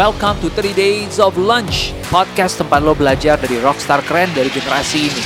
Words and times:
Welcome 0.00 0.40
to 0.40 0.48
30 0.48 0.72
Days 0.80 1.20
of 1.20 1.36
Lunch, 1.36 1.92
podcast 2.08 2.56
tempat 2.56 2.80
lo 2.80 2.96
belajar 2.96 3.36
dari 3.36 3.60
rockstar 3.60 4.00
keren 4.08 4.32
dari 4.32 4.48
generasi 4.48 5.12
ini. 5.12 5.24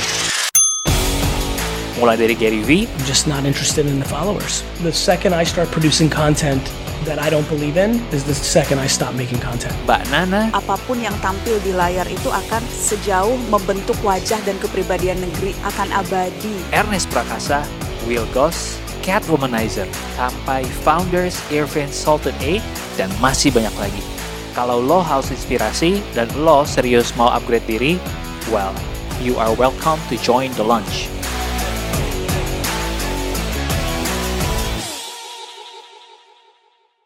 Mulai 1.95 2.19
dari 2.19 2.35
Gary 2.35 2.59
V, 2.59 2.83
I'm 2.83 3.05
just 3.07 3.23
not 3.23 3.47
interested 3.47 3.87
in 3.87 4.03
the 4.03 4.09
followers. 4.11 4.67
The 4.83 4.91
second 4.91 5.31
I 5.31 5.47
start 5.47 5.71
producing 5.71 6.11
content 6.11 6.59
that 7.07 7.23
I 7.23 7.31
don't 7.31 7.47
believe 7.47 7.79
in 7.79 8.03
is 8.11 8.27
the 8.27 8.35
second 8.35 8.83
I 8.83 8.91
stop 8.91 9.15
making 9.15 9.39
content. 9.39 9.71
Mbak 9.87 10.11
Nana, 10.11 10.51
apa 10.51 10.75
pun 10.83 10.99
yang 10.99 11.15
tampil 11.23 11.55
di 11.63 11.71
layar 11.71 12.03
itu 12.11 12.27
akan 12.27 12.59
sejauh 12.67 13.39
membentuk 13.47 13.95
wajah 14.03 14.43
dan 14.43 14.59
kepribadian 14.59 15.23
negeri 15.23 15.55
akan 15.63 15.87
abadi. 16.03 16.51
Ernest 16.75 17.07
Prakasa, 17.15 17.63
Will 18.03 18.27
Goss, 18.35 18.75
Cat 18.99 19.23
Womanizer, 19.31 19.87
sampai 20.19 20.67
Founders, 20.83 21.39
Irvin 21.47 21.87
Sultan 21.87 22.35
A, 22.43 22.59
dan 22.99 23.07
masih 23.23 23.55
banyak 23.55 23.71
lagi. 23.79 24.14
Kalau 24.55 24.79
lo 24.79 25.03
haus 25.03 25.35
inspirasi 25.35 25.99
dan 26.15 26.31
lo 26.39 26.63
serius 26.63 27.11
mau 27.19 27.27
upgrade 27.27 27.67
diri, 27.67 27.99
well, 28.47 28.71
you 29.19 29.35
are 29.35 29.51
welcome 29.59 29.99
to 30.07 30.15
join 30.23 30.47
the 30.55 30.63
lunch. 30.63 31.11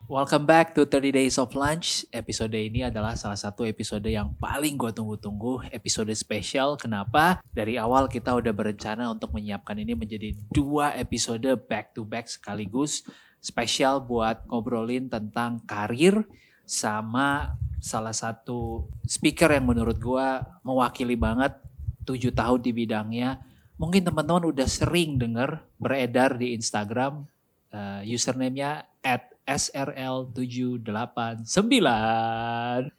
Welcome 0.05 0.45
back 0.45 0.77
to 0.77 0.85
30 0.85 1.09
Days 1.09 1.41
of 1.41 1.49
Lunch. 1.57 2.05
Episode 2.13 2.53
ini 2.53 2.85
adalah 2.85 3.17
salah 3.17 3.41
satu 3.41 3.65
episode 3.65 4.05
yang 4.05 4.37
paling 4.37 4.77
gue 4.77 4.93
tunggu-tunggu. 4.93 5.73
Episode 5.73 6.13
spesial. 6.13 6.77
Kenapa? 6.77 7.41
Dari 7.49 7.81
awal 7.81 8.13
kita 8.13 8.29
udah 8.37 8.53
berencana 8.53 9.09
untuk 9.09 9.33
menyiapkan 9.33 9.73
ini 9.73 9.97
menjadi 9.97 10.37
dua 10.53 10.93
episode 10.93 11.49
back 11.65 11.97
to 11.97 12.05
back 12.05 12.29
sekaligus. 12.29 13.01
Spesial 13.41 14.05
buat 14.05 14.45
ngobrolin 14.45 15.09
tentang 15.09 15.65
karir 15.65 16.29
sama 16.69 17.57
salah 17.81 18.13
satu 18.13 18.85
speaker 19.09 19.49
yang 19.49 19.65
menurut 19.65 19.97
gue 19.97 20.27
mewakili 20.61 21.17
banget 21.17 21.57
tujuh 22.05 22.29
tahun 22.29 22.61
di 22.61 22.69
bidangnya. 22.69 23.41
Mungkin 23.81 24.05
teman-teman 24.05 24.53
udah 24.53 24.69
sering 24.69 25.17
denger 25.17 25.65
beredar 25.81 26.37
di 26.37 26.53
Instagram 26.53 27.25
uh, 27.73 28.05
username-nya 28.05 28.85
at 29.01 29.33
SRL789. 29.49 31.89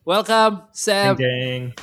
Welcome, 0.03 0.67
Sam. 0.75 1.15
Dang. 1.15 1.79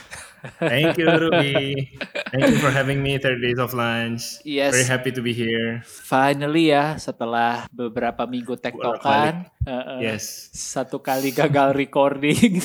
Thank 0.59 0.97
you, 0.97 1.07
Ruby. 1.11 1.91
Thank 2.31 2.55
you 2.55 2.59
for 2.63 2.71
having 2.71 3.03
me 3.03 3.19
30 3.19 3.43
Days 3.43 3.59
of 3.59 3.75
Lunch. 3.75 4.39
Yes. 4.47 4.71
Very 4.73 4.87
happy 4.87 5.11
to 5.11 5.21
be 5.21 5.35
here. 5.35 5.83
Finally 5.85 6.71
ya, 6.71 6.95
setelah 6.95 7.67
beberapa 7.69 8.23
minggu 8.25 8.55
tektokan. 8.57 9.51
Uh, 9.67 9.71
uh, 9.71 9.99
yes. 9.99 10.49
Satu 10.55 10.99
kali 10.99 11.31
gagal 11.35 11.75
recording. 11.75 12.59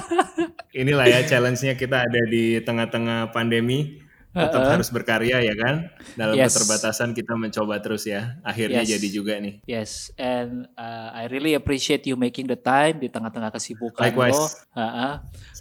Inilah 0.80 1.08
ya 1.08 1.20
challenge-nya 1.24 1.74
kita 1.74 2.04
ada 2.04 2.22
di 2.28 2.60
tengah-tengah 2.60 3.32
pandemi 3.32 4.05
tetap 4.36 4.60
uh 4.60 4.68
harus 4.76 4.92
berkarya 4.92 5.40
ya 5.40 5.54
kan 5.56 5.88
dalam 6.18 6.36
yes. 6.36 6.52
keterbatasan 6.52 7.16
kita 7.16 7.32
mencoba 7.32 7.80
terus 7.80 8.04
ya 8.04 8.36
akhirnya 8.44 8.84
yes. 8.84 8.90
jadi 8.92 9.08
juga 9.08 9.34
nih 9.40 9.54
yes 9.64 10.12
and 10.20 10.68
uh, 10.76 11.08
I 11.16 11.32
really 11.32 11.56
appreciate 11.56 12.04
you 12.04 12.20
making 12.20 12.44
the 12.44 12.58
time 12.58 13.00
di 13.00 13.08
tengah-tengah 13.08 13.48
kesibukan 13.48 14.04
Likewise. 14.04 14.36
lo 14.36 14.44
uh 14.76 14.82
-uh. 14.84 15.12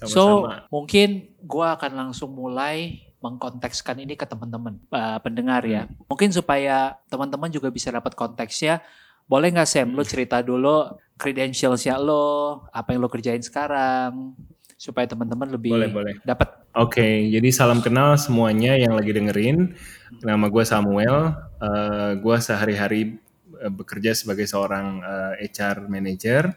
so 0.03 0.51
mungkin 0.67 1.31
gue 1.39 1.67
akan 1.79 1.91
langsung 1.95 2.35
mulai 2.35 3.07
mengkontekskan 3.23 4.03
ini 4.03 4.19
ke 4.19 4.27
teman-teman 4.27 4.75
uh, 4.91 5.17
pendengar 5.23 5.63
ya 5.63 5.87
hmm. 5.87 6.11
mungkin 6.11 6.35
supaya 6.35 6.99
teman-teman 7.07 7.47
juga 7.49 7.71
bisa 7.71 7.89
dapat 7.89 8.13
konteksnya 8.13 8.83
boleh 9.25 9.49
nggak 9.55 9.69
Sam 9.69 9.89
hmm. 9.89 9.97
lo 9.97 10.03
cerita 10.03 10.43
dulu 10.43 10.91
credentialsnya 11.15 11.95
lo 11.97 12.67
apa 12.69 12.93
yang 12.93 13.01
lo 13.01 13.09
kerjain 13.09 13.41
sekarang 13.41 14.35
supaya 14.75 15.07
teman-teman 15.07 15.47
lebih 15.55 15.71
boleh, 15.71 15.89
boleh. 15.91 16.13
dapat. 16.27 16.64
Oke, 16.75 16.99
okay, 16.99 17.13
jadi 17.31 17.55
salam 17.55 17.79
kenal 17.79 18.19
semuanya 18.19 18.75
yang 18.75 18.99
lagi 18.99 19.15
dengerin. 19.15 19.79
Nama 20.19 20.45
gue 20.51 20.63
Samuel. 20.67 21.31
Uh, 21.55 22.19
gue 22.19 22.35
sehari-hari 22.35 23.15
uh, 23.63 23.71
bekerja 23.71 24.11
sebagai 24.11 24.43
seorang 24.43 24.99
uh, 24.99 25.39
eh, 25.39 25.47
HR 25.47 25.87
manager. 25.87 26.51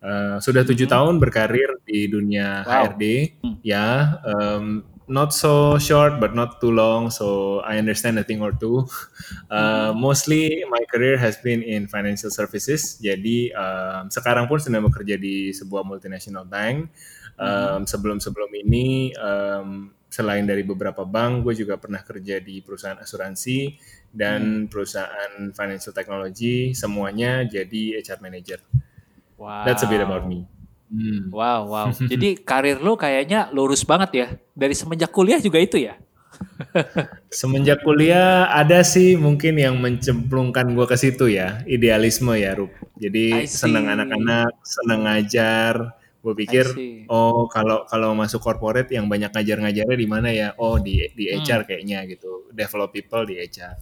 Uh, 0.00 0.40
sudah 0.40 0.64
tujuh 0.64 0.88
hmm. 0.88 0.94
tahun 0.96 1.14
berkarir 1.20 1.84
di 1.84 2.08
dunia 2.08 2.64
wow. 2.64 2.96
HRD. 2.96 3.04
Hmm. 3.44 3.56
Ya, 3.60 4.16
um, 4.24 4.88
not 5.04 5.36
so 5.36 5.76
short 5.76 6.20
but 6.20 6.36
not 6.36 6.60
too 6.60 6.68
long 6.68 7.08
so 7.08 7.58
i 7.64 7.80
understand 7.80 8.20
a 8.20 8.24
thing 8.24 8.44
or 8.44 8.52
two 8.52 8.84
uh, 9.48 9.90
mostly 9.96 10.60
my 10.68 10.84
career 10.92 11.16
has 11.16 11.40
been 11.40 11.64
in 11.64 11.88
financial 11.88 12.28
services 12.28 13.00
jadi 13.00 13.48
um, 13.56 14.12
sekarang 14.12 14.44
pun 14.46 14.60
sedang 14.60 14.84
bekerja 14.84 15.16
di 15.16 15.48
sebuah 15.56 15.80
multinational 15.88 16.44
bank 16.44 16.92
um, 17.38 17.82
sebelum-sebelum 17.86 18.50
ini 18.66 19.14
um, 19.16 19.94
selain 20.08 20.44
dari 20.48 20.64
beberapa 20.64 21.04
bank, 21.04 21.44
gue 21.44 21.54
juga 21.64 21.76
pernah 21.76 22.00
kerja 22.02 22.40
di 22.40 22.60
perusahaan 22.64 22.98
asuransi 22.98 23.76
dan 24.10 24.66
hmm. 24.66 24.68
perusahaan 24.72 25.32
financial 25.52 25.94
technology. 25.94 26.72
Semuanya 26.72 27.44
jadi 27.44 28.00
HR 28.02 28.20
manager. 28.24 28.60
Wow. 29.38 29.62
That's 29.62 29.86
a 29.86 29.88
bit 29.88 30.02
about 30.02 30.26
me. 30.26 30.48
Hmm. 30.88 31.28
Wow, 31.28 31.68
wow. 31.68 31.88
Jadi 32.12 32.40
karir 32.40 32.80
lo 32.80 32.96
kayaknya 32.96 33.52
lurus 33.52 33.84
banget 33.84 34.10
ya. 34.16 34.26
Dari 34.56 34.72
semenjak 34.72 35.12
kuliah 35.12 35.38
juga 35.38 35.60
itu 35.60 35.76
ya? 35.78 36.00
Semenjak 37.40 37.84
kuliah 37.84 38.48
ada 38.48 38.80
sih 38.80 39.14
mungkin 39.20 39.60
yang 39.60 39.76
mencemplungkan 39.78 40.72
gue 40.72 40.86
ke 40.88 40.96
situ 40.96 41.28
ya, 41.28 41.60
idealisme 41.68 42.32
ya, 42.34 42.56
Rup. 42.56 42.72
Jadi 42.96 43.46
senang 43.46 43.86
anak-anak, 43.86 44.52
senang 44.64 45.06
ngajar, 45.06 45.97
gue 46.28 46.36
pikir 46.44 46.64
oh 47.08 47.48
kalau 47.48 47.88
kalau 47.88 48.12
masuk 48.12 48.44
corporate 48.44 48.92
yang 48.92 49.08
banyak 49.08 49.32
ngajar-ngajarnya 49.32 49.96
di 49.96 50.08
mana 50.08 50.28
ya? 50.28 50.48
Oh 50.60 50.76
di 50.76 51.08
di 51.16 51.32
HR 51.32 51.64
hmm. 51.64 51.68
kayaknya 51.68 51.98
gitu. 52.04 52.52
Develop 52.52 52.92
people 52.92 53.24
di 53.24 53.40
HR 53.40 53.74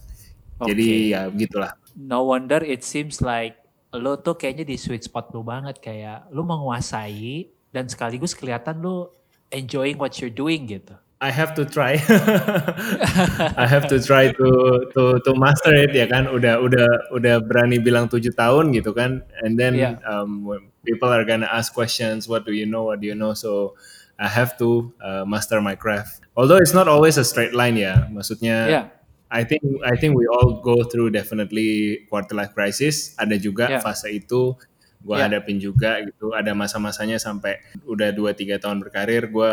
okay. 0.61 0.67
jadi 0.71 0.87
ya 1.11 1.21
begitulah. 1.27 1.71
No 1.99 2.23
wonder 2.23 2.63
it 2.63 2.87
seems 2.87 3.19
like 3.19 3.59
lo 3.95 4.19
tuh 4.19 4.35
kayaknya 4.37 4.65
di 4.67 4.75
sweet 4.79 5.03
spot 5.05 5.31
lo 5.35 5.43
banget. 5.43 5.79
Kayak 5.83 6.29
lo 6.31 6.47
menguasai 6.47 7.49
dan 7.71 7.91
sekaligus 7.91 8.33
kelihatan 8.33 8.81
lo 8.81 9.13
enjoying 9.51 9.95
what 9.95 10.15
you're 10.19 10.33
doing 10.33 10.67
gitu 10.67 10.95
I 11.17 11.31
have 11.33 11.57
to 11.57 11.65
try. 11.65 11.93
I 13.57 13.65
have 13.65 13.89
to 13.89 13.97
try 13.97 14.29
to 14.37 14.49
to 14.93 15.17
to 15.17 15.31
master 15.33 15.73
it 15.73 15.89
ya 15.89 16.05
kan. 16.05 16.29
Udah 16.29 16.61
udah 16.61 17.09
udah 17.09 17.41
berani 17.41 17.81
bilang 17.81 18.05
tujuh 18.05 18.37
tahun 18.37 18.69
gitu 18.77 18.93
kan. 18.93 19.25
And 19.41 19.57
then 19.57 19.73
yeah. 19.73 19.97
um, 20.05 20.45
people 20.85 21.09
are 21.09 21.25
gonna 21.25 21.49
ask 21.49 21.73
questions. 21.73 22.29
What 22.29 22.45
do 22.45 22.53
you 22.53 22.69
know? 22.69 22.85
What 22.93 23.01
do 23.01 23.09
you 23.09 23.17
know? 23.17 23.33
So 23.33 23.73
I 24.21 24.29
have 24.29 24.61
to 24.61 24.93
uh, 25.01 25.25
master 25.25 25.57
my 25.57 25.73
craft. 25.73 26.21
Although 26.37 26.61
it's 26.61 26.77
not 26.77 26.85
always 26.85 27.17
a 27.17 27.25
straight 27.25 27.57
line 27.57 27.81
ya. 27.81 28.05
Maksudnya 28.13 28.57
yeah. 28.69 28.85
I 29.33 29.41
think 29.41 29.65
I 29.81 29.97
think 29.97 30.13
we 30.13 30.29
all 30.29 30.61
go 30.61 30.85
through 30.85 31.17
definitely 31.17 32.05
quarter 32.13 32.37
life 32.37 32.53
crisis. 32.53 33.17
Ada 33.17 33.41
juga 33.41 33.73
yeah. 33.73 33.81
fase 33.81 34.13
itu 34.13 34.53
gue 35.01 35.15
yeah. 35.17 35.25
hadapin 35.25 35.57
juga 35.57 35.97
gitu. 36.05 36.37
Ada 36.37 36.53
masa-masanya 36.53 37.17
sampai 37.17 37.57
udah 37.89 38.13
2-3 38.13 38.61
tahun 38.61 38.77
berkarir 38.85 39.33
gue 39.33 39.51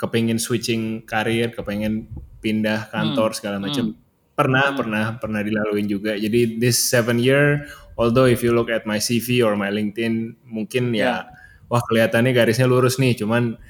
kepengen 0.00 0.40
switching 0.40 1.04
karir, 1.04 1.52
kepengen 1.52 2.08
pindah 2.40 2.88
kantor 2.88 3.30
hmm. 3.30 3.36
segala 3.36 3.56
macam. 3.60 3.92
Hmm. 3.92 3.98
Pernah, 4.32 4.72
hmm. 4.72 4.78
pernah, 4.80 5.04
pernah 5.20 5.40
dilaluin 5.44 5.84
juga. 5.84 6.16
Jadi 6.16 6.56
this 6.56 6.80
seven 6.80 7.20
year, 7.20 7.68
although 8.00 8.24
if 8.24 8.40
you 8.40 8.56
look 8.56 8.72
at 8.72 8.88
my 8.88 8.96
CV 8.96 9.44
or 9.44 9.52
my 9.60 9.68
LinkedIn, 9.68 10.40
mungkin 10.48 10.96
ya, 10.96 11.04
yeah. 11.04 11.20
wah 11.68 11.84
kelihatannya 11.84 12.32
garisnya 12.32 12.64
lurus 12.64 12.96
nih. 12.96 13.12
Cuman 13.20 13.60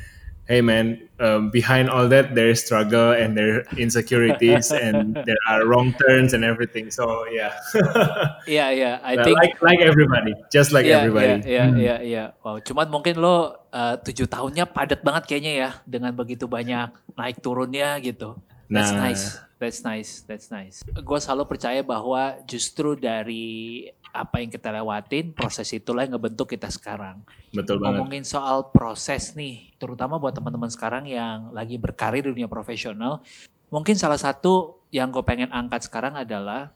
hey 0.51 0.59
man, 0.59 0.99
um, 1.23 1.55
behind 1.55 1.87
all 1.87 2.11
that 2.11 2.35
there 2.35 2.51
is 2.51 2.59
struggle 2.59 3.15
and 3.15 3.39
there 3.39 3.63
are 3.63 3.79
insecurities 3.79 4.75
and 4.85 5.15
there 5.15 5.39
are 5.47 5.63
wrong 5.63 5.95
turns 5.95 6.35
and 6.35 6.43
everything. 6.43 6.91
So 6.91 7.23
yeah. 7.31 7.55
yeah, 8.51 8.75
yeah. 8.75 8.99
I 9.07 9.15
think 9.23 9.39
like 9.39 9.55
like 9.63 9.79
everybody, 9.79 10.35
just 10.51 10.75
like 10.75 10.91
yeah, 10.91 11.07
everybody. 11.07 11.47
Yeah, 11.47 11.55
yeah, 11.55 11.67
hmm. 11.71 11.79
yeah, 11.79 11.99
yeah. 12.03 12.27
Wow. 12.43 12.59
Cuman 12.59 12.91
mungkin 12.91 13.23
lo 13.23 13.63
uh, 13.71 13.95
tujuh 14.03 14.27
tahunnya 14.27 14.67
padat 14.75 15.07
banget 15.07 15.31
kayaknya 15.31 15.53
ya 15.55 15.71
dengan 15.87 16.11
begitu 16.19 16.51
banyak 16.51 16.91
naik 17.15 17.39
turunnya 17.39 18.03
gitu. 18.03 18.35
That's 18.67 18.91
nah. 18.91 19.07
nice. 19.07 19.39
That's 19.63 19.87
nice. 19.87 20.25
That's 20.27 20.49
nice. 20.51 20.83
Gue 20.83 21.19
selalu 21.23 21.47
percaya 21.47 21.85
bahwa 21.87 22.43
justru 22.49 22.99
dari 22.99 23.87
apa 24.11 24.43
yang 24.43 24.51
kita 24.51 24.75
lewatin, 24.75 25.33
proses 25.33 25.71
itulah 25.71 26.03
yang 26.03 26.19
ngebentuk 26.19 26.51
kita 26.51 26.67
sekarang. 26.71 27.23
Betul 27.55 27.79
banget. 27.79 28.03
Ngomongin 28.03 28.25
soal 28.27 28.71
proses 28.71 29.35
nih, 29.39 29.71
terutama 29.79 30.19
buat 30.19 30.35
teman-teman 30.35 30.71
sekarang 30.71 31.07
yang 31.07 31.55
lagi 31.55 31.79
berkarir 31.79 32.27
di 32.27 32.35
dunia 32.35 32.51
profesional, 32.51 33.23
mungkin 33.71 33.95
salah 33.95 34.19
satu 34.19 34.83
yang 34.91 35.15
gue 35.15 35.23
pengen 35.23 35.51
angkat 35.55 35.87
sekarang 35.87 36.19
adalah 36.19 36.75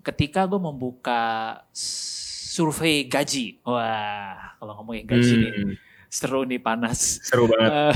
ketika 0.00 0.48
gue 0.48 0.60
membuka 0.60 1.60
survei 1.76 3.04
gaji. 3.04 3.60
Wah, 3.62 4.56
kalau 4.56 4.72
ngomongin 4.80 5.04
gaji 5.04 5.32
hmm. 5.36 5.42
nih 5.44 5.78
seru 6.10 6.42
nih 6.42 6.58
panas. 6.58 7.22
Seru 7.22 7.46
banget. 7.46 7.70
Uh, 7.70 7.94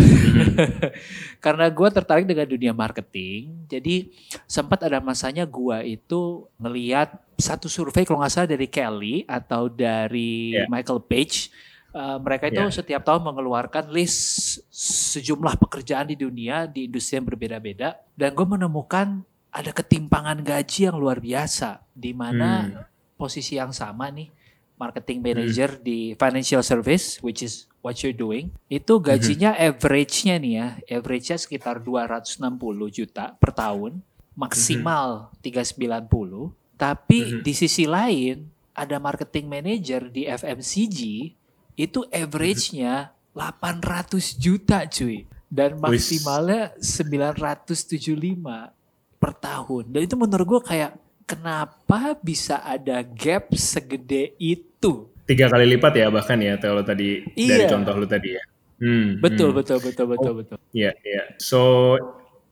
karena 1.44 1.66
gue 1.66 1.88
tertarik 1.90 2.25
dengan 2.31 2.46
dunia 2.46 2.70
marketing, 2.70 3.66
jadi 3.66 4.06
sempat 4.46 4.86
ada 4.86 5.02
masanya 5.02 5.42
gue 5.42 5.98
itu 5.98 6.46
ngeliat 6.62 7.10
satu 7.38 7.66
survei 7.69 8.06
kalau 8.06 8.22
nggak 8.22 8.32
salah 8.32 8.50
dari 8.50 8.69
Kelly 8.70 9.25
atau 9.26 9.69
dari 9.70 10.54
yeah. 10.54 10.69
Michael 10.70 11.02
Page 11.04 11.50
Uh, 11.94 12.19
mereka 12.19 12.50
itu 12.50 12.58
yeah. 12.58 12.75
setiap 12.75 13.06
tahun 13.06 13.22
mengeluarkan 13.22 13.94
list 13.94 14.58
sejumlah 15.14 15.54
pekerjaan 15.62 16.10
di 16.10 16.19
dunia 16.19 16.66
di 16.66 16.90
industri 16.90 17.22
yang 17.22 17.31
berbeda-beda 17.31 17.94
dan 18.19 18.34
gue 18.34 18.42
menemukan 18.42 19.22
ada 19.54 19.70
ketimpangan 19.70 20.42
gaji 20.42 20.90
yang 20.90 20.98
luar 20.98 21.22
biasa 21.22 21.86
di 21.94 22.10
mana 22.10 22.66
hmm. 22.66 23.14
posisi 23.14 23.54
yang 23.54 23.70
sama 23.70 24.10
nih 24.10 24.26
marketing 24.75 25.22
manager 25.22 25.78
hmm. 25.78 25.82
di 25.86 25.98
financial 26.19 26.66
service 26.66 27.22
which 27.22 27.46
is 27.46 27.70
what 27.78 27.94
you're 28.02 28.10
doing 28.10 28.50
itu 28.66 28.98
gajinya 28.98 29.54
hmm. 29.54 29.62
average-nya 29.70 30.34
nih 30.42 30.52
ya 30.58 30.66
average-nya 30.98 31.38
sekitar 31.38 31.78
260 31.78 32.42
juta 32.90 33.38
per 33.38 33.54
tahun 33.54 34.02
maksimal 34.34 35.31
hmm. 35.31 35.46
390 35.46 36.63
tapi 36.74 37.22
hmm. 37.22 37.40
di 37.46 37.52
sisi 37.54 37.86
lain 37.86 38.50
ada 38.74 38.98
marketing 38.98 39.46
manager 39.46 40.10
di 40.10 40.26
FMCG 40.26 41.00
itu 41.74 42.06
average-nya 42.10 43.14
800 43.34 44.38
juta 44.38 44.86
cuy 44.86 45.26
dan 45.50 45.78
maksimalnya 45.78 46.74
975 46.78 49.18
per 49.18 49.32
tahun 49.38 49.84
dan 49.90 50.00
itu 50.02 50.16
menurut 50.18 50.46
gue 50.58 50.62
kayak 50.66 50.98
kenapa 51.24 52.18
bisa 52.18 52.62
ada 52.62 53.02
gap 53.02 53.54
segede 53.54 54.34
itu 54.38 55.08
tiga 55.24 55.48
kali 55.48 55.64
lipat 55.74 55.92
ya 55.96 56.12
bahkan 56.12 56.38
ya 56.42 56.58
kalau 56.60 56.84
tadi 56.84 57.24
iya. 57.38 57.64
dari 57.64 57.70
contoh 57.70 57.94
lu 57.96 58.06
tadi 58.06 58.36
ya 58.36 58.42
hmm, 58.82 59.24
betul 59.24 59.50
hmm. 59.50 59.58
betul 59.62 59.78
betul 59.80 60.06
betul 60.10 60.30
oh, 60.30 60.36
betul 60.42 60.58
ya 60.74 60.90
yeah, 60.90 60.94
ya 61.00 61.12
yeah. 61.16 61.26
so 61.40 61.60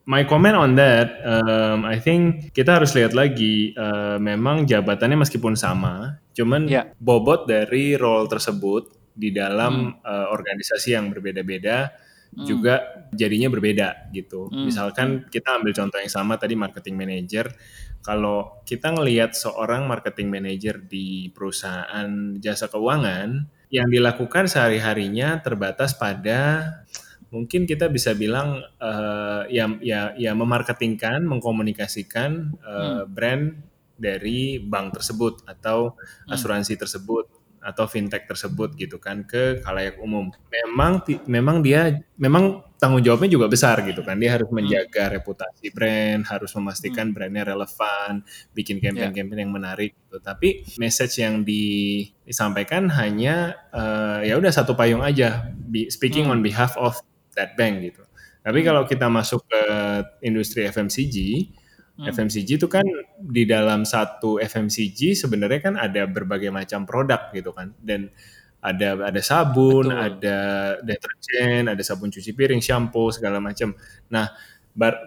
my 0.05 0.27
comment 0.27 0.55
on 0.55 0.75
that, 0.75 1.23
um, 1.23 1.87
I 1.87 1.99
think 1.99 2.51
kita 2.51 2.79
harus 2.81 2.91
lihat 2.95 3.15
lagi. 3.15 3.71
Uh, 3.75 4.19
memang 4.19 4.67
jabatannya 4.67 5.23
meskipun 5.23 5.55
sama, 5.55 6.19
cuman 6.35 6.67
yeah. 6.67 6.91
bobot 6.99 7.47
dari 7.47 7.95
role 7.95 8.27
tersebut 8.27 8.91
di 9.13 9.29
dalam 9.31 9.93
hmm. 9.93 10.03
uh, 10.03 10.27
organisasi 10.33 10.97
yang 10.97 11.13
berbeda-beda 11.13 11.93
hmm. 12.33 12.45
juga 12.45 13.05
jadinya 13.13 13.47
berbeda 13.47 14.09
gitu. 14.11 14.49
Hmm. 14.49 14.67
Misalkan 14.67 15.29
kita 15.29 15.61
ambil 15.61 15.71
contoh 15.71 15.99
yang 16.01 16.11
sama 16.11 16.35
tadi 16.35 16.57
marketing 16.57 16.97
manager. 16.97 17.45
Kalau 18.03 18.59
kita 18.67 18.91
ngelihat 18.91 19.31
seorang 19.31 19.87
marketing 19.87 20.27
manager 20.27 20.75
di 20.83 21.31
perusahaan 21.31 22.35
jasa 22.35 22.67
keuangan 22.67 23.47
yang 23.71 23.87
dilakukan 23.87 24.51
sehari-harinya 24.51 25.39
terbatas 25.39 25.95
pada 25.95 26.67
mungkin 27.33 27.65
kita 27.65 27.89
bisa 27.89 28.13
bilang 28.13 28.61
uh, 28.77 29.49
ya 29.49 29.65
ya 29.81 30.13
ya 30.13 30.37
memarketingkan, 30.37 31.25
mengkomunikasikan 31.25 32.53
uh, 32.61 32.77
hmm. 32.77 33.01
brand 33.09 33.45
dari 33.97 34.61
bank 34.61 35.01
tersebut 35.01 35.41
atau 35.49 35.97
hmm. 35.97 36.33
asuransi 36.37 36.77
tersebut 36.77 37.25
atau 37.63 37.87
fintech 37.87 38.27
tersebut 38.27 38.75
gitu 38.75 38.99
kan 38.99 39.23
ke 39.23 39.63
kalayak 39.63 39.97
umum. 39.97 40.29
Memang 40.51 41.01
memang 41.25 41.63
dia 41.63 42.03
memang 42.19 42.59
tanggung 42.75 42.99
jawabnya 42.99 43.31
juga 43.31 43.47
besar 43.47 43.79
gitu 43.87 44.03
kan. 44.03 44.19
Dia 44.19 44.35
harus 44.35 44.51
hmm. 44.51 44.57
menjaga 44.59 45.07
hmm. 45.07 45.13
reputasi 45.15 45.71
brand, 45.71 46.21
harus 46.27 46.51
memastikan 46.59 47.09
hmm. 47.09 47.15
brandnya 47.15 47.43
relevan, 47.55 48.27
bikin 48.51 48.83
campaign-campaign 48.83 49.39
yeah. 49.39 49.45
yang 49.47 49.55
menarik 49.55 49.95
gitu. 49.95 50.19
Tapi 50.19 50.67
message 50.75 51.23
yang 51.23 51.47
di, 51.47 52.03
disampaikan 52.27 52.91
hanya 52.91 53.55
uh, 53.71 54.19
ya 54.19 54.35
udah 54.35 54.51
satu 54.51 54.75
payung 54.75 54.99
aja, 54.99 55.47
speaking 55.87 56.27
hmm. 56.27 56.35
on 56.35 56.39
behalf 56.43 56.75
of 56.75 56.99
that 57.35 57.57
bank 57.59 57.83
gitu. 57.83 58.03
Tapi 58.43 58.59
hmm. 58.61 58.67
kalau 58.67 58.81
kita 58.85 59.07
masuk 59.07 59.45
ke 59.47 59.61
industri 60.23 60.65
FMCG, 60.69 61.17
Hmm. 61.93 62.09
FMCG 62.09 62.57
itu 62.57 62.65
kan 62.65 62.81
di 63.21 63.45
dalam 63.45 63.85
satu 63.85 64.41
FMCG 64.41 65.13
sebenarnya 65.13 65.61
kan 65.61 65.77
ada 65.77 66.09
berbagai 66.09 66.49
macam 66.49 66.89
produk 66.89 67.29
gitu 67.29 67.53
kan 67.53 67.69
dan 67.85 68.09
ada 68.63 69.13
ada 69.13 69.21
sabun, 69.21 69.91
Betul. 69.91 70.01
ada 70.01 70.37
deterjen, 70.81 71.67
ada 71.69 71.83
sabun 71.83 72.09
cuci 72.09 72.31
piring, 72.31 72.63
shampoo 72.63 73.11
segala 73.11 73.43
macam. 73.43 73.75
Nah, 74.07 74.31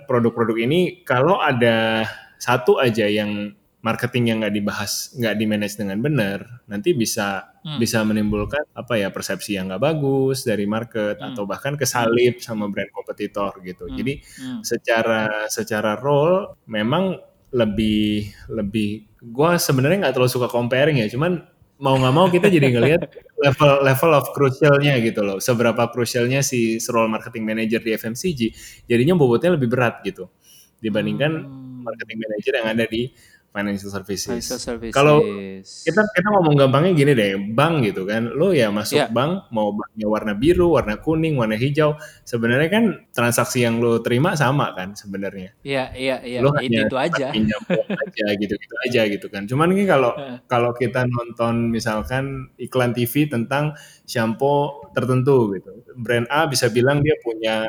produk-produk 0.06 0.61
ini 0.61 1.02
kalau 1.02 1.40
ada 1.40 2.05
satu 2.37 2.76
aja 2.76 3.08
yang 3.08 3.56
marketing 3.87 4.35
yang 4.35 4.38
nggak 4.43 4.55
dibahas, 4.59 5.15
nggak 5.15 5.35
di 5.38 5.44
manage 5.47 5.79
dengan 5.79 6.03
benar, 6.03 6.67
nanti 6.67 6.91
bisa 6.91 7.55
hmm. 7.62 7.79
bisa 7.79 8.03
menimbulkan 8.03 8.67
apa 8.75 8.99
ya 8.99 9.15
persepsi 9.15 9.55
yang 9.55 9.71
nggak 9.71 9.79
bagus 9.79 10.43
dari 10.43 10.67
market 10.67 11.23
hmm. 11.23 11.27
atau 11.31 11.47
bahkan 11.47 11.79
kesalip 11.79 12.43
sama 12.43 12.67
brand 12.67 12.91
kompetitor 12.91 13.55
gitu. 13.62 13.87
Hmm. 13.87 13.94
Jadi 13.94 14.19
hmm. 14.19 14.61
secara 14.67 15.47
secara 15.47 15.94
role 15.94 16.59
memang 16.67 17.15
lebih 17.55 18.27
lebih, 18.50 19.06
gue 19.23 19.50
sebenarnya 19.55 20.11
nggak 20.11 20.15
terlalu 20.19 20.35
suka 20.35 20.50
comparing 20.50 20.99
ya, 20.99 21.06
cuman 21.06 21.47
mau 21.79 21.94
nggak 21.94 22.15
mau 22.17 22.27
kita 22.27 22.50
jadi 22.50 22.75
ngelihat 22.75 23.06
level 23.47 23.87
level 23.87 24.11
of 24.19 24.27
crucialnya 24.35 24.99
gitu 24.99 25.23
loh. 25.23 25.38
Seberapa 25.38 25.87
crucialnya 25.94 26.43
si 26.43 26.83
role 26.91 27.06
marketing 27.06 27.47
manager 27.47 27.79
di 27.79 27.94
FMCG, 27.94 28.41
jadinya 28.91 29.15
bobotnya 29.15 29.55
lebih 29.55 29.71
berat 29.71 30.03
gitu 30.03 30.27
dibandingkan 30.81 31.33
hmm. 31.44 31.83
marketing 31.87 32.19
manager 32.21 32.53
yang 32.53 32.69
ada 32.69 32.85
di 32.85 33.09
financial 33.56 33.88
services. 33.88 34.29
Financial 34.29 34.61
services. 34.61 34.93
Kalau 34.93 35.25
kita 35.64 36.00
kita 36.12 36.29
ngomong 36.29 36.55
gampangnya 36.61 36.93
gini 36.93 37.12
deh, 37.17 37.31
bank 37.56 37.88
gitu 37.88 38.05
kan, 38.05 38.29
lo 38.37 38.53
ya 38.53 38.69
masuk 38.69 39.00
yeah. 39.00 39.08
bank 39.08 39.49
mau 39.49 39.73
banknya 39.73 40.06
warna 40.12 40.32
biru, 40.37 40.76
warna 40.76 41.00
kuning, 41.00 41.41
warna 41.41 41.56
hijau, 41.56 41.97
sebenarnya 42.29 42.69
kan 42.69 42.85
transaksi 43.17 43.64
yang 43.64 43.81
lo 43.81 44.05
terima 44.05 44.37
sama 44.37 44.76
kan 44.76 44.93
sebenarnya. 44.93 45.56
Iya 45.64 45.97
iya 45.97 46.17
iya. 46.20 46.38
Lo 46.44 46.53
itu, 46.61 46.76
itu 46.76 46.97
aja. 47.00 47.32
Pinjam 47.37 47.61
aja 47.73 48.26
gitu 48.37 48.55
gitu 48.61 48.75
aja 48.85 49.00
gitu 49.08 49.26
kan. 49.32 49.49
Cuman 49.49 49.73
ini 49.73 49.88
kalau 49.88 50.12
kalau 50.44 50.76
kita 50.76 51.09
nonton 51.09 51.73
misalkan 51.73 52.52
iklan 52.61 52.93
TV 52.93 53.25
tentang 53.25 53.73
shampoo 54.05 54.93
tertentu 54.93 55.56
gitu, 55.56 55.73
brand 55.97 56.29
A 56.29 56.44
bisa 56.44 56.69
bilang 56.69 57.00
dia 57.00 57.17
punya 57.25 57.64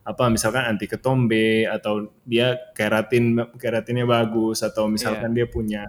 apa 0.00 0.32
misalkan 0.32 0.64
anti 0.64 0.88
ketombe 0.88 1.68
atau 1.68 2.08
dia 2.24 2.56
keratin 2.72 3.36
keratinnya 3.60 4.08
bagus 4.08 4.64
atau 4.64 4.88
misalkan 4.88 5.36
yeah. 5.36 5.44
dia 5.44 5.46
punya 5.46 5.82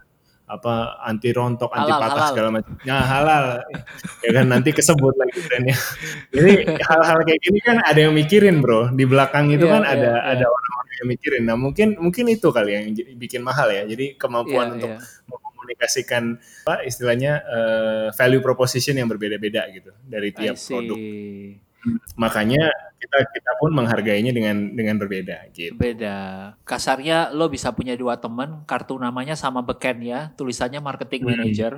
apa 0.52 1.00
anti 1.08 1.32
rontok, 1.32 1.72
halal, 1.72 1.88
anti 1.88 1.94
patah 1.96 2.12
halal. 2.12 2.30
segala 2.36 2.50
macam. 2.52 2.72
Nah, 2.84 3.04
halal. 3.08 3.46
ya 4.20 4.32
kan 4.36 4.46
nanti 4.52 4.70
kesebut 4.76 5.16
lagi 5.16 5.40
brandnya. 5.48 5.78
Jadi 6.36 6.52
hal-hal 6.76 7.20
kayak 7.24 7.40
gini 7.40 7.60
kan 7.64 7.78
ada 7.80 8.00
yang 8.04 8.12
mikirin, 8.12 8.60
Bro. 8.60 8.92
Di 8.92 9.08
belakang 9.08 9.48
itu 9.56 9.64
yeah, 9.64 9.80
kan 9.80 9.84
yeah, 9.88 9.94
ada 9.96 10.10
yeah. 10.12 10.32
ada 10.36 10.46
orang-orang 10.52 10.96
yang 11.00 11.08
mikirin. 11.08 11.44
Nah, 11.48 11.56
mungkin 11.56 11.96
mungkin 11.96 12.26
itu 12.28 12.52
kali 12.52 12.72
yang 12.76 12.84
bikin 13.16 13.48
mahal 13.48 13.72
ya. 13.72 13.88
Jadi 13.88 14.20
kemampuan 14.20 14.68
yeah, 14.68 14.76
untuk 14.76 14.92
yeah. 14.92 15.24
mengkomunikasikan 15.32 16.24
apa 16.68 16.76
istilahnya 16.84 17.34
uh, 17.48 18.08
value 18.12 18.44
proposition 18.44 19.00
yang 19.00 19.08
berbeda-beda 19.08 19.72
gitu 19.72 19.96
dari 20.04 20.36
tiap 20.36 20.60
produk. 20.60 21.00
Makanya 22.20 22.91
kita 23.02 23.18
kita 23.34 23.52
pun 23.58 23.74
menghargainya 23.74 24.30
dengan 24.30 24.78
dengan 24.78 25.02
berbeda 25.02 25.50
gitu. 25.50 25.74
Beda. 25.74 26.54
Kasarnya 26.62 27.34
lo 27.34 27.50
bisa 27.50 27.74
punya 27.74 27.98
dua 27.98 28.22
teman, 28.22 28.62
kartu 28.70 28.94
namanya 29.02 29.34
sama 29.34 29.66
beken 29.66 30.06
ya, 30.06 30.30
tulisannya 30.38 30.78
marketing 30.78 31.26
hmm. 31.26 31.30
manager. 31.34 31.74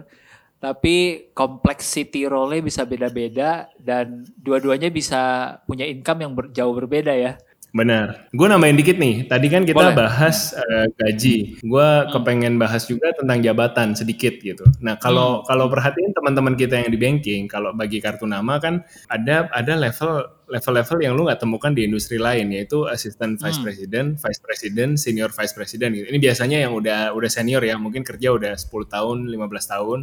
Tapi 0.59 1.27
complexity 1.35 2.23
role 2.23 2.63
bisa 2.63 2.87
beda-beda 2.87 3.67
dan 3.75 4.23
dua-duanya 4.39 4.87
bisa 4.87 5.55
punya 5.67 5.83
income 5.83 6.23
yang 6.23 6.31
ber, 6.35 6.45
jauh 6.55 6.71
berbeda 6.71 7.11
ya. 7.15 7.35
Benar. 7.73 8.29
Gue 8.29 8.45
nambahin 8.45 8.77
dikit 8.77 9.01
nih. 9.01 9.25
Tadi 9.25 9.49
kan 9.49 9.65
kita 9.65 9.81
Boleh. 9.81 9.97
bahas 9.97 10.53
uh, 10.53 10.85
gaji. 10.93 11.57
Gue 11.65 11.81
hmm. 11.81 12.13
kepengen 12.13 12.61
bahas 12.61 12.85
juga 12.85 13.09
tentang 13.17 13.41
jabatan 13.41 13.97
sedikit 13.97 14.37
gitu. 14.37 14.61
Nah 14.85 15.01
kalau 15.01 15.41
hmm. 15.41 15.49
kalau 15.49 15.65
perhatiin 15.73 16.13
teman-teman 16.13 16.53
kita 16.53 16.85
yang 16.85 16.93
di 16.93 17.01
banking, 17.01 17.49
kalau 17.49 17.73
bagi 17.73 17.97
kartu 17.97 18.29
nama 18.29 18.61
kan 18.61 18.85
ada 19.09 19.49
ada 19.49 19.73
level 19.73 20.21
level-level 20.53 20.97
yang 21.01 21.17
lu 21.17 21.25
nggak 21.25 21.41
temukan 21.41 21.73
di 21.73 21.89
industri 21.89 22.21
lain 22.21 22.53
yaitu 22.53 22.85
asisten 22.85 23.41
vice 23.41 23.57
hmm. 23.57 23.65
president, 23.65 24.07
vice 24.21 24.41
president, 24.45 24.91
senior 25.01 25.33
vice 25.33 25.57
president 25.57 25.97
gitu. 25.97 26.05
Ini 26.13 26.19
biasanya 26.21 26.57
yang 26.69 26.77
udah 26.77 27.17
udah 27.17 27.29
senior 27.33 27.65
ya, 27.65 27.81
mungkin 27.81 28.05
kerja 28.05 28.37
udah 28.37 28.53
10 28.53 28.69
tahun, 28.85 29.17
15 29.33 29.73
tahun. 29.73 29.99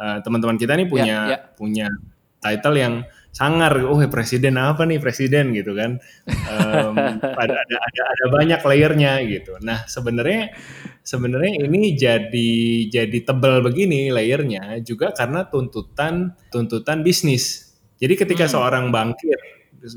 Uh, 0.00 0.18
teman-teman 0.24 0.56
kita 0.56 0.72
nih 0.80 0.88
punya 0.88 1.04
yeah, 1.04 1.32
yeah. 1.36 1.40
punya 1.52 1.92
title 2.40 2.72
yang 2.74 3.04
sangar 3.32 3.80
oh 3.88 3.96
presiden 4.12 4.60
apa 4.60 4.84
nih 4.84 5.00
presiden 5.00 5.56
gitu 5.56 5.72
kan 5.72 5.96
um, 6.28 6.94
ada, 7.42 7.56
ada 7.56 7.76
ada 7.80 8.02
ada 8.04 8.24
banyak 8.28 8.60
layernya 8.60 9.24
gitu 9.24 9.56
nah 9.64 9.88
sebenarnya 9.88 10.52
sebenarnya 11.00 11.64
ini 11.64 11.96
jadi 11.96 12.52
jadi 12.92 13.18
tebal 13.24 13.64
begini 13.64 14.12
layernya 14.12 14.84
juga 14.84 15.16
karena 15.16 15.48
tuntutan 15.48 16.36
tuntutan 16.52 17.00
bisnis 17.00 17.72
jadi 17.96 18.20
ketika 18.20 18.44
hmm. 18.44 18.52
seorang 18.52 18.84
bangkir 18.92 19.40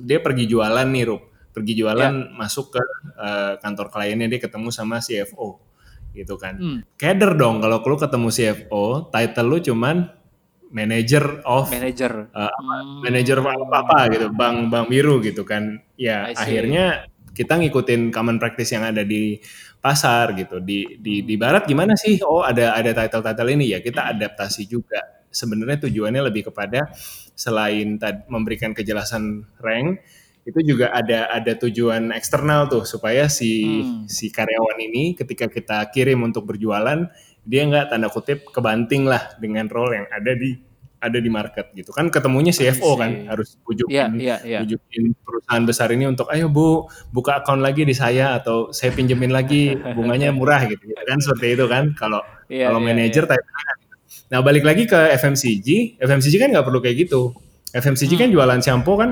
dia 0.07 0.23
pergi 0.23 0.47
jualan 0.47 0.87
nih 0.87 1.03
Rup 1.03 1.35
pergi 1.51 1.75
jualan 1.75 2.13
ya. 2.15 2.31
masuk 2.39 2.79
ke 2.79 2.83
uh, 3.19 3.59
kantor 3.59 3.91
kliennya 3.91 4.31
dia 4.31 4.39
ketemu 4.39 4.71
sama 4.71 5.03
CFO 5.03 5.59
gitu 6.15 6.39
kan 6.39 6.55
hmm. 6.55 6.95
keder 6.95 7.35
dong 7.35 7.59
kalau 7.59 7.83
lu 7.83 7.99
ketemu 7.99 8.31
CFO 8.31 9.11
title 9.11 9.47
lu 9.51 9.57
cuman 9.59 10.14
manager 10.75 11.39
of 11.47 11.71
manager. 11.71 12.27
uh, 12.35 12.51
hmm. 12.51 12.99
manager 13.07 13.39
apa 13.39 13.77
apa 13.79 13.99
gitu 14.11 14.27
bank 14.35 14.67
bank 14.67 14.91
biru 14.91 15.23
gitu 15.23 15.47
kan. 15.47 15.79
Ya 15.95 16.27
akhirnya 16.35 17.07
kita 17.31 17.55
ngikutin 17.55 18.11
common 18.11 18.35
practice 18.35 18.75
yang 18.75 18.83
ada 18.83 19.07
di 19.07 19.39
pasar 19.79 20.35
gitu. 20.35 20.59
Di 20.59 20.99
di 20.99 21.23
di 21.23 21.35
barat 21.39 21.63
gimana 21.63 21.95
sih? 21.95 22.19
Oh 22.27 22.43
ada 22.43 22.75
ada 22.75 22.91
title 22.91 23.23
title 23.23 23.49
ini. 23.55 23.71
Ya 23.71 23.79
kita 23.79 24.11
adaptasi 24.11 24.67
juga. 24.67 24.99
Sebenarnya 25.31 25.87
tujuannya 25.87 26.21
lebih 26.31 26.51
kepada 26.51 26.91
selain 27.35 27.99
memberikan 28.27 28.71
kejelasan 28.71 29.47
rank 29.59 29.99
itu 30.45 30.61
juga 30.61 30.93
ada 30.93 31.27
ada 31.33 31.57
tujuan 31.57 32.13
eksternal 32.13 32.69
tuh 32.69 32.85
supaya 32.85 33.25
si 33.25 33.81
hmm. 33.81 34.05
si 34.05 34.29
karyawan 34.29 34.77
ini 34.77 35.17
ketika 35.17 35.49
kita 35.49 35.81
kirim 35.89 36.21
untuk 36.21 36.45
berjualan 36.45 37.09
dia 37.45 37.61
nggak 37.69 37.93
tanda 37.93 38.09
kutip 38.09 38.49
kebanting 38.49 39.05
lah 39.05 39.37
dengan 39.37 39.69
role 39.69 40.01
yang 40.01 40.07
ada 40.09 40.33
di 40.33 40.57
ada 41.05 41.21
di 41.21 41.29
market 41.29 41.69
gitu. 41.77 41.93
Kan 41.93 42.09
ketemunya 42.09 42.49
CFO 42.49 42.97
kan 42.97 43.29
harus 43.29 43.61
bujukin 43.61 43.93
yeah, 43.93 44.09
yeah, 44.17 44.39
yeah. 44.41 44.61
bujukin 44.65 45.13
perusahaan 45.21 45.63
besar 45.63 45.93
ini 45.93 46.09
untuk 46.09 46.25
ayo 46.33 46.49
bu 46.49 46.89
buka 47.13 47.45
akun 47.45 47.61
lagi 47.61 47.85
di 47.85 47.93
saya 47.93 48.33
atau 48.33 48.73
saya 48.73 48.89
pinjemin 48.89 49.29
lagi 49.29 49.77
bunganya 49.93 50.33
murah 50.33 50.65
gitu, 50.65 50.81
gitu 50.89 51.03
kan 51.05 51.21
seperti 51.21 51.53
itu 51.53 51.65
kan 51.69 51.93
kalau 51.93 52.25
yeah, 52.49 52.73
kalau 52.73 52.81
yeah, 52.81 52.87
manajer 52.89 53.23
yeah. 53.29 53.43
nah 54.33 54.41
balik 54.41 54.65
lagi 54.65 54.89
ke 54.89 54.97
FMCG 55.21 56.01
FMCG 56.01 56.33
kan 56.41 56.49
nggak 56.49 56.65
perlu 56.65 56.81
kayak 56.81 57.05
gitu. 57.05 57.37
FMCG 57.75 58.17
kan 58.17 58.17
hmm. 58.17 58.21
kan 58.25 58.29
jualan 58.33 58.59
shampoo 58.65 58.95
kan 58.97 59.09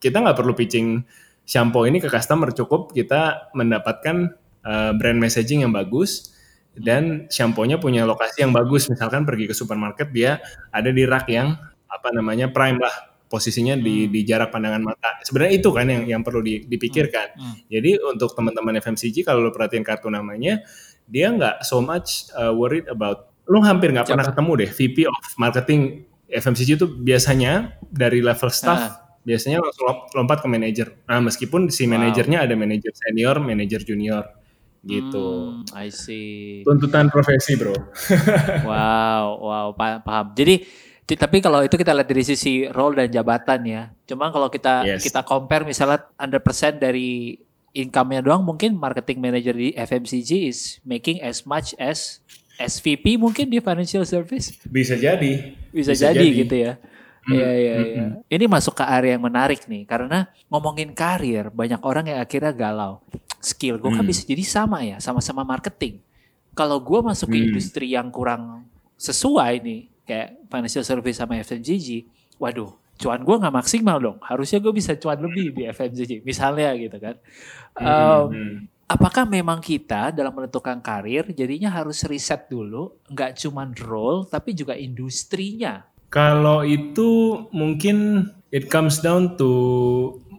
kita 0.00 0.16
nggak 0.24 0.36
perlu 0.40 0.56
pitching 0.56 1.04
shampoo 1.44 1.84
ini 1.84 2.00
ke 2.00 2.08
customer. 2.08 2.48
Cukup 2.56 2.96
kita 2.96 3.52
mendapatkan 3.52 4.32
uh, 4.64 4.96
brand 4.96 5.20
messaging 5.20 5.66
yang 5.66 5.74
bagus 5.76 6.33
dan 6.74 7.30
shampoo-nya 7.30 7.78
punya 7.78 8.02
lokasi 8.02 8.42
yang 8.42 8.50
bagus 8.50 8.90
misalkan 8.90 9.22
pergi 9.22 9.50
ke 9.50 9.54
supermarket 9.54 10.10
dia 10.10 10.42
ada 10.74 10.90
di 10.90 11.06
rak 11.06 11.30
yang 11.30 11.54
apa 11.86 12.08
namanya 12.10 12.50
prime 12.50 12.82
lah 12.82 12.90
posisinya 13.30 13.78
di 13.78 14.06
hmm. 14.06 14.10
di 14.10 14.20
jarak 14.26 14.50
pandangan 14.50 14.82
mata 14.82 15.18
sebenarnya 15.22 15.52
itu 15.58 15.68
kan 15.70 15.86
yang 15.86 16.02
yang 16.06 16.22
perlu 16.26 16.42
dipikirkan 16.42 17.38
hmm. 17.38 17.42
Hmm. 17.42 17.56
jadi 17.70 17.90
untuk 18.02 18.34
teman-teman 18.34 18.78
FMCG 18.82 19.22
kalau 19.22 19.42
lo 19.46 19.50
perhatiin 19.54 19.86
kartu 19.86 20.10
namanya 20.10 20.62
dia 21.06 21.30
nggak 21.30 21.62
so 21.62 21.78
much 21.78 22.30
uh, 22.34 22.50
worried 22.50 22.86
about 22.90 23.30
lo 23.46 23.62
hampir 23.62 23.94
nggak 23.94 24.10
pernah 24.10 24.26
ketemu 24.26 24.52
deh 24.66 24.70
VP 24.70 24.96
of 25.06 25.24
marketing 25.38 26.06
FMCG 26.26 26.70
itu 26.80 26.86
biasanya 26.90 27.78
dari 27.86 28.18
level 28.18 28.50
staff 28.50 28.82
uh 28.82 29.04
biasanya 29.24 29.58
langsung 29.58 29.88
lompat 30.12 30.44
ke 30.44 30.48
manajer. 30.52 30.88
Nah, 31.08 31.24
meskipun 31.24 31.72
si 31.72 31.88
manajernya 31.88 32.44
wow. 32.44 32.46
ada 32.46 32.54
manajer 32.54 32.92
senior, 32.92 33.40
manajer 33.40 33.80
junior 33.82 34.43
gitu. 34.84 35.26
Hmm, 35.64 35.76
I 35.76 35.88
see. 35.88 36.60
Tuntutan 36.62 37.08
profesi, 37.08 37.56
Bro. 37.56 37.74
wow, 38.68 39.24
wow, 39.40 39.66
paham. 39.76 40.36
Jadi 40.36 40.64
tapi 41.04 41.44
kalau 41.44 41.60
itu 41.60 41.76
kita 41.76 41.92
lihat 41.92 42.08
dari 42.08 42.24
sisi 42.24 42.64
role 42.72 42.96
dan 42.96 43.12
jabatan 43.12 43.60
ya. 43.68 43.82
Cuma 44.08 44.32
kalau 44.32 44.48
kita 44.48 44.88
yes. 44.88 45.04
kita 45.04 45.20
compare 45.20 45.68
misalnya 45.68 46.00
100% 46.16 46.80
dari 46.80 47.36
income-nya 47.74 48.24
doang 48.24 48.40
mungkin 48.40 48.78
marketing 48.78 49.20
manager 49.20 49.52
di 49.52 49.76
FMCG 49.76 50.30
is 50.48 50.80
making 50.86 51.20
as 51.20 51.44
much 51.44 51.76
as 51.76 52.24
SVP 52.56 53.18
mungkin 53.18 53.50
di 53.50 53.58
financial 53.60 54.06
service. 54.06 54.54
Bisa 54.64 54.94
jadi. 54.94 55.58
Bisa, 55.74 55.92
Bisa 55.92 56.08
jadi, 56.08 56.24
jadi 56.24 56.38
gitu 56.46 56.56
ya. 56.56 56.72
Hmm, 57.24 57.34
iya 57.40 57.50
iya 57.56 57.74
iya. 57.80 58.06
Ini 58.28 58.44
masuk 58.44 58.76
ke 58.76 58.84
area 58.84 59.16
yang 59.16 59.24
menarik 59.24 59.64
nih 59.64 59.88
karena 59.88 60.28
ngomongin 60.52 60.92
karir 60.92 61.48
banyak 61.48 61.80
orang 61.80 62.04
yang 62.12 62.20
akhirnya 62.20 62.52
galau. 62.52 63.00
Skill 63.40 63.80
gue 63.80 63.92
kan 63.92 64.04
hmm. 64.04 64.12
bisa 64.12 64.22
jadi 64.24 64.44
sama 64.44 64.84
ya, 64.84 64.96
sama-sama 65.00 65.44
marketing. 65.44 66.00
Kalau 66.52 66.80
gue 66.80 67.00
masuk 67.00 67.32
ke 67.32 67.36
hmm. 67.40 67.46
industri 67.50 67.86
yang 67.92 68.08
kurang 68.12 68.68
sesuai 68.96 69.60
nih 69.64 69.80
kayak 70.04 70.28
financial 70.48 70.84
service 70.84 71.16
sama 71.16 71.40
FMCG, 71.40 72.08
waduh, 72.36 72.72
cuan 73.00 73.20
gue 73.20 73.36
nggak 73.40 73.56
maksimal 73.56 73.96
dong. 74.00 74.18
Harusnya 74.20 74.60
gue 74.60 74.72
bisa 74.72 74.92
cuan 74.96 75.18
lebih 75.20 75.52
di 75.52 75.64
FMCG, 75.68 76.24
misalnya 76.24 76.72
gitu 76.76 76.96
kan. 77.00 77.16
Um, 77.76 78.68
apakah 78.84 79.24
memang 79.24 79.64
kita 79.64 80.12
dalam 80.12 80.32
menentukan 80.32 80.80
karir 80.84 81.24
jadinya 81.32 81.72
harus 81.72 82.04
riset 82.04 82.48
dulu, 82.52 82.96
nggak 83.08 83.40
cuma 83.40 83.64
role 83.80 84.28
tapi 84.28 84.52
juga 84.52 84.76
industrinya 84.76 85.84
kalau 86.14 86.62
itu 86.62 87.42
mungkin 87.50 88.30
it 88.54 88.70
comes 88.70 89.02
down 89.02 89.34
to 89.34 89.50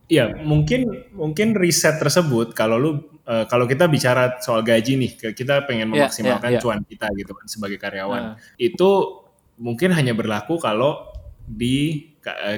ya 0.07 0.31
mungkin 0.39 1.11
mungkin 1.11 1.51
riset 1.51 1.99
tersebut 1.99 2.55
kalau 2.55 2.79
lu 2.79 2.91
uh, 3.27 3.43
kalau 3.51 3.67
kita 3.67 3.91
bicara 3.91 4.39
soal 4.39 4.63
gaji 4.63 4.95
nih 4.95 5.11
kita 5.35 5.67
pengen 5.67 5.91
ya, 5.91 6.07
memaksimalkan 6.07 6.55
yeah, 6.55 6.55
yeah, 6.55 6.63
yeah. 6.63 6.63
cuan 6.63 6.79
kita 6.87 7.11
gitu 7.19 7.35
kan 7.35 7.45
sebagai 7.51 7.75
karyawan 7.75 8.23
uh. 8.23 8.55
itu 8.55 9.19
mungkin 9.59 9.91
hanya 9.91 10.15
berlaku 10.15 10.55
kalau 10.63 11.11
di 11.43 12.14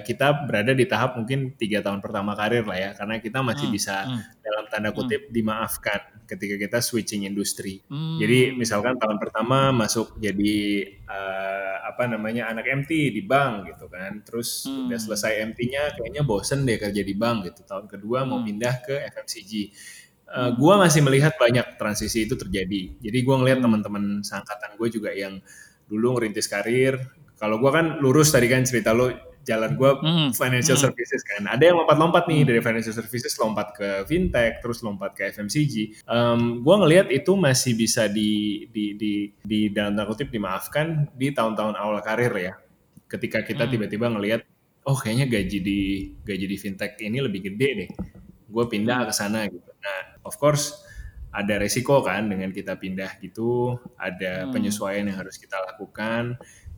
kita 0.08 0.48
berada 0.48 0.72
di 0.72 0.88
tahap 0.88 1.20
mungkin 1.20 1.60
tiga 1.60 1.84
tahun 1.84 2.00
pertama 2.00 2.38
karir 2.40 2.64
lah 2.64 2.78
ya 2.80 2.90
karena 2.96 3.20
kita 3.20 3.44
masih 3.44 3.68
hmm, 3.68 3.76
bisa 3.76 3.96
hmm. 4.08 4.22
dalam 4.40 4.66
tanda 4.72 4.90
kutip 4.96 5.28
hmm. 5.28 5.34
dimaafkan 5.36 6.18
ketika 6.28 6.56
kita 6.60 6.78
switching 6.84 7.24
industri. 7.24 7.82
Hmm. 7.88 8.20
Jadi 8.20 8.54
misalkan 8.54 9.00
tahun 9.00 9.18
pertama 9.18 9.72
masuk 9.72 10.20
jadi 10.20 10.86
uh, 11.08 11.88
apa 11.88 12.04
namanya 12.12 12.52
anak 12.52 12.68
MT 12.68 13.16
di 13.16 13.24
bank 13.24 13.72
gitu 13.74 13.88
kan, 13.88 14.22
terus 14.22 14.68
hmm. 14.68 14.92
udah 14.92 15.00
selesai 15.00 15.32
MT-nya 15.56 15.96
kayaknya 15.96 16.22
bosen 16.28 16.68
deh 16.68 16.76
kerja 16.78 17.02
di 17.02 17.16
bank 17.16 17.48
gitu. 17.48 17.64
Tahun 17.64 17.88
kedua 17.88 18.24
hmm. 18.24 18.28
mau 18.28 18.40
pindah 18.44 18.76
ke 18.84 18.96
FMCG. 19.16 19.54
Uh, 20.28 20.52
hmm. 20.52 20.52
gua 20.60 20.76
masih 20.84 21.02
melihat 21.08 21.40
banyak 21.40 21.80
transisi 21.80 22.28
itu 22.28 22.36
terjadi. 22.36 23.00
Jadi 23.00 23.18
gua 23.24 23.40
ngelihat 23.40 23.64
hmm. 23.64 23.66
teman-teman 23.66 24.04
seangkatan 24.22 24.76
gue 24.76 24.88
juga 24.92 25.16
yang 25.16 25.40
dulu 25.88 26.20
ngerintis 26.20 26.52
karir. 26.52 27.00
Kalau 27.40 27.64
gua 27.64 27.72
kan 27.72 28.04
lurus 28.04 28.36
tadi 28.36 28.52
kan 28.52 28.68
cerita 28.68 28.92
lo 28.92 29.08
jalan 29.48 29.80
gue 29.80 29.92
mm. 30.04 30.30
financial 30.36 30.76
mm. 30.76 30.84
services 30.84 31.24
kan. 31.24 31.48
Ada 31.48 31.72
yang 31.72 31.80
lompat-lompat 31.80 32.28
nih 32.28 32.44
mm. 32.44 32.48
dari 32.52 32.60
financial 32.60 32.92
services 32.92 33.34
lompat 33.40 33.72
ke 33.72 33.90
fintech, 34.04 34.60
terus 34.60 34.84
lompat 34.84 35.16
ke 35.16 35.32
FMCG. 35.32 36.04
Um, 36.04 36.60
gue 36.60 36.76
ngelihat 36.76 37.08
itu 37.08 37.32
masih 37.40 37.80
bisa 37.80 38.12
di 38.12 38.68
di 38.76 39.00
di 39.00 39.14
di 39.40 39.60
dalam 39.72 39.96
tanda 39.96 40.04
kutip 40.12 40.28
dimaafkan 40.28 41.08
di 41.16 41.32
tahun-tahun 41.32 41.80
awal 41.80 42.04
karir 42.04 42.34
ya. 42.36 42.54
Ketika 43.08 43.48
kita 43.48 43.64
mm. 43.64 43.72
tiba-tiba 43.72 44.12
ngelihat, 44.12 44.42
oh 44.84 45.00
kayaknya 45.00 45.32
gaji 45.32 45.60
di 45.64 45.80
gaji 46.28 46.46
di 46.46 46.58
fintech 46.60 47.00
ini 47.00 47.24
lebih 47.24 47.48
gede 47.48 47.70
deh. 47.72 47.90
Gue 48.52 48.68
pindah 48.68 49.08
ke 49.08 49.14
sana 49.16 49.48
gitu. 49.48 49.72
Nah, 49.80 50.20
of 50.28 50.36
course 50.36 50.84
ada 51.32 51.60
resiko 51.60 52.04
kan 52.04 52.28
dengan 52.28 52.52
kita 52.52 52.76
pindah 52.76 53.20
gitu, 53.24 53.80
ada 53.96 54.48
mm. 54.48 54.52
penyesuaian 54.52 55.08
yang 55.08 55.24
harus 55.24 55.40
kita 55.40 55.56
lakukan 55.72 56.36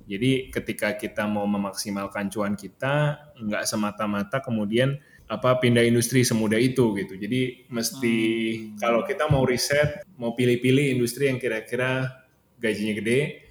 jadi 0.10 0.50
ketika 0.50 0.98
kita 0.98 1.30
mau 1.30 1.46
memaksimalkan 1.46 2.34
cuan 2.34 2.58
kita, 2.58 3.30
nggak 3.38 3.62
semata-mata 3.70 4.42
kemudian 4.42 4.98
apa 5.30 5.62
pindah 5.62 5.86
industri 5.86 6.26
semudah 6.26 6.58
itu 6.58 6.98
gitu. 6.98 7.14
Jadi 7.14 7.70
mesti 7.70 8.18
hmm. 8.18 8.82
kalau 8.82 9.06
kita 9.06 9.30
mau 9.30 9.46
riset, 9.46 10.02
mau 10.18 10.34
pilih-pilih 10.34 10.98
industri 10.98 11.30
yang 11.30 11.38
kira-kira 11.38 12.26
gajinya 12.58 12.98
gede, 12.98 13.46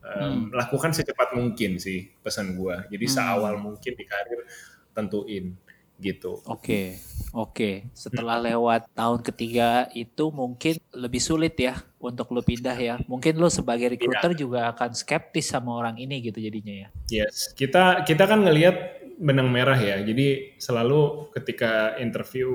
um, 0.00 0.48
hmm. 0.48 0.56
lakukan 0.56 0.96
secepat 0.96 1.36
mungkin 1.36 1.76
sih 1.76 2.08
pesan 2.24 2.56
gua. 2.56 2.88
Jadi 2.88 3.04
hmm. 3.04 3.12
seawal 3.12 3.60
mungkin 3.60 3.92
di 3.92 4.04
karir 4.08 4.48
tentuin 4.96 5.67
gitu. 5.98 6.38
Oke, 6.46 6.54
okay. 6.58 6.86
oke. 7.34 7.52
Okay. 7.54 7.74
Setelah 7.92 8.38
lewat 8.38 8.86
tahun 8.94 9.20
ketiga 9.22 9.90
itu 9.92 10.30
mungkin 10.30 10.78
lebih 10.94 11.18
sulit 11.18 11.58
ya 11.58 11.78
untuk 11.98 12.30
lo 12.30 12.40
pindah 12.42 12.78
ya. 12.78 12.94
Mungkin 13.10 13.38
lo 13.38 13.50
sebagai 13.50 13.94
recruiter 13.94 14.32
ya. 14.34 14.38
juga 14.38 14.60
akan 14.72 14.94
skeptis 14.94 15.50
sama 15.50 15.74
orang 15.74 15.98
ini 15.98 16.22
gitu 16.22 16.38
jadinya 16.38 16.86
ya. 16.86 16.88
Yes, 17.10 17.50
kita 17.52 18.06
kita 18.06 18.24
kan 18.26 18.46
ngelihat 18.46 18.97
benang 19.18 19.50
merah 19.50 19.74
ya. 19.74 19.98
Jadi 19.98 20.54
selalu 20.62 21.28
ketika 21.34 21.98
interview 21.98 22.48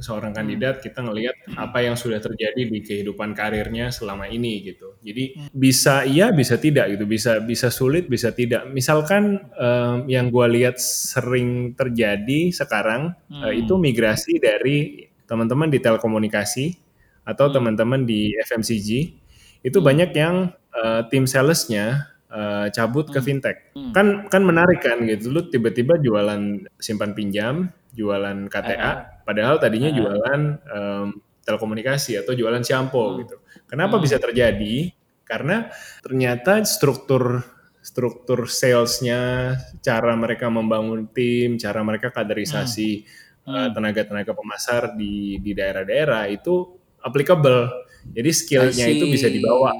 seorang 0.00 0.32
hmm. 0.32 0.38
kandidat 0.40 0.74
hmm. 0.80 0.84
kita 0.88 0.98
ngelihat 1.04 1.36
apa 1.54 1.78
yang 1.84 1.94
sudah 2.00 2.16
terjadi 2.18 2.64
di 2.64 2.80
kehidupan 2.80 3.36
karirnya 3.36 3.92
selama 3.92 4.24
ini 4.26 4.64
gitu. 4.64 4.96
Jadi 5.04 5.36
hmm. 5.36 5.48
bisa 5.52 6.08
iya 6.08 6.32
bisa 6.32 6.56
tidak 6.56 6.96
gitu. 6.96 7.04
Bisa 7.04 7.44
bisa 7.44 7.68
sulit 7.68 8.08
bisa 8.08 8.32
tidak. 8.32 8.64
Misalkan 8.72 9.52
um, 9.54 10.08
yang 10.08 10.32
gue 10.32 10.46
lihat 10.58 10.80
sering 10.80 11.76
terjadi 11.76 12.50
sekarang 12.56 13.12
hmm. 13.28 13.44
uh, 13.44 13.52
itu 13.52 13.76
migrasi 13.76 14.40
dari 14.40 15.06
teman-teman 15.28 15.68
di 15.68 15.78
telekomunikasi 15.78 16.66
atau 17.28 17.52
hmm. 17.52 17.54
teman-teman 17.54 18.00
di 18.08 18.32
FMCG 18.48 18.90
itu 19.60 19.78
hmm. 19.78 19.86
banyak 19.86 20.10
yang 20.16 20.56
uh, 20.72 21.04
tim 21.12 21.28
salesnya 21.28 22.17
uh, 22.32 22.66
cabut 22.72 23.08
ke 23.08 23.20
hmm. 23.20 23.26
fintech. 23.26 23.58
Hmm. 23.72 23.92
Kan 23.92 24.06
kan 24.28 24.42
menarik 24.44 24.80
kan 24.84 25.04
gitu. 25.04 25.32
Lu 25.32 25.40
tiba-tiba 25.48 25.96
jualan 26.00 26.64
simpan 26.80 27.12
pinjam, 27.16 27.72
jualan 27.96 28.48
KTA, 28.48 28.76
uh, 28.78 28.96
padahal 29.24 29.60
tadinya 29.60 29.90
uh, 29.92 29.96
jualan 29.96 30.40
um, 30.68 31.08
telekomunikasi 31.44 32.20
atau 32.20 32.36
jualan 32.36 32.60
shampoo 32.60 33.16
hmm. 33.16 33.18
gitu. 33.24 33.36
Kenapa 33.68 33.96
hmm. 33.98 34.04
bisa 34.04 34.16
terjadi? 34.20 34.92
Karena 35.24 35.68
ternyata 36.00 36.64
struktur 36.64 37.44
struktur 37.84 38.48
salesnya, 38.48 39.54
cara 39.80 40.12
mereka 40.12 40.52
membangun 40.52 41.08
tim, 41.08 41.56
cara 41.56 41.80
mereka 41.80 42.12
kaderisasi 42.12 43.04
hmm. 43.44 43.48
uh, 43.48 43.68
tenaga-tenaga 43.72 44.32
pemasar 44.36 44.92
di 44.96 45.40
di 45.40 45.52
daerah-daerah 45.56 46.28
itu 46.28 46.76
applicable. 47.00 47.88
Jadi 48.08 48.30
skillnya 48.32 48.86
itu 48.88 49.04
bisa 49.04 49.28
dibawa 49.28 49.76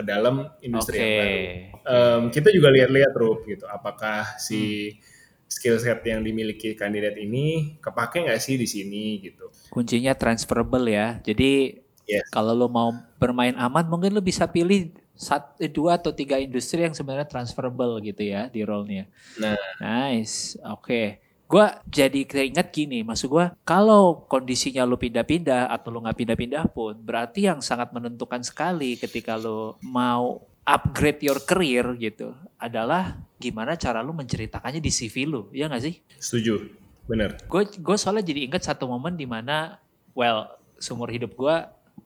ke 0.00 0.02
dalam 0.08 0.48
industri 0.64 0.96
okay. 0.96 1.04
yang 1.04 1.20
baru. 1.20 1.40
Um, 1.84 2.22
kita 2.32 2.48
juga 2.56 2.72
lihat-lihat 2.72 3.12
Rup 3.12 3.44
gitu, 3.44 3.68
apakah 3.68 4.24
si 4.40 4.96
hmm. 4.96 4.96
skill 5.44 5.76
set 5.76 6.00
yang 6.08 6.24
dimiliki 6.24 6.72
kandidat 6.72 7.20
ini 7.20 7.76
kepake 7.84 8.24
nggak 8.24 8.40
sih 8.40 8.56
di 8.56 8.64
sini 8.64 9.20
gitu. 9.20 9.52
Kuncinya 9.68 10.16
transferable 10.16 10.88
ya. 10.88 11.20
Jadi 11.20 11.76
yes. 12.08 12.32
kalau 12.32 12.56
lo 12.56 12.72
mau 12.72 12.96
bermain 13.20 13.52
aman 13.60 13.84
mungkin 13.92 14.16
lo 14.16 14.24
bisa 14.24 14.48
pilih 14.48 14.88
satu, 15.12 15.60
dua 15.68 16.00
atau 16.00 16.16
tiga 16.16 16.40
industri 16.40 16.80
yang 16.80 16.96
sebenarnya 16.96 17.28
transferable 17.28 18.00
gitu 18.00 18.24
ya 18.24 18.48
di 18.48 18.64
role-nya. 18.64 19.04
Nah, 19.36 19.60
nice, 19.76 20.56
oke. 20.64 20.88
Okay. 20.88 21.29
Gue 21.50 21.66
jadi 21.90 22.22
keinget 22.22 22.70
gini, 22.70 23.02
maksud 23.02 23.26
gue 23.26 23.50
kalau 23.66 24.22
kondisinya 24.30 24.86
lu 24.86 24.94
pindah-pindah 24.94 25.66
atau 25.66 25.90
lu 25.90 25.98
nggak 26.06 26.14
pindah-pindah 26.22 26.70
pun, 26.70 26.94
berarti 26.94 27.50
yang 27.50 27.58
sangat 27.58 27.90
menentukan 27.90 28.38
sekali 28.46 28.94
ketika 28.94 29.34
lu 29.34 29.74
mau 29.82 30.46
upgrade 30.62 31.26
your 31.26 31.42
career 31.42 31.82
gitu 31.98 32.30
adalah 32.54 33.18
gimana 33.42 33.74
cara 33.74 33.98
lu 33.98 34.14
menceritakannya 34.14 34.78
di 34.78 34.94
CV 34.94 35.26
lu, 35.26 35.50
ya 35.50 35.66
nggak 35.66 35.82
sih? 35.82 35.98
Setuju, 36.22 36.70
bener. 37.10 37.42
Gue 37.50 37.66
gue 37.66 37.96
soalnya 37.98 38.30
jadi 38.30 38.46
inget 38.46 38.62
satu 38.70 38.86
momen 38.86 39.18
di 39.18 39.26
mana, 39.26 39.82
well, 40.14 40.54
seumur 40.78 41.10
hidup 41.10 41.34
gue 41.34 41.56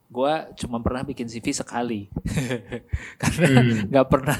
gue 0.05 0.33
cuma 0.61 0.77
pernah 0.79 1.01
bikin 1.01 1.25
CV 1.25 1.49
sekali 1.49 2.07
karena 3.21 3.47
hmm. 3.47 3.89
nggak 3.89 4.05
hmm. 4.05 4.13
pernah 4.13 4.39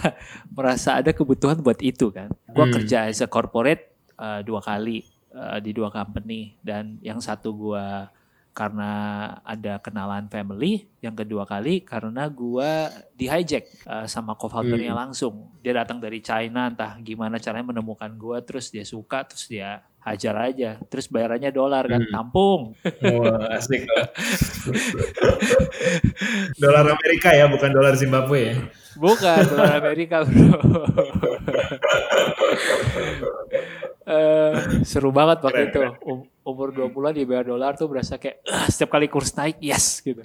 merasa 0.53 1.01
ada 1.01 1.09
kebutuhan 1.09 1.57
buat 1.59 1.81
itu 1.81 2.13
kan 2.13 2.29
gue 2.29 2.65
hmm. 2.69 2.73
kerja 2.79 3.09
as 3.09 3.23
a 3.23 3.27
corporate 3.27 3.94
uh, 4.19 4.41
dua 4.43 4.61
kali 4.63 5.03
uh, 5.35 5.59
di 5.59 5.75
dua 5.75 5.91
company 5.91 6.55
dan 6.63 6.97
yang 7.03 7.19
satu 7.19 7.51
gue 7.55 8.07
karena 8.55 8.91
ada 9.43 9.83
kenalan 9.83 10.31
family, 10.31 10.87
yang 11.03 11.11
kedua 11.11 11.43
kali 11.43 11.83
karena 11.83 12.23
gue 12.31 12.87
di 13.11 13.27
hijack 13.27 13.67
uh, 13.83 14.07
sama 14.07 14.39
co-foundernya 14.39 14.95
hmm. 14.95 15.01
langsung. 15.03 15.51
Dia 15.59 15.83
datang 15.83 15.99
dari 15.99 16.23
China, 16.23 16.71
entah 16.71 16.95
gimana 17.03 17.35
caranya 17.35 17.75
menemukan 17.75 18.15
gue, 18.15 18.39
terus 18.47 18.71
dia 18.71 18.87
suka, 18.87 19.27
terus 19.27 19.51
dia 19.51 19.83
hajar 19.99 20.39
aja, 20.39 20.79
terus 20.87 21.11
bayarannya 21.11 21.51
dolar 21.51 21.83
kan, 21.83 21.99
hmm. 21.99 22.15
tampung. 22.15 22.79
Wah 23.03 23.59
asik. 23.59 23.83
dolar 26.63 26.87
Amerika 26.87 27.35
ya, 27.35 27.51
bukan 27.51 27.75
dolar 27.75 27.99
Zimbabwe 27.99 28.39
ya? 28.39 28.55
Bukan, 28.95 29.51
dolar 29.51 29.83
Amerika 29.83 30.23
bro. 30.23 30.55
uh, 34.05 34.81
seru 34.85 35.09
banget 35.09 35.41
waktu 35.41 35.73
itu. 35.73 35.81
Um, 36.05 36.25
umur 36.45 36.69
20-an 36.69 37.13
dibayar 37.17 37.45
dolar 37.45 37.73
tuh 37.73 37.89
berasa 37.89 38.21
kayak 38.21 38.45
uh, 38.45 38.69
setiap 38.69 38.93
kali 38.93 39.09
kurs 39.09 39.33
naik 39.33 39.57
yes 39.59 39.99
gitu. 40.05 40.21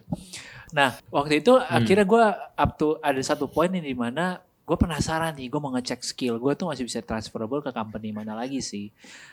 Nah, 0.77 0.95
waktu 1.09 1.41
itu 1.41 1.57
hmm. 1.57 1.67
akhirnya 1.67 2.07
gue 2.07 2.25
up 2.37 2.71
to 2.77 3.01
ada 3.01 3.19
satu 3.25 3.49
poin 3.49 3.73
di 3.73 3.97
mana 3.97 4.39
gue 4.41 4.77
penasaran 4.79 5.35
nih, 5.35 5.51
gue 5.51 5.61
mau 5.61 5.75
ngecek 5.75 6.07
skill 6.07 6.39
gue 6.39 6.53
tuh 6.55 6.71
masih 6.71 6.87
bisa 6.87 7.03
transferable 7.03 7.59
ke 7.59 7.75
company 7.75 8.15
mana 8.15 8.37
lagi 8.37 8.63
sih. 8.63 8.93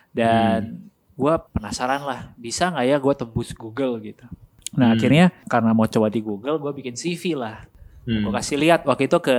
Dan 0.09 0.79
hmm. 0.79 1.13
gue 1.13 1.33
penasaran 1.53 2.01
lah, 2.01 2.31
bisa 2.39 2.71
nggak 2.71 2.85
ya 2.87 2.97
gue 2.97 3.13
tembus 3.13 3.51
Google 3.53 3.99
gitu. 4.01 4.25
Nah 4.73 4.91
hmm. 4.91 4.95
akhirnya 4.97 5.25
karena 5.45 5.71
mau 5.75 5.85
coba 5.85 6.07
di 6.07 6.23
Google, 6.23 6.57
gue 6.57 6.71
bikin 6.81 6.95
CV 6.97 7.37
lah. 7.37 7.67
Hmm. 8.07 8.23
Gue 8.23 8.33
kasih 8.39 8.55
lihat 8.55 8.87
waktu 8.87 9.11
itu 9.11 9.19
ke 9.19 9.37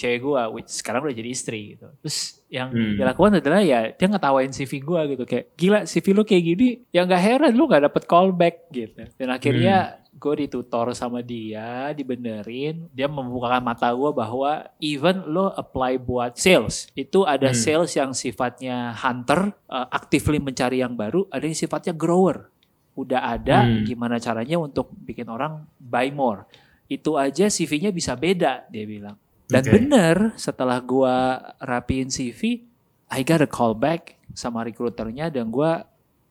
cewek 0.00 0.18
gue, 0.24 0.42
which 0.56 0.72
sekarang 0.72 1.04
udah 1.04 1.12
jadi 1.12 1.30
istri 1.36 1.76
gitu. 1.76 1.92
Terus 2.00 2.40
yang 2.48 2.72
hmm. 2.72 2.96
dilakukan 2.96 3.44
adalah 3.44 3.60
ya 3.60 3.92
dia 3.92 4.08
ngetawain 4.08 4.56
CV 4.56 4.72
gue 4.80 5.00
gitu 5.12 5.24
kayak 5.28 5.44
gila 5.52 5.78
CV 5.84 6.06
lu 6.16 6.24
kayak 6.24 6.44
gini, 6.48 6.68
ya 6.88 7.04
nggak 7.04 7.20
heran 7.20 7.52
lu 7.52 7.68
nggak 7.68 7.92
dapet 7.92 8.02
callback 8.08 8.72
gitu. 8.72 9.04
Dan 9.20 9.28
akhirnya 9.28 10.00
hmm. 10.00 10.16
gue 10.16 10.34
ditutor 10.48 10.96
sama 10.96 11.20
dia, 11.20 11.92
dibenerin, 11.92 12.88
dia 12.88 13.04
membukakan 13.04 13.60
mata 13.60 13.92
gue 13.92 14.10
bahwa 14.16 14.64
even 14.80 15.20
lo 15.28 15.52
apply 15.52 16.00
buat 16.00 16.40
sales, 16.40 16.88
itu 16.96 17.20
ada 17.28 17.52
hmm. 17.52 17.60
sales 17.60 17.92
yang 18.00 18.16
sifatnya 18.16 18.96
hunter, 18.96 19.52
uh, 19.68 19.92
actively 19.92 20.40
mencari 20.40 20.80
yang 20.80 20.96
baru, 20.96 21.28
ada 21.28 21.44
yang 21.44 21.52
sifatnya 21.52 21.92
grower. 21.92 22.48
Udah 22.96 23.28
ada 23.28 23.68
hmm. 23.68 23.84
gimana 23.92 24.16
caranya 24.16 24.56
untuk 24.56 24.88
bikin 25.04 25.28
orang 25.28 25.68
buy 25.76 26.08
more 26.08 26.48
itu 26.86 27.18
aja 27.18 27.50
CV-nya 27.50 27.90
bisa 27.90 28.14
beda 28.14 28.66
dia 28.70 28.84
bilang 28.86 29.16
dan 29.46 29.62
okay. 29.62 29.72
bener 29.78 30.16
setelah 30.34 30.78
gua 30.82 31.38
rapiin 31.62 32.10
CV 32.10 32.66
I 33.06 33.22
got 33.22 33.42
a 33.42 33.50
call 33.50 33.74
back 33.74 34.18
sama 34.34 34.66
recruiternya 34.66 35.30
dan 35.30 35.50
gua 35.50 35.86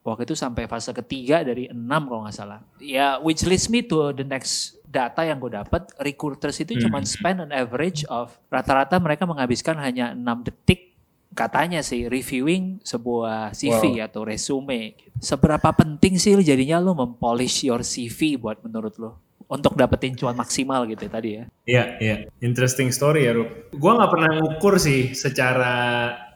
waktu 0.05 0.27
itu 0.27 0.35
sampai 0.37 0.69
fase 0.69 0.93
ketiga 0.93 1.41
dari 1.41 1.71
enam 1.71 2.05
kalau 2.05 2.27
nggak 2.27 2.35
salah 2.35 2.59
ya 2.77 3.17
which 3.23 3.41
leads 3.47 3.67
me 3.71 3.81
to 3.81 4.13
the 4.13 4.23
next 4.23 4.77
data 4.85 5.27
yang 5.27 5.43
gue 5.43 5.51
dapat 5.51 5.91
recruiters 5.99 6.55
itu 6.63 6.77
hmm. 6.77 6.81
cuma 6.87 7.03
spend 7.03 7.43
an 7.43 7.51
average 7.51 8.07
of 8.07 8.31
rata-rata 8.47 8.95
mereka 8.95 9.27
menghabiskan 9.27 9.75
hanya 9.75 10.15
enam 10.15 10.39
detik 10.39 10.95
katanya 11.35 11.83
sih 11.83 12.07
reviewing 12.07 12.79
sebuah 12.79 13.51
CV 13.51 13.99
wow. 13.99 14.07
atau 14.07 14.23
resume. 14.23 14.95
Seberapa 15.19 15.75
penting 15.75 16.15
sih 16.15 16.31
jadinya 16.39 16.79
lo 16.79 16.95
mempolish 16.95 17.67
your 17.67 17.83
CV 17.83 18.39
buat 18.39 18.63
menurut 18.63 18.95
lo? 18.95 19.19
Untuk 19.45 19.77
dapetin 19.77 20.17
cuan 20.17 20.33
maksimal 20.33 20.89
gitu 20.89 21.05
ya, 21.05 21.11
tadi 21.11 21.29
ya. 21.29 21.43
Iya, 21.65 21.83
iya. 22.01 22.15
Interesting 22.41 22.89
story 22.89 23.29
ya, 23.29 23.37
Rup. 23.37 23.73
Gua 23.77 23.97
nggak 23.97 24.11
pernah 24.11 24.31
ngukur 24.41 24.75
sih 24.81 25.13
secara 25.13 25.73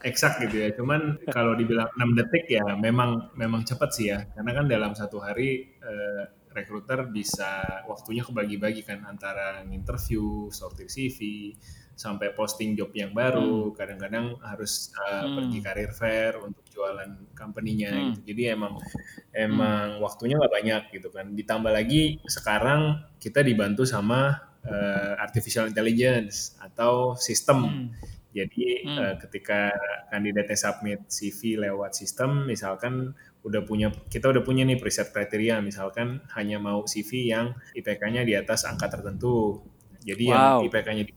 eksak 0.06 0.46
gitu 0.48 0.62
ya. 0.64 0.70
Cuman 0.78 1.18
kalau 1.30 1.58
dibilang 1.58 1.90
6 1.98 2.20
detik 2.20 2.46
ya 2.48 2.64
memang 2.78 3.34
memang 3.36 3.66
cepat 3.66 3.90
sih 3.92 4.14
ya. 4.14 4.24
Karena 4.34 4.52
kan 4.54 4.66
dalam 4.70 4.92
satu 4.94 5.18
hari 5.20 5.74
eh, 5.82 6.24
rekruter 6.54 7.10
bisa 7.10 7.84
waktunya 7.86 8.26
kebagi-bagi 8.26 8.82
kan 8.82 9.06
antara 9.06 9.62
interview, 9.70 10.50
sortir 10.50 10.90
CV, 10.90 11.54
sampai 12.00 12.32
posting 12.32 12.80
job 12.80 12.96
yang 12.96 13.12
baru, 13.12 13.70
hmm. 13.70 13.76
kadang-kadang 13.76 14.40
hmm. 14.40 14.44
harus 14.48 14.96
uh, 14.96 15.28
hmm. 15.28 15.36
pergi 15.36 15.60
karir 15.60 15.92
fair 15.92 16.32
untuk 16.40 16.64
jualan 16.80 17.12
company-nya 17.36 17.92
hmm. 17.92 18.04
gitu. 18.16 18.20
Jadi 18.32 18.42
emang 18.56 18.80
emang 19.36 20.00
hmm. 20.00 20.04
waktunya 20.04 20.40
nggak 20.40 20.54
banyak 20.56 20.84
gitu 20.96 21.12
kan. 21.12 21.36
Ditambah 21.36 21.72
lagi 21.76 22.24
sekarang 22.24 23.04
kita 23.20 23.44
dibantu 23.44 23.84
sama 23.84 24.40
uh, 24.64 25.14
artificial 25.20 25.68
intelligence 25.68 26.56
atau 26.64 27.20
sistem. 27.20 27.60
Hmm. 27.68 27.88
Jadi 28.32 28.88
hmm. 28.88 28.96
uh, 28.96 29.16
ketika 29.28 29.76
kandidatnya 30.08 30.56
submit 30.56 31.04
CV 31.12 31.60
lewat 31.60 32.00
sistem, 32.00 32.48
misalkan 32.48 33.12
udah 33.44 33.64
punya 33.64 33.92
kita 34.08 34.32
udah 34.32 34.44
punya 34.44 34.64
nih 34.64 34.80
preset 34.80 35.12
kriteria, 35.12 35.60
misalkan 35.60 36.24
hanya 36.40 36.60
mau 36.60 36.88
CV 36.88 37.32
yang 37.32 37.52
IPK-nya 37.76 38.24
di 38.24 38.40
atas 38.40 38.64
angka 38.64 38.88
tertentu. 38.88 39.64
Jadi 40.00 40.32
wow. 40.32 40.64
yang 40.64 40.72
IPK-nya 40.72 41.04
di 41.04 41.14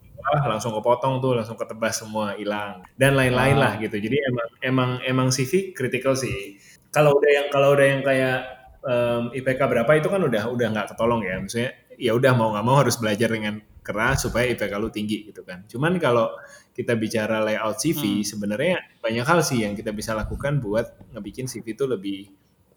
langsung 0.46 0.72
kepotong 0.72 1.18
tuh, 1.18 1.36
langsung 1.38 1.58
ketebas 1.58 2.02
semua 2.02 2.38
hilang 2.38 2.82
dan 2.94 3.18
lain-lain 3.18 3.56
lah 3.58 3.76
gitu. 3.78 3.98
Jadi 3.98 4.16
emang 4.22 4.48
emang 4.62 4.90
emang 5.02 5.28
CV 5.34 5.74
critical 5.74 6.14
sih. 6.14 6.56
Kalau 6.92 7.16
udah 7.16 7.30
yang 7.30 7.46
kalau 7.50 7.74
udah 7.74 7.86
yang 7.86 8.02
kayak 8.04 8.38
um, 8.84 9.22
IPK 9.32 9.60
berapa 9.66 9.90
itu 9.96 10.08
kan 10.10 10.20
udah 10.22 10.42
udah 10.50 10.66
nggak 10.72 10.86
ketolong 10.94 11.22
ya. 11.24 11.38
Maksudnya 11.40 11.70
ya 11.96 12.12
udah 12.16 12.32
mau 12.34 12.54
nggak 12.54 12.66
mau 12.66 12.76
harus 12.80 12.96
belajar 12.98 13.28
dengan 13.30 13.60
keras 13.82 14.24
supaya 14.24 14.46
IPK 14.50 14.72
lu 14.78 14.88
tinggi 14.88 15.28
gitu 15.28 15.42
kan. 15.42 15.66
Cuman 15.66 15.98
kalau 15.98 16.30
kita 16.72 16.96
bicara 16.96 17.44
layout 17.44 17.76
CV 17.78 18.22
hmm. 18.22 18.26
sebenarnya 18.26 18.76
banyak 19.04 19.26
hal 19.26 19.40
sih 19.44 19.66
yang 19.66 19.76
kita 19.76 19.92
bisa 19.92 20.16
lakukan 20.16 20.62
buat 20.62 20.96
ngebikin 21.12 21.44
CV 21.50 21.76
itu 21.76 21.84
lebih 21.84 22.32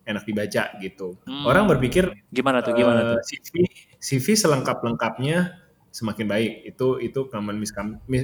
enak 0.05 0.23
dibaca 0.23 0.63
gitu. 0.81 1.17
Hmm. 1.25 1.43
Orang 1.49 1.65
berpikir 1.65 2.13
gimana 2.29 2.61
tuh 2.61 2.77
gimana 2.77 3.01
uh, 3.01 3.07
tuh 3.17 3.21
CV 3.25 3.65
CV 3.97 4.25
selengkap-lengkapnya 4.37 5.64
semakin 5.95 6.27
baik. 6.27 6.53
Itu 6.75 6.99
itu 6.99 7.31
common 7.31 7.55
mis 7.55 7.71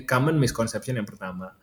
common 0.03 0.35
misconception 0.35 0.99
yang 0.99 1.07
pertama. 1.07 1.55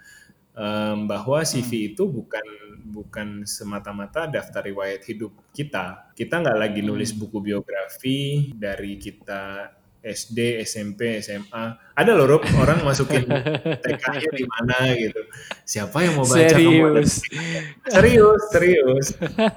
Um, 0.58 1.06
bahwa 1.06 1.38
CV 1.46 1.70
hmm. 1.70 1.88
itu 1.94 2.02
bukan 2.10 2.46
bukan 2.88 3.46
semata-mata 3.46 4.26
daftar 4.26 4.64
riwayat 4.64 5.04
hidup 5.06 5.30
kita. 5.54 6.10
Kita 6.16 6.40
nggak 6.40 6.58
lagi 6.58 6.80
nulis 6.82 7.14
hmm. 7.14 7.20
buku 7.20 7.38
biografi 7.52 8.50
dari 8.56 8.98
kita 8.98 9.70
SD, 9.98 10.62
SMP, 10.62 11.18
SMA. 11.22 11.94
Ada 11.94 12.14
loh 12.14 12.26
Rob, 12.26 12.42
orang 12.58 12.86
masukin 12.86 13.26
TK-nya 13.84 14.30
di 14.30 14.46
mana 14.46 14.94
gitu. 14.94 15.20
Siapa 15.66 16.06
yang 16.06 16.14
mau 16.18 16.26
baca 16.26 16.38
serius. 16.38 17.22
kamu? 17.22 17.90
Serius, 17.90 18.42
serius. 18.54 19.06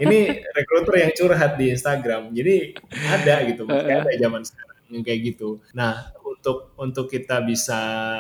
Ini 0.02 0.20
rekruter 0.54 1.08
yang 1.08 1.12
curhat 1.14 1.62
di 1.62 1.70
Instagram. 1.70 2.34
Jadi 2.34 2.74
ada 3.10 3.36
gitu, 3.46 3.70
makanya 3.70 4.06
ada 4.06 4.14
zaman 4.18 4.42
sekarang 4.42 4.78
yang 4.92 5.04
kayak 5.08 5.20
gitu. 5.34 5.50
Nah, 5.72 6.12
untuk 6.42 6.74
untuk 6.82 7.06
kita 7.06 7.46
bisa 7.46 8.18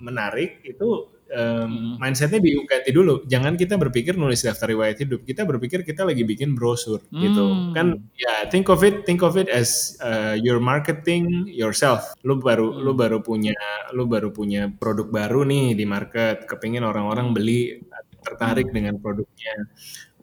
menarik 0.00 0.64
itu 0.64 1.12
um, 1.28 1.68
hmm. 1.68 1.94
mindsetnya 2.00 2.40
diganti 2.40 2.90
dulu. 2.90 3.24
Jangan 3.28 3.54
kita 3.60 3.76
berpikir 3.76 4.16
nulis 4.16 4.40
daftar 4.40 4.72
riwayat 4.72 4.96
hidup. 5.04 5.24
Kita 5.24 5.44
berpikir 5.44 5.84
kita 5.84 6.08
lagi 6.08 6.24
bikin 6.24 6.56
brosur 6.56 7.04
gitu. 7.12 7.12
hmm. 7.12 7.22
gitu. 7.24 7.44
Kan 7.76 7.86
ya 8.16 8.24
yeah, 8.24 8.38
think 8.48 8.72
of 8.72 8.80
it 8.80 9.04
think 9.04 9.20
of 9.20 9.36
it 9.36 9.52
as 9.52 10.00
uh, 10.00 10.34
your 10.40 10.58
marketing 10.58 11.44
yourself. 11.48 12.16
Lu 12.24 12.40
baru 12.40 12.72
hmm. 12.72 12.80
lu 12.80 12.92
baru 12.96 13.18
punya 13.20 13.54
lu 13.92 14.08
baru 14.08 14.32
punya 14.32 14.72
produk 14.72 15.08
baru 15.12 15.44
nih 15.44 15.76
di 15.76 15.84
market. 15.84 16.48
Kepingin 16.48 16.84
orang-orang 16.84 17.36
beli 17.36 17.84
tertarik 18.24 18.72
hmm. 18.72 18.74
dengan 18.74 18.94
produknya. 18.98 19.54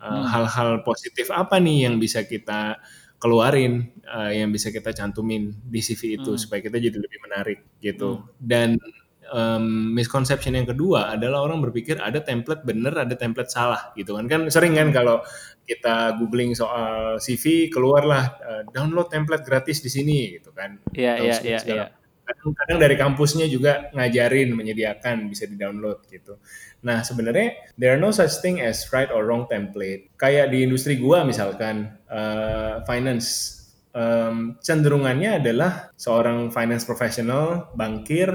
Uh, 0.02 0.22
hmm. 0.22 0.24
Hal-hal 0.30 0.70
positif 0.82 1.30
apa 1.30 1.62
nih 1.62 1.90
yang 1.90 2.02
bisa 2.02 2.26
kita 2.26 2.82
keluarin 3.26 3.90
uh, 4.06 4.30
yang 4.30 4.54
bisa 4.54 4.70
kita 4.70 4.94
cantumin 4.94 5.50
di 5.66 5.82
CV 5.82 6.22
itu 6.22 6.38
hmm. 6.38 6.40
supaya 6.40 6.62
kita 6.62 6.78
jadi 6.78 7.02
lebih 7.02 7.20
menarik 7.26 7.60
gitu. 7.82 8.22
Hmm. 8.22 8.30
Dan 8.38 8.70
um, 9.34 9.98
misconception 9.98 10.54
yang 10.54 10.70
kedua 10.70 11.18
adalah 11.18 11.42
orang 11.42 11.58
berpikir 11.66 11.98
ada 11.98 12.22
template 12.22 12.62
bener, 12.62 12.94
ada 12.94 13.18
template 13.18 13.50
salah 13.50 13.90
gitu 13.98 14.14
kan. 14.14 14.30
Kan 14.30 14.46
sering 14.54 14.78
kan 14.78 14.94
kalau 14.94 15.26
kita 15.66 16.22
googling 16.22 16.54
soal 16.54 17.18
CV 17.18 17.74
keluarlah 17.74 18.38
uh, 18.46 18.62
download 18.70 19.10
template 19.10 19.42
gratis 19.42 19.82
di 19.82 19.90
sini 19.90 20.38
gitu 20.38 20.54
kan. 20.54 20.78
Iya 20.94 21.14
iya 21.26 21.36
iya 21.42 21.86
Kadang-kadang 22.26 22.78
dari 22.82 22.96
kampusnya 22.98 23.46
juga 23.46 23.94
ngajarin, 23.94 24.50
menyediakan, 24.58 25.30
bisa 25.30 25.46
di-download 25.46 26.10
gitu. 26.10 26.42
Nah, 26.82 27.06
sebenarnya 27.06 27.74
there 27.78 27.94
are 27.94 28.02
no 28.02 28.10
such 28.10 28.42
thing 28.42 28.62
as 28.62 28.90
right 28.90 29.10
or 29.14 29.26
wrong 29.26 29.46
template. 29.46 30.10
Kayak 30.18 30.50
di 30.50 30.66
industri 30.66 30.98
gua 30.98 31.22
misalkan 31.22 31.94
uh, 32.10 32.82
finance 32.90 33.62
um, 33.94 34.58
cenderungannya 34.62 35.42
adalah 35.42 35.94
seorang 35.96 36.50
finance 36.50 36.86
professional, 36.86 37.74
bankir, 37.78 38.30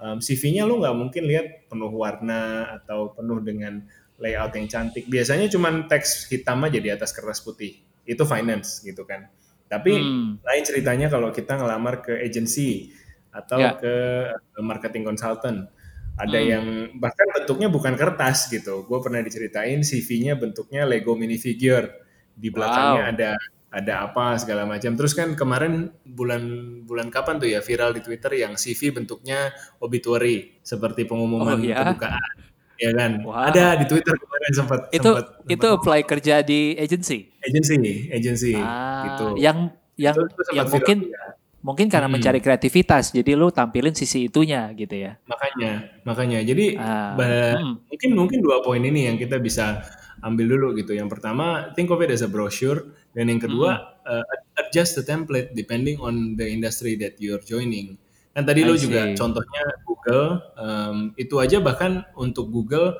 um, 0.00 0.18
CV-nya 0.18 0.64
lu 0.64 0.80
nggak 0.80 0.96
mungkin 0.96 1.22
lihat 1.24 1.46
penuh 1.70 1.92
warna 1.92 2.74
atau 2.80 3.12
penuh 3.12 3.40
dengan 3.40 3.84
layout 4.18 4.52
yang 4.58 4.66
cantik. 4.66 5.06
Biasanya 5.06 5.46
cuma 5.48 5.70
teks 5.86 6.26
hitam 6.28 6.64
aja 6.66 6.78
di 6.82 6.90
atas 6.90 7.14
kertas 7.14 7.40
putih. 7.40 7.78
Itu 8.02 8.26
finance 8.26 8.82
gitu 8.82 9.06
kan. 9.06 9.30
Tapi 9.68 9.92
hmm. 9.94 10.42
lain 10.42 10.62
ceritanya 10.64 11.06
kalau 11.12 11.28
kita 11.28 11.60
ngelamar 11.60 12.00
ke 12.00 12.18
agency 12.24 12.90
atau 13.32 13.58
yeah. 13.60 13.74
ke 13.76 13.94
marketing 14.60 15.04
consultant. 15.04 15.68
Ada 16.18 16.38
hmm. 16.42 16.48
yang 16.50 16.64
bahkan 16.98 17.30
bentuknya 17.30 17.70
bukan 17.70 17.94
kertas 17.94 18.50
gitu. 18.50 18.82
Gue 18.90 18.98
pernah 18.98 19.22
diceritain 19.22 19.86
CV-nya 19.86 20.34
bentuknya 20.34 20.82
Lego 20.82 21.14
minifigure. 21.14 22.04
Di 22.34 22.50
belakangnya 22.50 23.02
wow. 23.06 23.12
ada 23.14 23.30
ada 23.68 23.94
apa 24.08 24.34
segala 24.40 24.64
macam. 24.64 24.96
Terus 24.96 25.12
kan 25.14 25.36
kemarin 25.36 25.92
bulan 26.02 26.42
bulan 26.88 27.12
kapan 27.12 27.36
tuh 27.38 27.48
ya 27.52 27.60
viral 27.60 27.94
di 27.94 28.02
Twitter 28.02 28.32
yang 28.34 28.56
CV 28.56 28.90
bentuknya 28.90 29.52
obituary 29.78 30.58
seperti 30.64 31.04
pengumuman 31.04 31.60
oh, 31.60 31.62
ya? 31.62 31.86
kebukaan. 31.86 32.34
Ya 32.78 32.90
kan? 32.94 33.12
Wow. 33.26 33.50
Ada 33.50 33.64
di 33.82 33.84
Twitter 33.90 34.14
kemarin 34.14 34.52
sempat 34.54 34.80
Itu 34.94 35.10
sempat, 35.18 35.26
itu 35.50 35.66
sempat. 35.66 35.78
apply 35.82 36.00
kerja 36.06 36.34
di 36.46 36.78
agency. 36.78 37.34
Agency, 37.42 38.06
agency 38.14 38.54
ah, 38.54 39.02
gitu. 39.04 39.26
Yang 39.36 39.58
yang 39.98 40.14
itu, 40.14 40.22
itu 40.30 40.42
yang 40.54 40.68
mungkin 40.70 40.98
ya. 41.10 41.24
Mungkin 41.62 41.90
karena 41.90 42.06
hmm. 42.06 42.14
mencari 42.18 42.40
kreativitas. 42.42 43.10
Jadi 43.10 43.34
lu 43.34 43.50
tampilin 43.50 43.94
sisi 43.94 44.30
itunya 44.30 44.70
gitu 44.74 44.94
ya. 44.94 45.18
Makanya, 45.26 46.02
makanya. 46.06 46.38
Jadi 46.42 46.78
ah, 46.78 47.14
hmm. 47.14 47.88
mungkin 47.90 48.10
mungkin 48.14 48.38
dua 48.42 48.62
poin 48.62 48.82
ini 48.82 49.10
yang 49.10 49.16
kita 49.18 49.42
bisa 49.42 49.82
ambil 50.22 50.46
dulu 50.58 50.68
gitu. 50.78 50.94
Yang 50.94 51.18
pertama, 51.18 51.70
think 51.74 51.90
of 51.90 52.02
it 52.02 52.10
as 52.10 52.22
a 52.22 52.30
brochure 52.30 52.94
dan 53.14 53.30
yang 53.30 53.42
kedua 53.42 53.98
hmm. 54.06 54.22
uh, 54.22 54.24
adjust 54.62 54.98
the 54.98 55.04
template 55.04 55.54
depending 55.54 55.98
on 55.98 56.38
the 56.38 56.46
industry 56.46 56.94
that 56.98 57.18
you're 57.18 57.42
joining. 57.42 57.98
Kan 58.34 58.46
tadi 58.46 58.62
lo 58.62 58.78
juga 58.78 59.10
contohnya 59.18 59.64
Google, 59.82 60.38
um, 60.54 60.96
itu 61.18 61.42
aja 61.42 61.58
bahkan 61.58 62.06
untuk 62.14 62.54
Google 62.54 62.94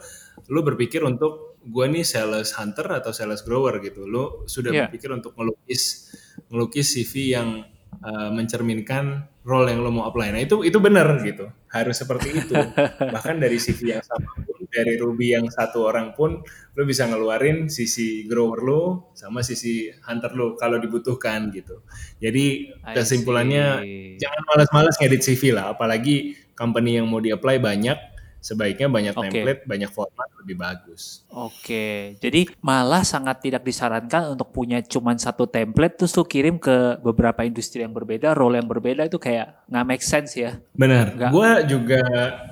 lo 0.51 0.61
berpikir 0.67 1.05
untuk 1.07 1.61
gue 1.69 1.85
nih 1.85 2.03
sales 2.03 2.57
hunter 2.57 2.87
atau 2.91 3.15
sales 3.15 3.47
grower 3.47 3.79
gitu. 3.79 4.09
Lo 4.09 4.43
sudah 4.51 4.75
yeah. 4.75 4.87
berpikir 4.89 5.15
untuk 5.15 5.39
melukis 5.39 6.11
melukis 6.51 6.91
CV 6.91 7.39
yang 7.39 7.63
uh, 8.03 8.31
mencerminkan 8.31 9.27
role 9.49 9.73
yang 9.73 9.81
lo 9.81 9.89
mau 9.89 10.05
apply. 10.05 10.37
Nah 10.37 10.43
itu 10.45 10.61
itu 10.61 10.77
benar 10.77 11.09
gitu, 11.25 11.49
harus 11.73 11.97
seperti 11.97 12.29
itu. 12.37 12.53
bahkan 13.15 13.41
dari 13.41 13.57
CV 13.57 13.97
yang 13.97 14.05
sama 14.05 14.29
pun, 14.45 14.69
dari 14.69 15.01
Ruby 15.01 15.33
yang 15.33 15.49
satu 15.49 15.89
orang 15.89 16.13
pun, 16.13 16.45
lo 16.77 16.83
bisa 16.85 17.09
ngeluarin 17.09 17.73
sisi 17.73 18.29
grower 18.29 18.61
lo 18.61 18.83
sama 19.17 19.41
sisi 19.41 19.89
hunter 19.89 20.37
lo 20.37 20.55
kalau 20.61 20.77
dibutuhkan 20.77 21.49
gitu. 21.49 21.81
Jadi 22.21 22.77
kesimpulannya 22.93 23.83
jangan 24.21 24.43
malas-malas 24.53 25.01
ngedit 25.01 25.23
CV 25.25 25.57
lah, 25.57 25.73
apalagi 25.73 26.37
company 26.53 27.01
yang 27.01 27.09
mau 27.09 27.23
di-apply 27.23 27.57
banyak, 27.63 28.18
sebaiknya 28.39 28.87
banyak 28.87 29.15
okay. 29.15 29.23
template, 29.31 29.61
banyak 29.67 29.91
format 29.91 30.29
lebih 30.43 30.57
bagus. 30.57 31.27
Oke, 31.29 31.53
okay. 31.63 31.99
jadi 32.23 32.47
malah 32.63 33.03
sangat 33.03 33.43
tidak 33.43 33.67
disarankan 33.67 34.35
untuk 34.35 34.55
punya 34.55 34.79
cuma 34.87 35.15
satu 35.19 35.51
template 35.51 35.99
terus 35.99 36.15
lu 36.15 36.25
kirim 36.25 36.57
ke 36.57 37.03
beberapa 37.03 37.43
industri 37.43 37.83
yang 37.83 37.93
berbeda, 37.93 38.33
role 38.33 38.57
yang 38.57 38.69
berbeda 38.71 39.07
itu 39.11 39.19
kayak 39.19 39.67
nggak 39.67 39.87
make 39.87 40.05
sense 40.05 40.39
ya. 40.39 40.57
Benar. 40.75 41.15
Gue 41.31 41.51
juga 41.67 42.03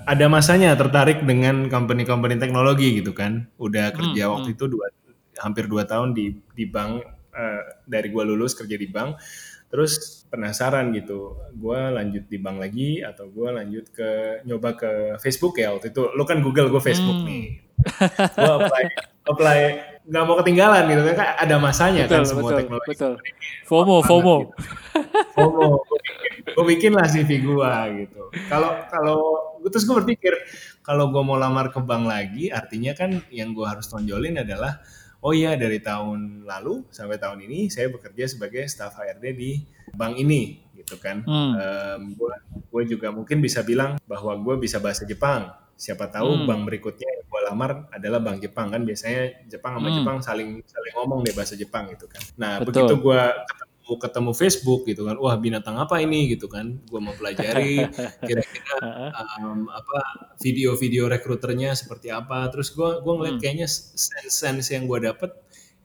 ada 0.05 0.27
masanya 0.27 0.75
tertarik 0.75 1.23
dengan 1.23 1.71
company-company 1.71 2.37
teknologi 2.37 2.99
gitu 2.99 3.15
kan. 3.15 3.47
Udah 3.57 3.95
kerja 3.95 4.27
hmm, 4.27 4.33
waktu 4.33 4.49
hmm. 4.53 4.57
itu 4.59 4.65
dua 4.67 4.87
hampir 5.41 5.69
dua 5.69 5.85
tahun 5.85 6.17
di 6.17 6.33
di 6.57 6.65
bank 6.65 7.05
uh, 7.37 7.63
dari 7.85 8.09
gue 8.09 8.23
lulus 8.25 8.57
kerja 8.57 8.77
di 8.77 8.89
bank 8.89 9.21
terus 9.69 10.16
penasaran 10.29 10.93
gitu. 10.93 11.39
Gue 11.57 11.79
lanjut 11.79 12.25
di 12.27 12.39
bank 12.39 12.59
lagi 12.61 13.01
atau 13.03 13.31
gue 13.31 13.49
lanjut 13.49 13.85
ke 13.95 14.43
nyoba 14.45 14.77
ke 14.77 14.91
Facebook 15.23 15.59
ya 15.59 15.75
waktu 15.75 15.91
itu. 15.95 16.03
Lo 16.15 16.23
kan 16.27 16.43
Google 16.43 16.71
gue 16.71 16.83
Facebook 16.83 17.23
hmm. 17.23 17.27
nih. 17.27 17.45
Gue 18.35 18.55
apply 18.63 18.85
apply 19.27 19.61
nggak 20.07 20.23
mau 20.23 20.39
ketinggalan 20.39 20.87
gitu 20.87 21.03
kan 21.19 21.35
ada 21.35 21.59
masanya 21.59 22.07
kan 22.07 22.23
betul, 22.23 22.23
kan 22.23 22.25
semua 22.31 22.43
betul, 22.47 22.59
teknologi 22.63 22.91
betul. 22.95 23.15
FOMO 23.67 23.97
FOMO 24.07 24.37
gitu. 24.39 24.55
FOMO. 25.35 25.69
gue 26.47 26.65
bikin. 26.73 26.91
Lah 26.95 27.07
CV 27.11 27.31
gue 27.43 27.73
gitu. 28.07 28.23
Kalau 28.47 28.71
kalau 28.87 29.19
terus 29.67 29.83
gue 29.83 29.97
berpikir 29.99 30.33
kalau 30.87 31.11
gue 31.11 31.23
mau 31.27 31.35
lamar 31.35 31.75
ke 31.75 31.83
bank 31.83 32.07
lagi 32.07 32.55
artinya 32.55 32.95
kan 32.95 33.19
yang 33.35 33.51
gue 33.51 33.67
harus 33.67 33.91
tonjolin 33.91 34.39
adalah 34.39 34.79
oh 35.23 35.33
iya 35.33 35.57
dari 35.57 35.81
tahun 35.81 36.45
lalu 36.45 36.89
sampai 36.93 37.17
tahun 37.17 37.45
ini 37.45 37.73
saya 37.73 37.89
bekerja 37.93 38.29
sebagai 38.29 38.65
staff 38.69 38.97
HRD 38.97 39.25
di 39.37 39.51
bank 39.95 40.19
ini 40.21 40.67
gitu 40.77 41.01
kan. 41.01 41.25
Hmm. 41.25 41.53
Um, 41.57 42.03
gue 42.61 42.83
juga 42.87 43.09
mungkin 43.11 43.41
bisa 43.41 43.65
bilang 43.65 43.97
bahwa 44.05 44.37
gue 44.37 44.55
bisa 44.61 44.79
bahasa 44.79 45.09
Jepang. 45.09 45.51
Siapa 45.77 46.09
tahu 46.09 46.45
hmm. 46.45 46.47
bank 46.49 46.63
berikutnya 46.73 47.05
yang 47.05 47.25
gue 47.29 47.41
lamar 47.53 47.71
adalah 47.93 48.21
bank 48.21 48.41
Jepang 48.41 48.73
kan 48.73 48.81
biasanya 48.85 49.45
Jepang 49.49 49.77
sama 49.77 49.89
hmm. 49.93 49.97
Jepang 50.01 50.17
saling 50.25 50.51
saling 50.65 50.93
ngomong 50.97 51.21
deh 51.25 51.35
bahasa 51.37 51.53
Jepang 51.57 51.89
gitu 51.93 52.09
kan. 52.09 52.23
Nah 52.41 52.53
Betul. 52.61 52.89
begitu 52.89 52.95
gue 53.05 53.23
ketemu 53.45 53.66
ketemu 53.95 54.35
Facebook 54.35 54.83
gitu 54.91 55.07
kan 55.07 55.15
wah 55.23 55.39
binatang 55.39 55.79
apa 55.79 56.03
ini 56.03 56.35
gitu 56.35 56.51
kan 56.51 56.83
gue 56.83 57.01
mau 57.01 57.15
pelajari 57.15 57.87
kira-kira 58.27 58.77
um, 59.39 59.71
apa 59.71 59.99
video-video 60.43 61.07
rekruternya 61.07 61.71
seperti 61.79 62.11
apa 62.11 62.51
terus 62.51 62.75
gue 62.75 62.99
gue 62.99 63.13
ngeliat 63.15 63.39
hmm. 63.39 63.43
kayaknya 63.43 63.69
sense 63.71 64.35
sense 64.35 64.75
yang 64.75 64.91
gue 64.91 64.99
dapet 65.07 65.31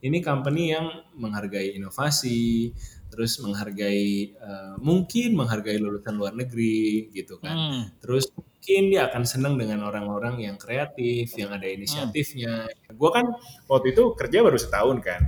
ini 0.02 0.18
company 0.18 0.74
yang 0.74 0.90
menghargai 1.14 1.78
inovasi 1.78 2.74
terus 3.12 3.38
menghargai 3.38 4.34
uh, 4.40 4.74
mungkin 4.82 5.38
menghargai 5.38 5.78
lulusan 5.78 6.18
luar 6.18 6.34
negeri 6.34 7.12
gitu 7.14 7.38
kan 7.38 7.54
hmm. 7.54 7.82
terus 8.02 8.26
mungkin 8.34 8.82
dia 8.90 9.06
akan 9.12 9.22
senang 9.22 9.54
dengan 9.60 9.86
orang-orang 9.86 10.42
yang 10.42 10.58
kreatif 10.58 11.30
yang 11.38 11.54
ada 11.54 11.70
inisiatifnya 11.70 12.66
hmm. 12.66 12.98
gue 12.98 13.10
kan 13.14 13.30
waktu 13.70 13.94
itu 13.94 14.16
kerja 14.18 14.42
baru 14.42 14.58
setahun 14.58 14.98
kan 15.04 15.22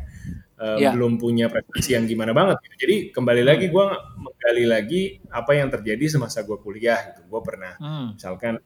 uh, 0.61 0.79
yeah. 0.79 0.93
belum 0.95 1.19
punya 1.19 1.51
prestasi 1.51 1.97
yang 1.97 2.05
gimana 2.05 2.31
banget. 2.35 2.61
Gitu. 2.65 2.75
Jadi 2.87 2.97
kembali 3.15 3.43
hmm. 3.43 3.49
lagi 3.49 3.67
gue 3.71 3.87
menggali 4.21 4.65
lagi 4.67 5.03
apa 5.31 5.53
yang 5.57 5.69
terjadi 5.71 6.05
semasa 6.19 6.43
gue 6.43 6.59
kuliah 6.61 6.99
gitu. 7.13 7.27
Gue 7.27 7.41
pernah 7.43 7.75
hmm. 7.79 8.19
misalkan 8.19 8.61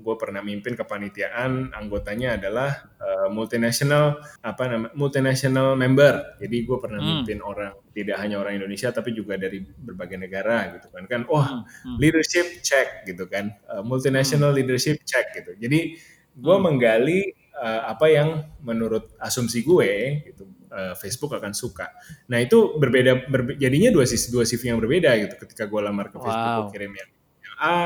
gue 0.00 0.16
pernah 0.16 0.40
mimpin 0.40 0.72
kepanitiaan 0.72 1.76
anggotanya 1.76 2.40
adalah 2.40 2.88
uh, 2.98 3.28
multinational 3.28 4.18
apa 4.40 4.64
namanya 4.66 4.92
multinational 4.96 5.76
member 5.76 6.40
jadi 6.40 6.56
gue 6.64 6.78
pernah 6.80 6.98
hmm. 6.98 7.08
mimpin 7.20 7.38
orang 7.44 7.76
tidak 7.92 8.16
hanya 8.18 8.40
orang 8.40 8.56
Indonesia 8.56 8.88
tapi 8.90 9.12
juga 9.12 9.36
dari 9.36 9.60
berbagai 9.60 10.16
negara 10.16 10.72
gitu 10.80 10.88
kan 10.88 11.04
kan 11.04 11.20
oh 11.28 11.44
hmm. 11.44 12.00
leadership 12.00 12.64
check 12.64 13.04
gitu 13.04 13.28
kan 13.28 13.52
uh, 13.68 13.84
multinational 13.84 14.50
hmm. 14.56 14.64
leadership 14.64 15.04
check 15.04 15.36
gitu 15.36 15.52
jadi 15.60 16.00
gue 16.40 16.56
hmm. 16.56 16.64
menggali 16.64 17.36
uh, 17.56 17.90
apa 17.90 18.06
yang 18.10 18.28
menurut 18.62 19.10
asumsi 19.18 19.62
gue 19.66 20.22
gitu 20.32 20.44
uh, 20.70 20.94
Facebook 20.96 21.36
akan 21.36 21.52
suka. 21.52 21.90
Nah 22.30 22.38
itu 22.40 22.78
berbeda, 22.78 23.26
berbe 23.28 23.58
jadinya 23.58 23.90
dua 23.90 24.06
sisi 24.06 24.30
dua 24.30 24.46
CV 24.46 24.72
yang 24.72 24.78
berbeda 24.80 25.10
gitu. 25.26 25.34
Ketika 25.46 25.66
gue 25.66 25.80
lamar 25.82 26.08
ke 26.08 26.16
Facebook, 26.16 26.54
gue 26.70 26.72
kirim 26.74 26.92
yang, 26.94 27.10
yang 27.42 27.54
A, 27.60 27.78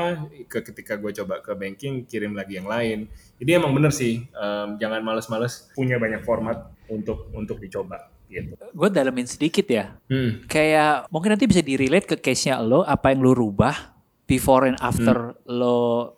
ke 0.47 0.59
ketika 0.71 0.95
gue 0.95 1.11
coba 1.11 1.41
ke 1.41 1.51
banking, 1.57 2.05
kirim 2.05 2.37
lagi 2.37 2.61
yang 2.61 2.69
lain. 2.69 3.09
Jadi 3.41 3.49
emang 3.51 3.73
bener 3.75 3.91
sih, 3.91 4.23
um, 4.31 4.79
jangan 4.79 5.01
males-males 5.03 5.69
punya 5.75 5.99
banyak 5.99 6.23
format 6.23 6.71
untuk 6.87 7.29
untuk 7.35 7.59
dicoba. 7.59 8.13
Gitu. 8.25 8.57
Gue 8.73 8.89
dalamin 8.89 9.29
sedikit 9.29 9.69
ya, 9.69 9.95
hmm. 10.09 10.49
kayak 10.49 11.07
mungkin 11.13 11.37
nanti 11.37 11.45
bisa 11.45 11.61
di-relate 11.61 12.09
ke 12.09 12.17
case-nya 12.17 12.57
lo, 12.57 12.81
apa 12.81 13.13
yang 13.13 13.21
lo 13.21 13.37
rubah 13.37 13.95
before 14.25 14.65
and 14.65 14.81
after 14.81 15.37
hmm. 15.37 15.45
lo 15.45 16.14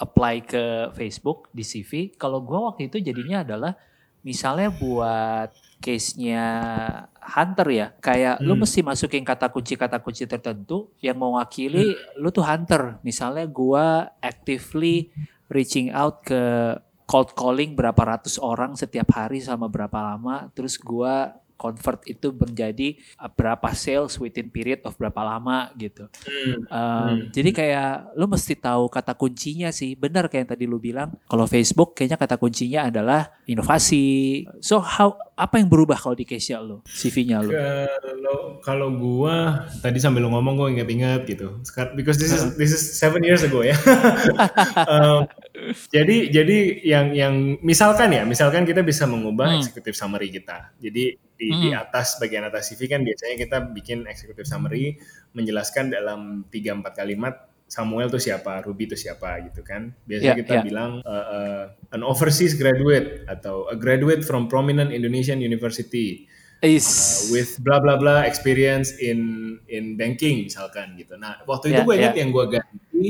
apply 0.00 0.34
ke 0.48 0.64
Facebook 0.96 1.52
di 1.52 1.60
CV. 1.60 2.16
Kalau 2.16 2.40
gue 2.40 2.56
waktu 2.56 2.88
itu 2.88 2.98
jadinya 3.04 3.44
adalah 3.44 3.76
misalnya 4.20 4.72
buat 4.72 5.52
case-nya 5.80 6.44
hunter 7.20 7.68
ya. 7.72 7.86
Kayak 7.98 8.40
hmm. 8.40 8.44
lu 8.44 8.54
mesti 8.60 8.80
masukin 8.84 9.24
kata 9.24 9.48
kunci-kata 9.48 10.00
kunci 10.04 10.28
tertentu 10.28 10.92
yang 11.00 11.16
mewakili 11.16 11.96
hmm. 11.96 12.20
lu 12.20 12.28
tuh 12.30 12.44
hunter. 12.44 13.00
Misalnya 13.00 13.48
gua 13.48 14.12
actively 14.20 15.08
reaching 15.48 15.90
out 15.90 16.22
ke 16.22 16.76
cold 17.08 17.34
calling 17.34 17.74
berapa 17.74 17.98
ratus 17.98 18.38
orang 18.38 18.76
setiap 18.76 19.10
hari 19.16 19.40
sama 19.40 19.66
berapa 19.66 19.96
lama. 20.14 20.52
Terus 20.52 20.76
gua 20.76 21.34
convert 21.60 22.00
itu 22.08 22.32
menjadi 22.32 22.96
uh, 23.20 23.28
berapa 23.28 23.68
sales 23.76 24.16
within 24.16 24.48
period 24.48 24.80
of 24.88 24.96
berapa 24.96 25.20
lama 25.20 25.68
gitu. 25.76 26.08
Hmm. 26.24 26.64
Um, 26.72 26.80
hmm. 26.80 27.18
Jadi 27.36 27.50
kayak 27.52 28.16
lu 28.16 28.24
mesti 28.24 28.56
tahu 28.56 28.88
kata 28.88 29.12
kuncinya 29.12 29.68
sih. 29.68 29.92
Benar 29.92 30.32
kayak 30.32 30.48
yang 30.48 30.50
tadi 30.56 30.64
lu 30.64 30.80
bilang. 30.80 31.12
Kalau 31.28 31.44
Facebook 31.44 31.92
kayaknya 31.92 32.16
kata 32.16 32.40
kuncinya 32.40 32.88
adalah 32.88 33.28
inovasi. 33.44 34.48
So 34.64 34.80
how 34.80 35.20
apa 35.36 35.60
yang 35.60 35.68
berubah 35.68 35.96
kalau 35.96 36.16
di 36.16 36.24
Kesia 36.24 36.60
lo 36.60 36.80
CV-nya 36.88 37.44
lo? 37.44 37.50
Kalau 37.52 38.36
kalau 38.64 38.88
gua 38.96 39.68
tadi 39.84 40.00
sambil 40.00 40.24
lo 40.24 40.32
ngomong 40.32 40.56
gua 40.56 40.68
inget-inget 40.72 41.28
gitu. 41.28 41.60
Because 41.92 42.16
this 42.16 42.32
is 42.32 42.56
this 42.56 42.72
is 42.72 42.80
seven 42.96 43.20
years 43.20 43.44
ago 43.44 43.60
ya. 43.60 43.76
um, 44.92 45.28
jadi 45.92 46.30
jadi 46.30 46.58
yang 46.84 47.06
yang 47.12 47.34
misalkan 47.60 48.12
ya, 48.12 48.22
misalkan 48.24 48.64
kita 48.64 48.80
bisa 48.84 49.04
mengubah 49.04 49.52
hmm. 49.52 49.58
executive 49.60 49.96
summary 49.96 50.28
kita. 50.30 50.72
Jadi 50.80 51.29
di, 51.40 51.48
hmm. 51.48 51.62
di 51.64 51.68
atas 51.72 52.20
bagian 52.20 52.44
atas 52.44 52.68
CV 52.68 52.84
kan 52.84 53.00
biasanya 53.00 53.36
kita 53.40 53.58
bikin 53.72 54.04
executive 54.04 54.44
summary 54.44 55.00
menjelaskan 55.32 55.88
dalam 55.88 56.44
3 56.52 56.84
4 56.84 57.00
kalimat 57.00 57.48
Samuel 57.70 58.10
itu 58.10 58.18
siapa, 58.18 58.66
Ruby 58.66 58.90
itu 58.90 58.98
siapa 58.98 59.38
gitu 59.46 59.62
kan. 59.62 59.94
Biasanya 60.02 60.34
yeah, 60.34 60.40
kita 60.42 60.54
yeah. 60.58 60.64
bilang 60.66 61.06
uh, 61.06 61.26
uh, 61.30 61.94
an 61.94 62.02
overseas 62.02 62.58
graduate 62.58 63.22
atau 63.30 63.70
a 63.70 63.78
graduate 63.78 64.26
from 64.26 64.50
prominent 64.50 64.90
Indonesian 64.90 65.38
university. 65.38 66.26
Uh, 66.60 66.76
with 67.30 67.56
bla 67.62 67.78
bla 67.80 67.94
bla 67.96 68.26
experience 68.26 68.92
in 68.98 69.56
in 69.70 69.94
banking 69.94 70.50
misalkan 70.50 70.98
gitu. 70.98 71.14
Nah 71.14 71.46
waktu 71.46 71.70
yeah, 71.70 71.78
itu 71.78 71.80
gue 71.86 71.94
ingat 71.94 72.14
yeah. 72.18 72.20
yang 72.20 72.30
gue 72.34 72.46
ganti, 72.58 73.06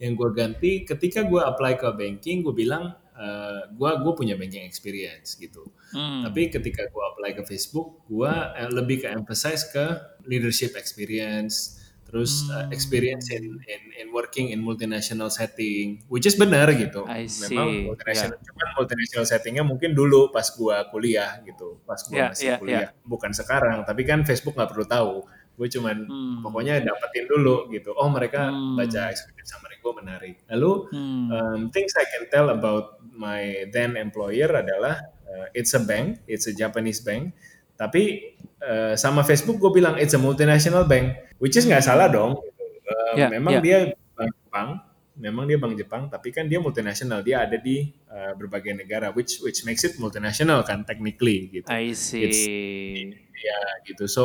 yang 0.00 0.12
gue 0.16 0.30
ganti 0.32 0.72
ketika 0.88 1.20
gue 1.28 1.38
apply 1.44 1.76
ke 1.76 1.86
banking, 1.92 2.40
gue 2.40 2.56
bilang 2.56 2.96
uh, 3.20 3.68
gue 3.68 3.90
gue 4.00 4.12
punya 4.16 4.34
banking 4.40 4.64
experience 4.64 5.36
gitu. 5.36 5.68
Hmm. 5.92 6.24
Tapi 6.24 6.48
ketika 6.48 6.88
gue 6.88 7.04
apply 7.12 7.36
ke 7.36 7.42
Facebook, 7.44 8.08
gue 8.08 8.32
uh, 8.32 8.70
lebih 8.72 9.04
ke 9.04 9.12
emphasize 9.12 9.68
ke 9.68 10.00
leadership 10.24 10.72
experience, 10.80 11.76
terus 12.08 12.48
uh, 12.48 12.64
hmm. 12.64 12.72
uh, 12.72 12.74
experience 12.74 13.28
in, 13.28 13.60
in 13.68 13.82
in 14.00 14.06
working 14.16 14.48
in 14.50 14.64
multinational 14.64 15.28
setting, 15.28 16.00
which 16.08 16.24
is 16.24 16.34
benar 16.34 16.72
gitu. 16.72 17.04
I 17.04 17.28
see. 17.28 17.52
Memang 17.52 17.92
multinational, 17.92 18.40
yeah. 18.40 18.46
cuman 18.48 18.68
multinational 18.80 19.26
settingnya 19.28 19.64
mungkin 19.68 19.92
dulu 19.92 20.32
pas 20.32 20.48
gua 20.56 20.88
kuliah 20.88 21.38
gitu, 21.44 21.78
pas 21.84 22.00
gua 22.08 22.16
yeah, 22.16 22.30
masih 22.32 22.48
yeah, 22.48 22.58
kuliah, 22.58 22.80
yeah. 22.88 22.90
bukan 23.04 23.30
sekarang. 23.36 23.84
Tapi 23.84 24.02
kan 24.08 24.24
Facebook 24.24 24.56
nggak 24.56 24.70
perlu 24.72 24.86
tahu. 24.88 25.14
Gue 25.60 25.68
cuman 25.68 26.08
hmm. 26.08 26.40
pokoknya 26.40 26.80
dapetin 26.80 27.28
dulu 27.28 27.68
gitu. 27.68 27.92
Oh 27.92 28.08
mereka 28.08 28.48
hmm. 28.48 28.80
baca 28.80 29.12
experience 29.12 29.52
summary 29.52 29.76
gue 29.76 29.92
menarik. 29.92 30.36
Lalu 30.48 30.72
hmm. 30.88 31.26
um, 31.28 31.60
things 31.68 31.92
I 32.00 32.08
can 32.08 32.24
tell 32.32 32.48
about 32.48 33.04
my 33.12 33.68
then 33.68 34.00
employer 34.00 34.48
adalah 34.48 35.04
uh, 35.28 35.52
it's 35.52 35.76
a 35.76 35.82
bank, 35.84 36.24
it's 36.24 36.48
a 36.48 36.56
Japanese 36.56 37.04
bank 37.04 37.36
tapi 37.80 38.36
uh, 38.60 38.92
sama 38.92 39.24
Facebook 39.24 39.56
gue 39.56 39.80
bilang 39.80 39.96
it's 39.96 40.12
a 40.12 40.20
multinational 40.20 40.84
bank, 40.84 41.16
which 41.40 41.56
is 41.56 41.64
nggak 41.64 41.80
salah 41.80 42.12
dong. 42.12 42.36
Uh, 42.84 43.16
yeah, 43.16 43.32
memang 43.32 43.56
yeah. 43.56 43.64
dia 43.64 43.78
bank 44.12 44.36
Jepang, 44.36 44.68
memang 45.16 45.44
dia 45.48 45.56
bank 45.56 45.74
Jepang, 45.80 46.02
tapi 46.12 46.28
kan 46.28 46.44
dia 46.44 46.60
multinational, 46.60 47.24
dia 47.24 47.40
ada 47.48 47.56
di 47.56 47.88
uh, 48.12 48.36
berbagai 48.36 48.76
negara, 48.76 49.08
which 49.16 49.40
which 49.40 49.64
makes 49.64 49.80
it 49.88 49.96
multinational 49.96 50.60
kan 50.60 50.84
technically 50.84 51.48
gitu. 51.48 51.72
I 51.72 51.96
see. 51.96 52.20
It's, 52.20 52.44
ya 53.40 53.60
gitu. 53.88 54.04
So 54.04 54.24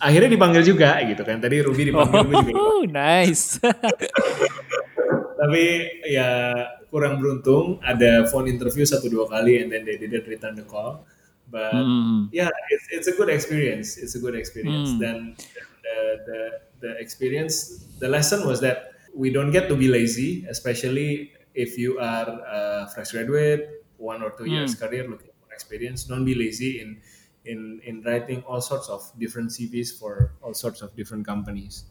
akhirnya 0.00 0.32
dipanggil 0.32 0.64
juga 0.64 0.98
gitu 1.04 1.22
kan. 1.22 1.38
Tadi 1.38 1.60
Ruby 1.60 1.92
dipanggil 1.92 2.18
oh, 2.24 2.42
juga. 2.42 2.52
Oh 2.56 2.82
nice. 2.88 3.60
tapi 5.40 5.88
ya 6.04 6.52
kurang 6.92 7.16
beruntung 7.16 7.80
ada 7.80 8.28
phone 8.28 8.52
interview 8.52 8.84
satu 8.84 9.08
dua 9.08 9.24
kali 9.24 9.64
and 9.64 9.72
then 9.72 9.88
they 9.88 9.96
didn't 9.96 10.28
return 10.28 10.52
the 10.52 10.66
call 10.68 11.08
but 11.48 11.72
mm. 11.72 12.28
yeah 12.28 12.52
it's, 12.68 12.86
it's 12.92 13.08
a 13.08 13.16
good 13.16 13.32
experience 13.32 13.96
it's 13.96 14.12
a 14.12 14.20
good 14.20 14.36
experience 14.36 14.92
mm. 14.92 15.00
then 15.00 15.32
the, 15.80 15.96
the 16.28 16.40
the 16.84 16.90
experience 17.00 17.88
the 17.98 18.08
lesson 18.08 18.44
was 18.44 18.60
that 18.60 18.92
we 19.16 19.32
don't 19.32 19.50
get 19.50 19.64
to 19.64 19.74
be 19.74 19.88
lazy 19.88 20.44
especially 20.52 21.32
if 21.56 21.80
you 21.80 21.96
are 21.96 22.28
a 22.44 22.86
fresh 22.92 23.16
graduate 23.16 23.80
one 23.96 24.20
or 24.20 24.36
two 24.36 24.44
mm. 24.44 24.60
years 24.60 24.76
career 24.76 25.08
looking 25.08 25.32
for 25.40 25.48
experience 25.56 26.04
don't 26.04 26.28
be 26.28 26.36
lazy 26.36 26.84
in 26.84 27.00
in 27.44 27.80
in 27.84 28.04
writing 28.04 28.44
all 28.44 28.60
sorts 28.60 28.88
of 28.88 29.00
different 29.16 29.50
CVs 29.50 29.96
for 29.96 30.36
all 30.44 30.52
sorts 30.52 30.84
of 30.84 30.92
different 30.96 31.24
companies 31.24 31.88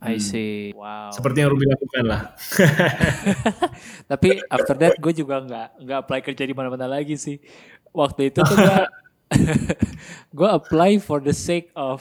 I 0.00 0.16
hmm. 0.16 0.24
see. 0.24 0.72
Wow. 0.72 1.12
Seperti 1.12 1.44
yang 1.44 1.52
Ruby 1.52 1.68
lakukan 1.68 2.04
lah. 2.08 2.32
Tapi 4.10 4.40
after 4.48 4.72
that 4.80 4.96
gue 4.96 5.12
juga 5.12 5.44
nggak 5.44 5.68
nggak 5.84 5.98
apply 6.00 6.20
kerja 6.24 6.48
di 6.48 6.56
mana-mana 6.56 6.88
lagi 6.88 7.20
sih. 7.20 7.36
Waktu 7.92 8.32
itu 8.32 8.40
tuh 8.40 8.56
gue 8.56 8.80
gue 10.40 10.48
apply 10.48 10.98
for 11.04 11.20
the 11.20 11.36
sake 11.36 11.68
of 11.76 12.00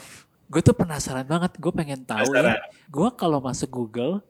gue 0.49 0.63
tuh 0.65 0.73
penasaran 0.73 1.27
banget 1.27 1.61
gue 1.61 1.69
pengen 1.69 2.01
tahu 2.01 2.33
ya 2.33 2.57
gue 2.89 3.09
kalau 3.13 3.37
masuk 3.37 3.69
Google 3.69 4.25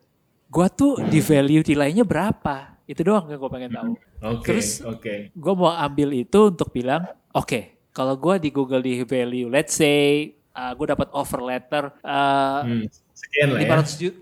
gue 0.52 0.68
tuh 0.76 1.00
di 1.08 1.24
value 1.24 1.64
nilainya 1.64 2.04
berapa 2.04 2.76
itu 2.84 3.00
doang 3.08 3.32
yang 3.32 3.40
gue 3.40 3.52
pengen 3.56 3.72
tahu 3.72 3.92
okay, 4.20 4.44
terus 4.44 4.84
okay. 4.84 5.20
gue 5.32 5.54
mau 5.56 5.72
ambil 5.72 6.12
itu 6.12 6.52
untuk 6.52 6.76
bilang 6.76 7.08
oke 7.32 7.48
okay, 7.48 7.79
kalau 7.94 8.16
gue 8.16 8.36
di 8.38 8.50
Google 8.50 8.84
di 8.84 9.02
value 9.04 9.50
let's 9.50 9.76
say 9.78 10.34
uh, 10.54 10.72
gue 10.74 10.88
dapat 10.90 11.08
offer 11.14 11.42
letter 11.42 11.94
uh, 12.04 12.62
hmm, 12.66 12.86
sekian 13.14 13.48
lah 13.56 13.60
500 13.64 13.68
ya. 13.68 13.96
juta, 14.08 14.20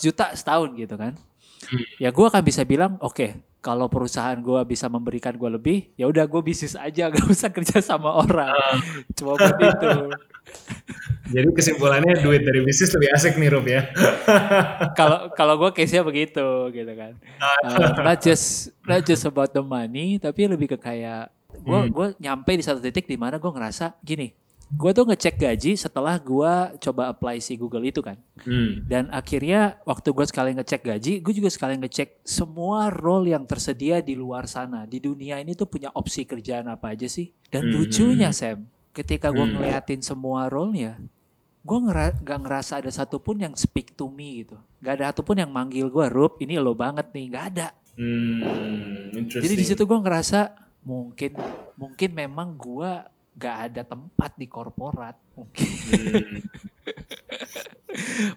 500 0.00 0.06
juta 0.06 0.24
setahun 0.34 0.68
gitu 0.74 0.94
kan 0.94 1.12
hmm. 1.70 1.84
ya 2.02 2.08
gue 2.10 2.26
akan 2.26 2.42
bisa 2.42 2.62
bilang 2.62 2.96
oke 2.98 3.14
okay, 3.14 3.30
kalau 3.58 3.90
perusahaan 3.90 4.38
gue 4.38 4.60
bisa 4.64 4.86
memberikan 4.86 5.34
gue 5.34 5.50
lebih, 5.50 5.78
ya 5.98 6.06
udah 6.06 6.24
gue 6.30 6.40
bisnis 6.46 6.78
aja, 6.78 7.08
gak 7.12 7.26
usah 7.26 7.50
kerja 7.50 7.82
sama 7.82 8.14
orang. 8.14 8.54
Uh. 8.54 8.78
Cuma 9.18 9.34
buat 9.34 9.58
itu. 9.58 9.90
Jadi 11.34 11.44
kesimpulannya 11.52 12.24
duit 12.24 12.40
dari 12.40 12.64
bisnis 12.64 12.88
lebih 12.96 13.12
asik 13.12 13.36
nih 13.36 13.52
Rup 13.52 13.68
ya. 13.68 13.84
Kalau 14.98 15.28
kalau 15.36 15.60
gue 15.60 15.76
case-nya 15.76 16.00
begitu 16.00 16.72
gitu 16.72 16.88
kan. 16.96 17.12
Uh, 17.36 18.00
not 18.00 18.16
just 18.24 18.72
not 18.88 19.04
just 19.04 19.28
about 19.28 19.52
the 19.52 19.60
money, 19.60 20.16
tapi 20.16 20.48
lebih 20.48 20.72
ke 20.72 20.80
kayak 20.80 21.28
gue 21.48 21.80
hmm. 21.80 21.90
gue 21.92 22.06
nyampe 22.20 22.52
di 22.52 22.64
satu 22.64 22.80
titik 22.84 23.08
di 23.08 23.16
mana 23.16 23.40
gue 23.40 23.48
ngerasa 23.48 23.96
gini, 24.04 24.36
gue 24.68 24.90
tuh 24.92 25.08
ngecek 25.08 25.40
gaji 25.40 25.80
setelah 25.80 26.20
gue 26.20 26.76
coba 26.76 27.08
apply 27.08 27.40
si 27.40 27.56
Google 27.56 27.88
itu 27.88 28.04
kan. 28.04 28.20
Hmm. 28.44 28.84
Dan 28.84 29.08
akhirnya 29.08 29.80
waktu 29.88 30.12
gue 30.12 30.26
sekali 30.28 30.52
ngecek 30.52 30.82
gaji, 30.84 31.12
gue 31.24 31.32
juga 31.32 31.48
sekali 31.48 31.80
ngecek 31.80 32.20
semua 32.20 32.92
role 32.92 33.32
yang 33.32 33.48
tersedia 33.48 34.04
di 34.04 34.12
luar 34.12 34.44
sana. 34.44 34.84
Di 34.84 35.00
dunia 35.00 35.40
ini 35.40 35.56
tuh 35.56 35.72
punya 35.72 35.88
opsi 35.96 36.28
kerjaan 36.28 36.68
apa 36.68 36.92
aja 36.92 37.08
sih. 37.08 37.32
Dan 37.48 37.72
hmm. 37.72 37.74
lucunya 37.80 38.28
Sam, 38.28 38.68
ketika 38.92 39.32
gue 39.32 39.40
hmm. 39.40 39.56
ngeliatin 39.56 40.04
semua 40.04 40.52
role-nya, 40.52 41.00
gue 41.64 41.78
ngera 41.80 42.12
gak 42.20 42.40
ngerasa 42.44 42.84
ada 42.84 42.92
satupun 42.92 43.40
yang 43.40 43.56
speak 43.56 43.96
to 43.96 44.12
me 44.12 44.44
gitu. 44.44 44.60
Gak 44.84 45.00
ada 45.00 45.16
satupun 45.16 45.40
yang 45.40 45.48
manggil 45.48 45.88
gue, 45.88 46.06
Rup, 46.12 46.44
ini 46.44 46.60
lo 46.60 46.76
banget 46.76 47.08
nih. 47.16 47.26
Gak 47.32 47.44
ada. 47.56 47.68
Hmm, 47.98 49.10
Jadi 49.26 49.54
di 49.58 49.64
situ 49.66 49.82
gue 49.82 49.98
ngerasa 49.98 50.67
mungkin 50.82 51.36
mungkin 51.74 52.10
memang 52.14 52.54
gue 52.54 52.90
gak 53.38 53.56
ada 53.70 53.82
tempat 53.86 54.34
di 54.34 54.46
korporat 54.50 55.14
mungkin. 55.38 55.68
Hmm. 55.70 56.42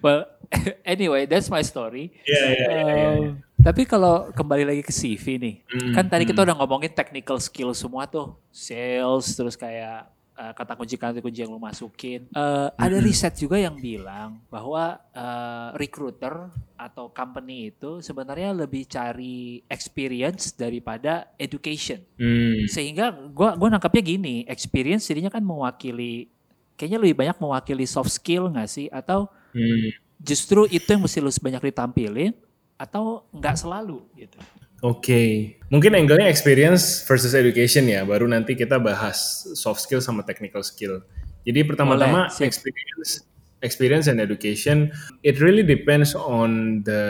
well, 0.04 0.30
anyway, 0.86 1.26
that's 1.26 1.50
my 1.50 1.62
story. 1.66 2.14
Yeah, 2.22 2.38
yeah, 2.38 2.54
yeah, 2.54 2.70
yeah, 2.70 2.86
yeah. 2.86 3.14
Um, 3.18 3.42
tapi 3.62 3.86
kalau 3.86 4.30
kembali 4.34 4.66
lagi 4.66 4.82
ke 4.82 4.90
CV 4.90 5.38
nih, 5.38 5.54
mm, 5.70 5.94
kan 5.94 6.06
tadi 6.10 6.26
mm. 6.26 6.30
kita 6.34 6.42
hmm. 6.42 6.46
udah 6.50 6.56
ngomongin 6.58 6.90
technical 6.90 7.38
skill 7.38 7.70
semua 7.74 8.10
tuh, 8.10 8.34
sales, 8.50 9.38
terus 9.38 9.54
kayak 9.54 10.10
uh, 10.36 10.52
kata 10.52 10.72
kunci 10.76 10.96
kata 10.96 11.20
kunci 11.20 11.44
yang 11.44 11.52
lo 11.52 11.60
masukin. 11.60 12.28
Uh. 12.32 12.68
Ada 12.76 12.98
riset 13.00 13.34
juga 13.36 13.60
yang 13.60 13.76
bilang 13.76 14.40
bahwa 14.48 15.00
uh, 15.12 15.70
recruiter 15.76 16.48
atau 16.76 17.12
company 17.12 17.70
itu 17.70 18.02
sebenarnya 18.02 18.50
lebih 18.56 18.88
cari 18.88 19.62
experience 19.68 20.56
daripada 20.56 21.30
education. 21.38 22.02
Mm. 22.18 22.66
Sehingga 22.68 23.12
gua 23.30 23.54
gua 23.54 23.68
nangkapnya 23.72 24.02
gini, 24.02 24.44
experience 24.48 25.06
jadinya 25.06 25.30
kan 25.30 25.44
mewakili 25.44 26.32
kayaknya 26.74 26.98
lebih 26.98 27.16
banyak 27.16 27.36
mewakili 27.38 27.84
soft 27.86 28.10
skill 28.10 28.50
nggak 28.50 28.68
sih 28.68 28.86
atau 28.90 29.30
mm. 29.54 30.18
justru 30.18 30.66
itu 30.66 30.88
yang 30.88 31.02
mesti 31.04 31.22
lu 31.22 31.30
banyak 31.30 31.62
ditampilin 31.70 32.32
atau 32.74 33.28
nggak 33.30 33.56
selalu 33.56 34.02
gitu. 34.18 34.38
Oke, 34.82 34.98
okay. 34.98 35.28
mungkin 35.70 35.94
angle-nya 35.94 36.26
experience 36.26 37.06
versus 37.06 37.38
education 37.38 37.86
ya, 37.86 38.02
baru 38.02 38.26
nanti 38.26 38.58
kita 38.58 38.82
bahas 38.82 39.46
soft 39.54 39.78
skill 39.78 40.02
sama 40.02 40.26
technical 40.26 40.58
skill. 40.66 41.06
Jadi 41.46 41.62
pertama-tama 41.62 42.26
experience, 42.42 43.22
experience 43.62 44.10
and 44.10 44.18
education, 44.18 44.90
it 45.22 45.38
really 45.38 45.62
depends 45.62 46.18
on 46.18 46.82
the 46.82 47.02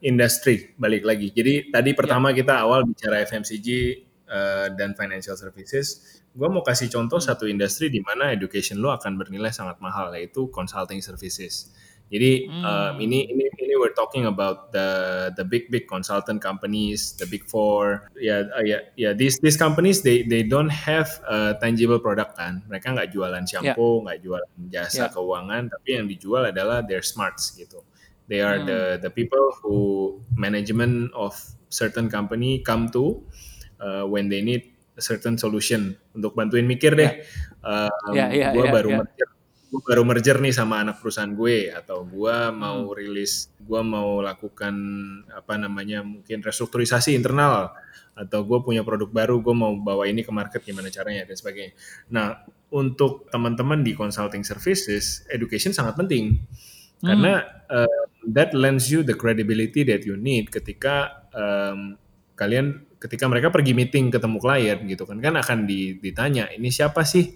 industry. 0.00 0.72
Balik 0.80 1.04
lagi. 1.04 1.28
Jadi 1.36 1.68
tadi 1.68 1.92
pertama 1.92 2.32
yeah. 2.32 2.40
kita 2.40 2.52
awal 2.64 2.88
bicara 2.88 3.20
FMCG 3.28 3.68
uh, 4.32 4.66
dan 4.72 4.96
financial 4.96 5.36
services. 5.36 6.16
Gue 6.32 6.48
mau 6.48 6.64
kasih 6.64 6.88
contoh 6.88 7.20
hmm. 7.20 7.28
satu 7.28 7.44
industri 7.44 7.92
di 7.92 8.00
mana 8.00 8.32
education 8.32 8.80
lo 8.80 8.88
akan 8.88 9.20
bernilai 9.20 9.52
sangat 9.52 9.76
mahal, 9.84 10.16
yaitu 10.16 10.48
consulting 10.48 11.04
services. 11.04 11.76
Jadi 12.12 12.44
hmm. 12.44 12.60
um, 12.60 12.94
ini 13.00 13.24
ini 13.24 13.48
ini 13.56 13.74
we're 13.80 13.96
talking 13.96 14.28
about 14.28 14.68
the 14.68 15.32
the 15.32 15.48
big 15.48 15.72
big 15.72 15.88
consultant 15.88 16.44
companies, 16.44 17.16
the 17.16 17.24
big 17.24 17.48
four. 17.48 18.12
Ya 18.20 18.20
yeah, 18.20 18.40
uh, 18.52 18.60
ya 18.60 18.68
yeah, 18.68 18.80
yeah, 19.00 19.12
these 19.16 19.40
these 19.40 19.56
companies 19.56 20.04
they 20.04 20.20
they 20.28 20.44
don't 20.44 20.68
have 20.68 21.08
a 21.24 21.56
tangible 21.56 21.96
product 21.96 22.36
kan. 22.36 22.60
Mereka 22.68 22.92
nggak 22.92 23.16
jualan 23.16 23.48
shampoo, 23.48 24.04
nggak 24.04 24.20
yeah. 24.20 24.24
jualan 24.28 24.50
jasa 24.68 25.08
yeah. 25.08 25.08
keuangan, 25.08 25.62
tapi 25.72 25.88
yang 25.96 26.04
dijual 26.04 26.44
adalah 26.52 26.84
their 26.84 27.00
smarts 27.00 27.56
gitu. 27.56 27.80
They 28.28 28.44
are 28.44 28.60
hmm. 28.60 28.68
the 28.68 28.80
the 29.08 29.10
people 29.10 29.56
who 29.64 29.76
management 30.36 31.16
of 31.16 31.32
certain 31.72 32.12
company 32.12 32.60
come 32.60 32.92
to 32.92 33.24
uh, 33.80 34.04
when 34.04 34.28
they 34.28 34.44
need 34.44 34.68
a 34.92 35.02
certain 35.02 35.40
solution 35.40 35.96
untuk 36.12 36.36
bantuin 36.36 36.68
mikir 36.68 36.92
deh. 36.92 37.24
Yeah. 37.24 37.24
Um, 37.64 38.12
yeah, 38.12 38.28
yeah, 38.36 38.50
gue 38.52 38.68
yeah, 38.68 38.74
baru 38.74 38.90
yeah 39.00 39.31
gue 39.72 39.80
baru 39.80 40.04
merger 40.04 40.36
nih 40.36 40.52
sama 40.52 40.84
anak 40.84 41.00
perusahaan 41.00 41.32
gue 41.32 41.72
atau 41.72 42.04
gue 42.04 42.36
mau 42.52 42.84
hmm. 42.84 42.92
rilis 42.92 43.48
gue 43.56 43.80
mau 43.80 44.20
lakukan 44.20 44.76
apa 45.32 45.56
namanya 45.56 46.04
mungkin 46.04 46.44
restrukturisasi 46.44 47.16
internal 47.16 47.72
atau 48.12 48.44
gue 48.44 48.60
punya 48.60 48.84
produk 48.84 49.08
baru 49.08 49.40
gue 49.40 49.54
mau 49.56 49.72
bawa 49.72 50.04
ini 50.04 50.20
ke 50.20 50.28
market 50.28 50.60
gimana 50.60 50.92
caranya 50.92 51.24
dan 51.24 51.40
sebagainya 51.40 51.72
nah 52.12 52.44
untuk 52.68 53.32
teman-teman 53.32 53.80
di 53.80 53.96
consulting 53.96 54.44
services 54.44 55.24
education 55.32 55.72
sangat 55.72 55.96
penting 55.96 56.36
hmm. 56.36 57.08
karena 57.08 57.40
uh, 57.72 58.04
that 58.28 58.52
lends 58.52 58.92
you 58.92 59.00
the 59.00 59.16
credibility 59.16 59.88
that 59.88 60.04
you 60.04 60.20
need 60.20 60.52
ketika 60.52 61.24
um, 61.32 61.96
kalian 62.36 62.84
ketika 63.00 63.24
mereka 63.24 63.48
pergi 63.48 63.72
meeting 63.72 64.12
ketemu 64.12 64.36
klien 64.36 64.78
gitu 64.84 65.08
kan 65.08 65.16
kan 65.16 65.32
akan 65.40 65.64
ditanya 65.64 66.52
ini 66.52 66.68
siapa 66.68 67.08
sih 67.08 67.32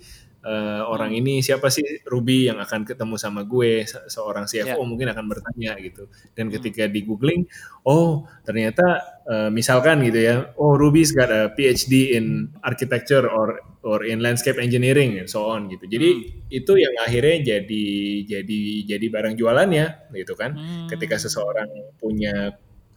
uh, 0.47 0.83
orang 0.87 1.11
hmm. 1.13 1.21
ini 1.21 1.35
siapa 1.43 1.67
sih 1.67 2.07
Ruby 2.07 2.47
yang 2.47 2.63
akan 2.63 2.87
ketemu 2.87 3.19
sama 3.19 3.43
gue 3.43 3.83
se 3.83 3.99
seorang 4.07 4.47
CFO 4.47 4.79
yeah. 4.79 4.87
mungkin 4.87 5.11
akan 5.11 5.27
bertanya 5.27 5.75
gitu 5.83 6.07
dan 6.39 6.49
hmm. 6.49 6.55
ketika 6.61 6.87
di 6.87 7.03
googling 7.03 7.43
oh 7.83 8.31
ternyata 8.47 9.03
uh, 9.27 9.51
misalkan 9.51 10.07
gitu 10.07 10.23
ya 10.23 10.55
oh 10.57 10.79
Ruby's 10.79 11.11
got 11.11 11.29
a 11.29 11.51
PhD 11.53 12.15
in 12.15 12.55
architecture 12.63 13.27
or 13.27 13.59
or 13.83 14.07
in 14.07 14.23
landscape 14.23 14.59
engineering 14.63 15.19
and 15.19 15.27
so 15.27 15.51
on 15.51 15.67
gitu 15.67 15.91
jadi 15.91 16.09
hmm. 16.15 16.55
itu 16.55 16.73
yang 16.79 16.95
akhirnya 17.03 17.37
jadi 17.43 17.87
jadi 18.25 18.61
jadi 18.87 19.07
barang 19.11 19.35
jualannya 19.35 20.15
gitu 20.15 20.39
kan 20.39 20.55
hmm. 20.55 20.87
ketika 20.87 21.19
seseorang 21.19 21.69
punya 21.99 22.55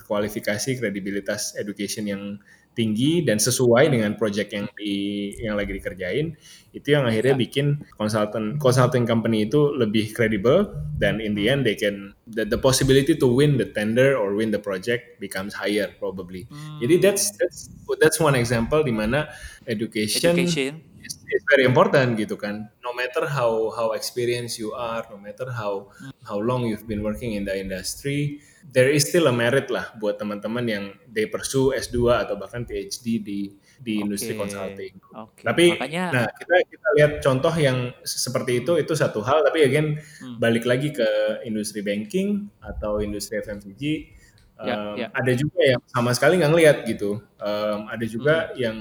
kualifikasi 0.10 0.82
kredibilitas 0.82 1.54
education 1.58 2.10
yang 2.10 2.24
tinggi 2.80 3.28
dan 3.28 3.36
sesuai 3.36 3.92
dengan 3.92 4.16
project 4.16 4.56
yang 4.56 4.72
di 4.80 4.96
yang 5.44 5.60
lagi 5.60 5.76
dikerjain 5.76 6.32
itu 6.72 6.96
yang 6.96 7.04
akhirnya 7.04 7.36
ya. 7.36 7.42
bikin 7.44 7.84
consultant 8.00 8.56
consulting 8.56 9.04
company 9.04 9.44
itu 9.44 9.76
lebih 9.76 10.16
kredibel 10.16 10.72
dan 10.96 11.20
in 11.20 11.36
the 11.36 11.52
end 11.52 11.68
they 11.68 11.76
can 11.76 12.16
the, 12.24 12.48
the 12.48 12.56
possibility 12.56 13.20
to 13.20 13.28
win 13.28 13.60
the 13.60 13.68
tender 13.76 14.16
or 14.16 14.32
win 14.32 14.56
the 14.56 14.62
project 14.62 15.20
becomes 15.20 15.52
higher 15.52 15.92
probably. 16.00 16.48
Hmm. 16.48 16.80
Jadi 16.80 16.96
that's 17.04 17.36
that's 17.36 17.68
that's 18.00 18.18
one 18.24 18.40
example 18.40 18.80
di 18.80 18.96
mana 18.96 19.28
education, 19.68 20.40
education. 20.40 20.80
Is, 21.04 21.20
is 21.20 21.44
very 21.52 21.68
important 21.68 22.16
gitu 22.16 22.40
kan. 22.40 22.72
No 23.00 23.08
matter 23.08 23.32
how 23.32 23.72
how 23.72 23.96
experienced 23.96 24.60
you 24.60 24.76
are, 24.76 25.08
no 25.08 25.16
matter 25.16 25.48
how 25.48 25.88
how 26.28 26.36
long 26.36 26.68
you've 26.68 26.84
been 26.84 27.00
working 27.00 27.32
in 27.32 27.48
the 27.48 27.56
industry, 27.56 28.44
there 28.76 28.92
is 28.92 29.08
still 29.08 29.32
a 29.32 29.36
merit 29.36 29.72
lah 29.72 29.88
buat 29.96 30.20
teman-teman 30.20 30.68
yang 30.68 30.84
they 31.08 31.24
pursue 31.32 31.72
S2 31.72 32.28
atau 32.28 32.36
bahkan 32.36 32.68
PhD 32.68 33.24
di 33.24 33.56
di 33.80 33.94
okay. 33.96 34.04
industri 34.04 34.36
consulting. 34.36 35.00
Okay. 35.16 35.44
Tapi 35.48 35.66
Makanya, 35.80 36.06
nah 36.12 36.26
kita 36.28 36.56
kita 36.68 36.88
lihat 37.00 37.12
contoh 37.24 37.54
yang 37.56 37.96
seperti 38.04 38.68
itu 38.68 38.76
itu 38.76 38.92
satu 38.92 39.24
hal 39.24 39.48
tapi 39.48 39.64
again 39.64 39.96
hmm. 40.20 40.36
balik 40.36 40.68
lagi 40.68 40.92
ke 40.92 41.08
industri 41.48 41.80
banking 41.80 42.52
atau 42.60 43.00
industri 43.00 43.40
FMCG 43.40 43.84
ya, 44.60 44.76
um, 44.76 44.96
ya. 45.00 45.08
ada 45.16 45.32
juga 45.40 45.62
yang 45.64 45.80
sama 45.88 46.12
sekali 46.12 46.36
nggak 46.36 46.52
ngelihat 46.52 46.78
gitu. 46.84 47.24
Um, 47.40 47.88
ada 47.88 48.04
juga 48.04 48.52
hmm. 48.52 48.56
yang 48.60 48.78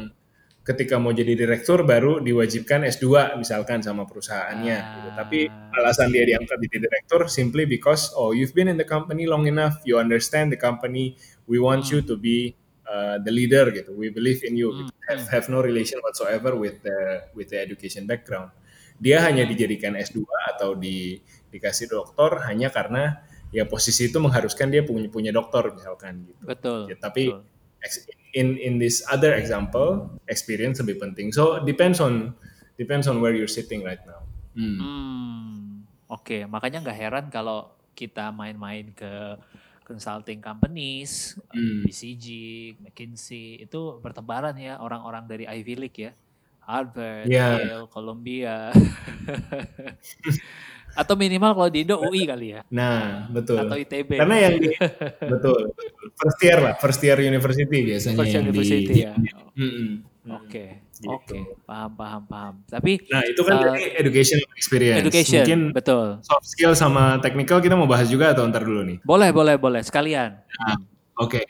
ketika 0.68 1.00
mau 1.00 1.16
jadi 1.16 1.32
direktur 1.32 1.80
baru 1.88 2.20
diwajibkan 2.20 2.84
S2 2.84 3.40
misalkan 3.40 3.80
sama 3.80 4.04
perusahaannya 4.04 4.76
ah. 4.76 4.92
gitu. 5.00 5.08
Tapi 5.16 5.38
alasan 5.80 6.12
dia 6.12 6.28
diangkat 6.28 6.60
jadi 6.68 6.84
direktur 6.84 7.24
simply 7.32 7.64
because 7.64 8.12
oh 8.12 8.36
you've 8.36 8.52
been 8.52 8.68
in 8.68 8.76
the 8.76 8.84
company 8.84 9.24
long 9.24 9.48
enough, 9.48 9.80
you 9.88 9.96
understand 9.96 10.52
the 10.52 10.60
company, 10.60 11.16
we 11.48 11.56
want 11.56 11.88
hmm. 11.88 11.96
you 11.96 11.98
to 12.04 12.20
be 12.20 12.52
uh, 12.84 13.16
the 13.24 13.32
leader 13.32 13.72
gitu. 13.72 13.96
We 13.96 14.12
believe 14.12 14.44
in 14.44 14.60
you. 14.60 14.68
Hmm. 14.76 14.92
Have, 15.08 15.24
have 15.32 15.46
no 15.48 15.64
relation 15.64 16.04
whatsoever 16.04 16.52
with 16.52 16.84
the 16.84 17.24
with 17.32 17.48
the 17.48 17.64
education 17.64 18.04
background. 18.04 18.52
Dia 19.00 19.24
hanya 19.24 19.48
dijadikan 19.48 19.96
S2 19.96 20.20
atau 20.52 20.76
di 20.76 21.16
dikasih 21.48 21.88
doktor 21.88 22.44
hanya 22.44 22.68
karena 22.68 23.24
ya 23.48 23.64
posisi 23.64 24.12
itu 24.12 24.20
mengharuskan 24.20 24.68
dia 24.68 24.84
punya 24.84 25.08
punya 25.08 25.32
doktor 25.32 25.72
misalkan 25.72 26.28
gitu. 26.28 26.44
Betul. 26.44 26.92
Ya, 26.92 26.96
tapi 27.00 27.32
betul 27.32 27.56
in 28.34 28.58
in 28.58 28.76
this 28.76 29.00
other 29.08 29.34
example 29.34 30.10
experience 30.28 30.82
lebih 30.82 31.00
penting 31.00 31.32
so 31.32 31.62
depends 31.62 32.02
on 32.02 32.34
depends 32.76 33.08
on 33.08 33.22
where 33.22 33.32
you're 33.32 33.50
sitting 33.50 33.82
right 33.82 34.02
now 34.04 34.20
hmm. 34.54 34.78
hmm. 34.78 35.82
oke 36.10 36.22
okay. 36.22 36.42
makanya 36.44 36.84
nggak 36.84 36.98
heran 36.98 37.26
kalau 37.32 37.72
kita 37.98 38.30
main-main 38.30 38.94
ke 38.94 39.34
consulting 39.82 40.38
companies 40.38 41.40
hmm. 41.50 41.88
BCG 41.88 42.26
McKinsey 42.84 43.64
itu 43.64 43.98
bertebaran 44.04 44.54
ya 44.60 44.78
orang-orang 44.78 45.24
dari 45.24 45.44
Ivy 45.48 45.74
League 45.80 45.98
ya 45.98 46.12
Harvard 46.68 47.26
yeah. 47.26 47.64
Yale 47.64 47.88
Columbia 47.88 48.70
Atau 50.98 51.14
minimal 51.14 51.54
kalau 51.54 51.70
di 51.70 51.86
Indo 51.86 52.02
UI 52.02 52.26
kali 52.26 52.58
ya. 52.58 52.66
Nah, 52.74 53.30
betul. 53.30 53.62
Atau 53.62 53.78
ITB. 53.78 54.18
Karena 54.18 54.36
yang 54.42 54.58
di, 54.58 54.74
betul. 55.38 55.70
First 56.18 56.38
year 56.42 56.58
lah, 56.58 56.74
first 56.74 57.00
year 57.06 57.18
university 57.22 57.78
biasanya 57.86 58.18
first 58.18 58.34
yang 58.34 58.44
university 58.50 58.82
di, 58.90 59.06
ya. 59.06 59.14
Oke. 60.34 60.88
Gitu. 60.98 61.14
Oke, 61.14 61.38
paham, 61.62 61.94
paham, 61.94 62.22
paham. 62.26 62.54
Tapi 62.66 62.98
nah 63.06 63.22
itu 63.22 63.38
kan 63.46 63.70
uh, 63.70 63.78
education 63.78 64.42
experience. 64.58 64.98
Education, 64.98 65.46
Mungkin 65.46 65.60
betul. 65.70 66.18
Soft 66.26 66.50
skill 66.50 66.74
sama 66.74 67.22
technical 67.22 67.62
kita 67.62 67.78
mau 67.78 67.86
bahas 67.86 68.10
juga 68.10 68.34
atau 68.34 68.42
ntar 68.50 68.66
dulu 68.66 68.82
nih? 68.82 68.98
Boleh, 69.06 69.30
boleh, 69.30 69.54
boleh. 69.54 69.78
Sekalian. 69.86 70.42
Nah, 70.42 70.74
Oke. 71.22 71.38
Okay. 71.38 71.44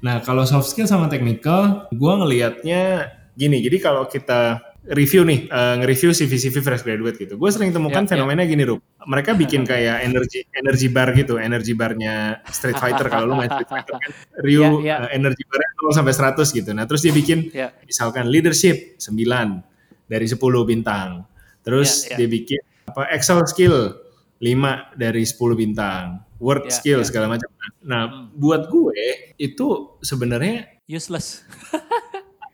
Nah 0.00 0.24
kalau 0.24 0.48
soft 0.48 0.72
skill 0.72 0.88
sama 0.88 1.12
technical, 1.12 1.84
gue 1.92 2.12
ngelihatnya 2.16 3.12
gini. 3.36 3.60
Jadi 3.60 3.76
kalau 3.80 4.08
kita 4.08 4.60
review 4.92 5.24
nih, 5.24 5.48
uh, 5.48 5.80
nge-review 5.80 6.12
CV-CV 6.12 6.60
fresh 6.60 6.84
graduate 6.84 7.16
gitu. 7.16 7.40
Gue 7.40 7.48
sering 7.48 7.72
temukan 7.72 8.04
yeah, 8.04 8.10
fenomena 8.12 8.44
yeah. 8.44 8.50
gini, 8.52 8.62
Rup. 8.68 8.84
Mereka 9.08 9.32
bikin 9.32 9.64
kayak 9.70 10.04
energy 10.04 10.44
energy 10.52 10.92
bar 10.92 11.08
gitu, 11.16 11.40
energy 11.40 11.72
barnya 11.72 12.44
Street 12.52 12.76
Fighter 12.82 13.08
kalau 13.08 13.32
lu 13.32 13.34
main 13.38 13.48
Street 13.48 13.70
Fighter 13.70 13.96
kan. 13.96 14.10
Ryu 14.44 14.84
yeah, 14.84 15.00
yeah. 15.00 15.08
Uh, 15.08 15.10
energy 15.16 15.42
barnya 15.48 15.70
0 15.80 15.96
sampai 15.96 16.12
100 16.12 16.58
gitu. 16.60 16.70
Nah, 16.76 16.84
terus 16.84 17.00
dia 17.00 17.14
bikin 17.16 17.38
yeah. 17.56 17.72
misalkan 17.88 18.28
leadership 18.28 19.00
9 19.00 19.16
dari 20.04 20.26
10 20.28 20.36
bintang. 20.68 21.24
Terus 21.64 22.04
yeah, 22.04 22.08
yeah. 22.12 22.18
dia 22.20 22.28
bikin 22.28 22.60
apa 22.84 23.08
Excel 23.16 23.40
skill 23.48 23.96
5 24.44 25.00
dari 25.00 25.24
10 25.24 25.40
bintang. 25.56 26.20
Word 26.36 26.68
yeah, 26.68 26.76
skill 26.76 27.00
yeah. 27.00 27.08
segala 27.08 27.32
macam. 27.32 27.48
Nah, 27.80 28.04
hmm. 28.04 28.36
buat 28.36 28.68
gue 28.68 29.32
itu 29.40 29.96
sebenarnya 30.04 30.68
useless. 30.84 31.40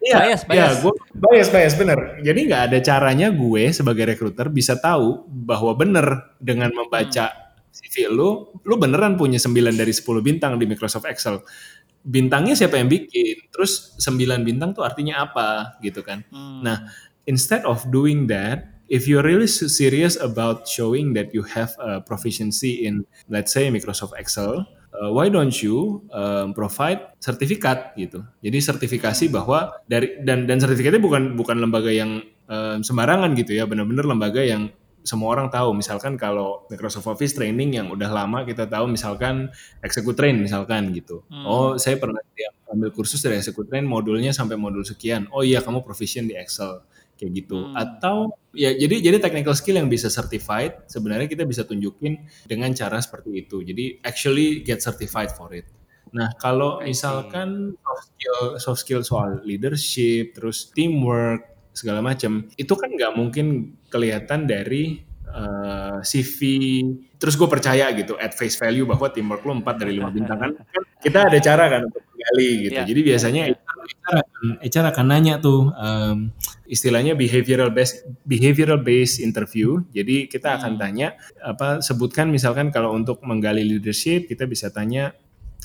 Iya, 0.01 0.17
bias, 0.17 0.43
bias. 0.49 0.57
Ya, 0.57 0.69
gue 0.81 0.95
bias, 1.13 1.49
bias, 1.53 1.75
bener. 1.77 1.99
Jadi 2.25 2.41
nggak 2.49 2.63
ada 2.73 2.79
caranya 2.81 3.29
gue 3.29 3.69
sebagai 3.69 4.09
rekruter 4.09 4.49
bisa 4.49 4.81
tahu 4.81 5.29
bahwa 5.29 5.77
bener 5.77 6.37
dengan 6.41 6.73
membaca 6.73 7.29
hmm. 7.29 7.77
CV 7.77 7.95
lu, 8.09 8.49
lu 8.65 8.75
beneran 8.81 9.21
punya 9.21 9.37
9 9.37 9.53
dari 9.77 9.93
10 9.93 10.01
bintang 10.25 10.57
di 10.57 10.65
Microsoft 10.65 11.05
Excel. 11.05 11.45
Bintangnya 12.01 12.57
siapa 12.57 12.81
yang 12.81 12.89
bikin? 12.89 13.53
Terus 13.53 13.93
9 14.01 14.41
bintang 14.41 14.73
tuh 14.73 14.89
artinya 14.89 15.21
apa 15.29 15.77
gitu 15.85 16.01
kan. 16.01 16.25
Hmm. 16.33 16.65
Nah, 16.65 16.89
instead 17.29 17.61
of 17.69 17.85
doing 17.93 18.25
that, 18.33 18.81
if 18.89 19.05
you're 19.05 19.23
really 19.23 19.47
serious 19.47 20.17
about 20.17 20.65
showing 20.65 21.13
that 21.13 21.37
you 21.37 21.45
have 21.45 21.77
a 21.77 22.01
proficiency 22.01 22.89
in, 22.89 23.05
let's 23.29 23.53
say, 23.53 23.69
Microsoft 23.69 24.17
Excel, 24.17 24.65
uh, 24.95 25.11
why 25.11 25.31
don't 25.31 25.55
you 25.63 26.05
um, 26.11 26.53
provide 26.53 27.15
sertifikat 27.23 27.95
gitu. 27.95 28.23
Jadi 28.43 28.59
sertifikasi 28.59 29.31
bahwa 29.31 29.81
dari 29.87 30.21
dan 30.23 30.47
dan 30.47 30.59
sertifikatnya 30.59 31.03
bukan 31.03 31.35
bukan 31.39 31.57
lembaga 31.63 31.91
yang 31.91 32.23
um, 32.51 32.79
sembarangan 32.83 33.35
gitu 33.39 33.55
ya, 33.55 33.67
benar-benar 33.67 34.07
lembaga 34.07 34.43
yang 34.43 34.71
semua 35.01 35.33
orang 35.33 35.49
tahu. 35.49 35.73
Misalkan 35.73 36.21
kalau 36.21 36.69
Microsoft 36.69 37.09
Office 37.09 37.33
training 37.33 37.81
yang 37.81 37.89
udah 37.89 38.11
lama 38.13 38.45
kita 38.45 38.69
tahu 38.69 38.91
misalkan 38.91 39.49
Execute 39.81 40.17
Train 40.19 40.37
misalkan 40.37 40.93
gitu. 40.93 41.25
Hmm. 41.33 41.45
Oh, 41.47 41.71
saya 41.81 41.97
pernah 41.97 42.21
ambil 42.71 42.95
kursus 42.95 43.19
dari 43.19 43.41
Execute 43.41 43.67
Train 43.67 43.83
modulnya 43.83 44.31
sampai 44.31 44.55
modul 44.55 44.87
sekian. 44.87 45.27
Oh 45.35 45.43
iya, 45.43 45.65
kamu 45.65 45.83
proficient 45.83 46.31
di 46.31 46.39
Excel 46.39 46.85
kayak 47.21 47.45
gitu. 47.45 47.69
Hmm. 47.69 47.77
atau 47.77 48.33
ya 48.57 48.73
jadi 48.73 49.05
jadi 49.05 49.21
technical 49.21 49.53
skill 49.53 49.77
yang 49.77 49.93
bisa 49.93 50.09
certified 50.09 50.89
sebenarnya 50.89 51.29
kita 51.29 51.45
bisa 51.45 51.69
tunjukin 51.69 52.25
dengan 52.49 52.73
cara 52.73 52.97
seperti 52.97 53.45
itu. 53.45 53.61
Jadi 53.61 54.01
actually 54.01 54.65
get 54.65 54.81
certified 54.81 55.29
for 55.37 55.53
it. 55.53 55.69
Nah 56.17 56.33
kalau 56.41 56.81
misalkan 56.81 57.77
soft 57.77 58.05
skill 58.09 58.41
soft 58.57 58.81
skill 58.81 59.03
soal 59.05 59.45
leadership 59.45 60.33
terus 60.33 60.73
teamwork 60.73 61.45
segala 61.77 62.01
macam 62.03 62.49
itu 62.57 62.73
kan 62.75 62.91
nggak 62.91 63.15
mungkin 63.15 63.77
kelihatan 63.93 64.49
dari 64.49 65.10
uh, 65.35 65.99
CV, 66.03 66.39
terus 67.17 67.35
gue 67.35 67.49
percaya 67.49 67.91
gitu 67.95 68.15
at 68.19 68.35
face 68.37 68.59
value 68.59 68.85
bahwa 68.85 69.09
teamwork 69.11 69.43
lo 69.47 69.57
4 69.59 69.81
dari 69.81 69.99
5 69.99 70.11
bintang 70.17 70.39
kan, 70.39 70.53
kita 71.01 71.31
ada 71.31 71.39
cara 71.41 71.65
kan 71.71 71.83
untuk 71.89 72.03
menggali 72.11 72.51
gitu. 72.69 72.79
Yeah. 72.79 72.87
Jadi 72.87 73.01
biasanya 73.01 73.43
yeah. 73.49 73.59
HR, 73.91 74.17
akan, 74.21 74.47
HR 74.61 74.87
akan 74.93 75.07
nanya 75.09 75.35
tuh 75.41 75.61
um, 75.73 76.17
istilahnya 76.69 77.17
behavioral 77.17 77.73
based 77.73 78.05
behavioral 78.29 78.79
based 78.85 79.19
interview. 79.25 79.81
Jadi 79.97 80.29
kita 80.29 80.61
akan 80.61 80.77
hmm. 80.77 80.81
tanya 80.81 81.09
apa 81.41 81.81
sebutkan 81.81 82.29
misalkan 82.29 82.69
kalau 82.69 82.93
untuk 82.93 83.25
menggali 83.25 83.65
leadership 83.65 84.29
kita 84.29 84.45
bisa 84.45 84.69
tanya 84.69 85.17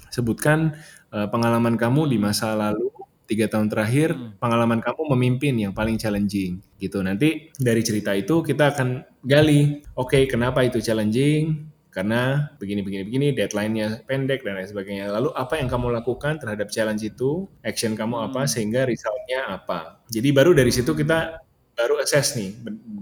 sebutkan 0.10 0.80
uh, 1.12 1.28
pengalaman 1.28 1.76
kamu 1.76 2.08
di 2.08 2.18
masa 2.18 2.56
lalu 2.56 2.95
tiga 3.26 3.50
tahun 3.50 3.68
terakhir 3.70 4.14
hmm. 4.14 4.38
pengalaman 4.38 4.80
kamu 4.82 5.02
memimpin 5.18 5.54
yang 5.58 5.74
paling 5.74 5.98
challenging 5.98 6.62
gitu. 6.78 7.02
Nanti 7.02 7.50
dari 7.58 7.82
cerita 7.82 8.14
itu 8.14 8.46
kita 8.46 8.74
akan 8.74 9.04
gali 9.26 9.82
oke 9.98 10.14
okay, 10.14 10.24
kenapa 10.30 10.62
itu 10.66 10.80
challenging? 10.82 11.70
Karena 11.90 12.52
begini 12.60 12.84
begini 12.84 13.04
begini 13.08 13.28
deadline-nya 13.32 14.04
pendek 14.04 14.44
dan 14.44 14.60
lain 14.60 14.68
sebagainya. 14.68 15.06
Lalu 15.16 15.32
apa 15.32 15.56
yang 15.58 15.72
kamu 15.72 15.96
lakukan 15.96 16.38
terhadap 16.44 16.68
challenge 16.68 17.08
itu? 17.08 17.48
Action 17.64 17.98
kamu 17.98 18.32
apa? 18.32 18.46
Hmm. 18.46 18.52
sehingga 18.52 18.86
resultnya 18.86 19.50
apa? 19.50 20.04
Jadi 20.12 20.30
baru 20.36 20.54
dari 20.54 20.70
situ 20.70 20.92
kita 20.92 21.40
baru 21.76 22.00
assess 22.00 22.40
nih 22.40 22.56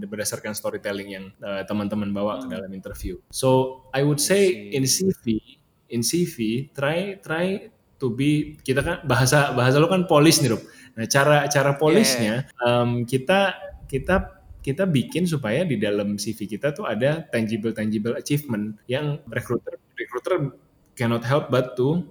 berdasarkan 0.09 0.57
storytelling 0.57 1.09
yang 1.13 1.25
uh, 1.45 1.61
teman-teman 1.69 2.09
bawa 2.09 2.41
ke 2.41 2.49
hmm. 2.49 2.53
dalam 2.57 2.71
interview. 2.73 3.17
So 3.29 3.81
I 3.93 4.01
would 4.01 4.21
say 4.21 4.73
in 4.73 4.85
CV 4.85 5.61
in 5.93 6.01
CV 6.01 6.69
try 6.73 7.21
try 7.21 7.72
to 8.03 8.11
be 8.11 8.59
kita 8.67 8.83
kan 8.83 8.99
bahasa 9.07 9.55
bahasa 9.55 9.79
lo 9.79 9.87
kan 9.87 10.03
polish 10.03 10.43
nih 10.43 10.51
Rob. 10.51 10.63
Nah 10.99 11.07
cara 11.07 11.47
cara 11.47 11.79
polishnya 11.79 12.43
yeah. 12.43 12.59
um, 12.59 13.07
kita 13.07 13.55
kita 13.87 14.43
kita 14.59 14.83
bikin 14.83 15.23
supaya 15.23 15.63
di 15.63 15.79
dalam 15.79 16.19
CV 16.19 16.43
kita 16.43 16.75
tuh 16.75 16.83
ada 16.83 17.23
tangible 17.31 17.71
tangible 17.71 18.19
achievement 18.19 18.75
yang 18.91 19.23
recruiter 19.31 19.79
recruiter 19.95 20.51
cannot 20.99 21.23
help 21.23 21.47
but 21.47 21.79
to 21.79 22.03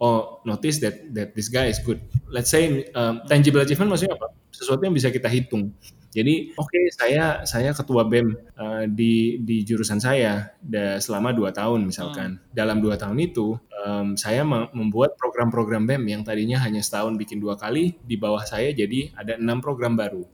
oh 0.00 0.40
notice 0.48 0.80
that 0.80 0.96
that 1.12 1.36
this 1.36 1.52
guy 1.52 1.68
is 1.68 1.78
good. 1.78 2.00
Let's 2.26 2.50
say 2.50 2.88
um, 2.96 3.22
tangible 3.28 3.62
achievement 3.62 3.92
maksudnya 3.92 4.16
apa? 4.16 4.32
Sesuatu 4.50 4.82
yang 4.82 4.96
bisa 4.96 5.12
kita 5.12 5.28
hitung. 5.28 5.76
Jadi 6.10 6.50
oke 6.58 6.66
okay, 6.66 6.84
saya 6.90 7.46
saya 7.46 7.70
ketua 7.70 8.02
BEM 8.02 8.34
uh, 8.58 8.82
di 8.90 9.38
di 9.46 9.62
jurusan 9.62 10.02
saya 10.02 10.50
da, 10.58 10.98
selama 10.98 11.30
dua 11.30 11.54
tahun 11.54 11.86
misalkan. 11.86 12.34
Hmm. 12.34 12.42
Dalam 12.50 12.82
dua 12.82 12.98
tahun 12.98 13.14
itu 13.22 13.54
um, 13.86 14.18
saya 14.18 14.42
membuat 14.74 15.14
program-program 15.14 15.86
BEM 15.86 16.02
yang 16.10 16.22
tadinya 16.26 16.58
hanya 16.66 16.82
setahun 16.82 17.14
bikin 17.14 17.38
dua 17.38 17.54
kali 17.54 17.94
di 18.02 18.18
bawah 18.18 18.42
saya 18.42 18.74
jadi 18.74 19.14
ada 19.14 19.38
enam 19.38 19.62
program 19.62 19.94
baru 19.94 20.26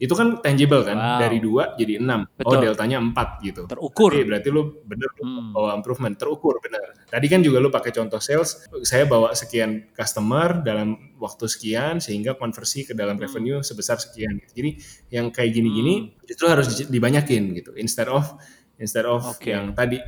itu 0.00 0.16
kan 0.16 0.40
tangible 0.40 0.80
kan? 0.80 0.96
Wow. 0.96 1.20
dari 1.20 1.38
dua 1.44 1.76
jadi 1.76 2.00
enam. 2.00 2.24
Oh 2.40 2.56
deltanya 2.56 2.96
empat 2.96 3.44
gitu. 3.44 3.68
Terukur. 3.68 4.16
Oke, 4.16 4.24
berarti 4.24 4.48
lu 4.48 4.80
bener 4.88 5.12
hmm. 5.20 5.52
bawa 5.52 5.76
improvement. 5.76 6.16
Terukur 6.16 6.56
bener. 6.64 6.96
Tadi 7.04 7.26
kan 7.28 7.44
juga 7.44 7.60
lu 7.60 7.68
pakai 7.68 7.92
contoh 7.92 8.16
sales. 8.16 8.64
Saya 8.80 9.04
bawa 9.04 9.36
sekian 9.36 9.92
customer 9.92 10.64
dalam 10.64 11.12
waktu 11.20 11.44
sekian 11.52 12.00
sehingga 12.00 12.40
konversi 12.40 12.88
ke 12.88 12.96
dalam 12.96 13.20
hmm. 13.20 13.24
revenue 13.28 13.58
sebesar 13.60 14.00
sekian. 14.00 14.40
Jadi 14.56 14.80
yang 15.12 15.28
kayak 15.28 15.52
gini-gini 15.52 16.16
hmm. 16.16 16.24
justru 16.24 16.48
harus 16.48 16.66
dibanyakin 16.88 17.52
gitu. 17.60 17.76
Instead 17.76 18.08
of 18.08 18.24
instead 18.80 19.04
of 19.04 19.22
okay. 19.22 19.54
yang 19.54 19.76
tadi 19.76 20.00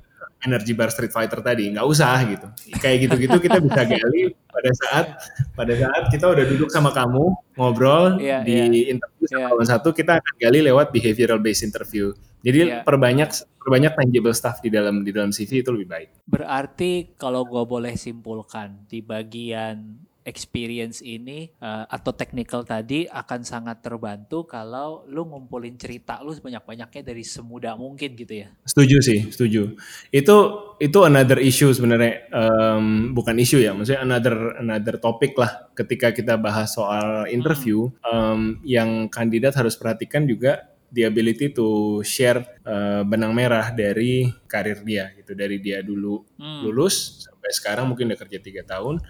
energy 0.42 0.74
bar 0.74 0.90
Street 0.90 1.14
Fighter 1.14 1.38
tadi 1.38 1.70
nggak 1.70 1.86
usah 1.86 2.18
gitu 2.26 2.46
kayak 2.82 3.06
gitu-gitu 3.06 3.38
kita 3.38 3.62
bisa 3.62 3.80
gali 3.94 4.34
pada 4.50 4.70
saat 4.74 5.06
pada 5.54 5.72
saat 5.78 6.02
kita 6.10 6.26
udah 6.26 6.44
duduk 6.44 6.68
sama 6.68 6.90
kamu 6.90 7.30
ngobrol 7.54 8.18
yeah, 8.18 8.42
di 8.42 8.58
yeah. 8.58 8.92
interview 8.98 9.26
sama 9.30 9.62
yeah. 9.62 9.68
satu 9.70 9.94
kita 9.94 10.18
akan 10.18 10.34
gali 10.42 10.58
lewat 10.66 10.90
behavioral 10.90 11.38
based 11.38 11.62
interview 11.62 12.10
jadi 12.42 12.60
yeah. 12.66 12.82
perbanyak 12.82 13.30
perbanyak 13.62 13.94
tangible 13.94 14.34
stuff 14.34 14.58
di 14.58 14.68
dalam 14.74 15.06
di 15.06 15.14
dalam 15.14 15.30
CV 15.30 15.62
itu 15.62 15.70
lebih 15.70 15.88
baik 15.88 16.08
berarti 16.26 17.14
kalau 17.14 17.46
gue 17.46 17.62
boleh 17.62 17.94
simpulkan 17.94 18.82
di 18.90 18.98
bagian 18.98 20.02
experience 20.22 21.02
ini 21.02 21.50
uh, 21.58 21.86
atau 21.90 22.14
technical 22.14 22.62
tadi 22.62 23.06
akan 23.10 23.42
sangat 23.42 23.82
terbantu 23.82 24.46
kalau 24.46 25.02
lu 25.10 25.26
ngumpulin 25.26 25.74
cerita 25.74 26.22
lu 26.22 26.30
sebanyak-banyaknya 26.30 27.02
dari 27.02 27.26
semudah 27.26 27.74
mungkin 27.74 28.14
gitu 28.14 28.46
ya. 28.46 28.48
Setuju 28.66 28.96
sih, 29.02 29.18
setuju. 29.30 29.74
Itu 30.14 30.36
itu 30.78 30.98
another 31.02 31.38
issue 31.42 31.70
sebenarnya 31.74 32.30
um, 32.30 33.14
bukan 33.14 33.38
isu 33.38 33.62
ya, 33.62 33.74
maksudnya 33.74 34.02
another 34.02 34.58
another 34.58 34.96
topik 34.98 35.34
lah 35.34 35.70
ketika 35.74 36.14
kita 36.14 36.38
bahas 36.38 36.74
soal 36.74 37.26
interview 37.26 37.90
hmm. 37.90 38.06
um, 38.06 38.40
yang 38.62 39.10
kandidat 39.10 39.54
harus 39.58 39.74
perhatikan 39.74 40.26
juga 40.26 40.72
the 40.92 41.08
ability 41.08 41.50
to 41.50 41.98
share 42.04 42.44
uh, 42.68 43.00
benang 43.02 43.32
merah 43.32 43.72
dari 43.72 44.28
karir 44.44 44.84
dia 44.84 45.08
gitu 45.16 45.32
dari 45.32 45.56
dia 45.58 45.80
dulu 45.80 46.20
hmm. 46.36 46.68
lulus 46.68 47.24
sampai 47.24 47.50
sekarang 47.50 47.88
mungkin 47.88 48.12
udah 48.12 48.20
kerja 48.20 48.38
tiga 48.38 48.62
tahun 48.62 49.00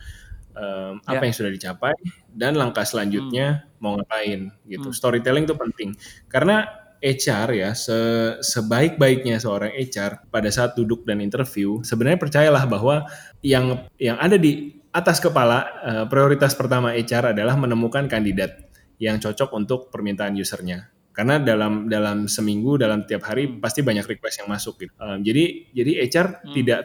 um, 0.57 1.01
yeah. 1.03 1.11
apa 1.11 1.23
ya. 1.23 1.27
yang 1.29 1.37
sudah 1.37 1.53
dicapai 1.53 1.95
dan 2.33 2.53
langkah 2.57 2.85
selanjutnya 2.85 3.67
hmm. 3.67 3.81
mau 3.83 3.97
ngapain 3.99 4.53
gitu. 4.69 4.89
Hmm. 4.91 4.97
Storytelling 4.97 5.45
itu 5.45 5.57
penting 5.57 5.91
karena 6.29 6.69
HR 7.03 7.49
ya 7.51 7.71
se 7.75 7.99
sebaik-baiknya 8.47 9.43
seorang 9.43 9.75
HR 9.75 10.31
pada 10.31 10.47
saat 10.55 10.79
duduk 10.79 11.03
dan 11.03 11.19
interview 11.19 11.83
sebenarnya 11.83 12.15
percayalah 12.23 12.63
bahwa 12.71 13.11
yang 13.43 13.91
yang 13.99 14.15
ada 14.23 14.39
di 14.39 14.79
atas 14.95 15.19
kepala 15.19 15.67
uh, 15.83 16.05
prioritas 16.07 16.55
pertama 16.55 16.95
HR 16.95 17.35
adalah 17.35 17.59
menemukan 17.59 18.07
kandidat 18.07 18.71
yang 19.03 19.19
cocok 19.19 19.51
untuk 19.51 19.91
permintaan 19.91 20.39
usernya 20.39 20.92
karena 21.13 21.37
dalam 21.37 21.93
dalam 21.93 22.25
seminggu 22.25 22.81
dalam 22.81 23.05
tiap 23.05 23.29
hari 23.29 23.45
hmm. 23.45 23.61
pasti 23.61 23.85
banyak 23.85 24.09
request 24.09 24.43
yang 24.43 24.49
masuk 24.49 24.81
gitu. 24.81 24.93
Um, 24.97 25.21
jadi 25.21 25.69
jadi 25.77 25.93
HR 26.09 26.27
hmm. 26.41 26.53
tidak 26.57 26.79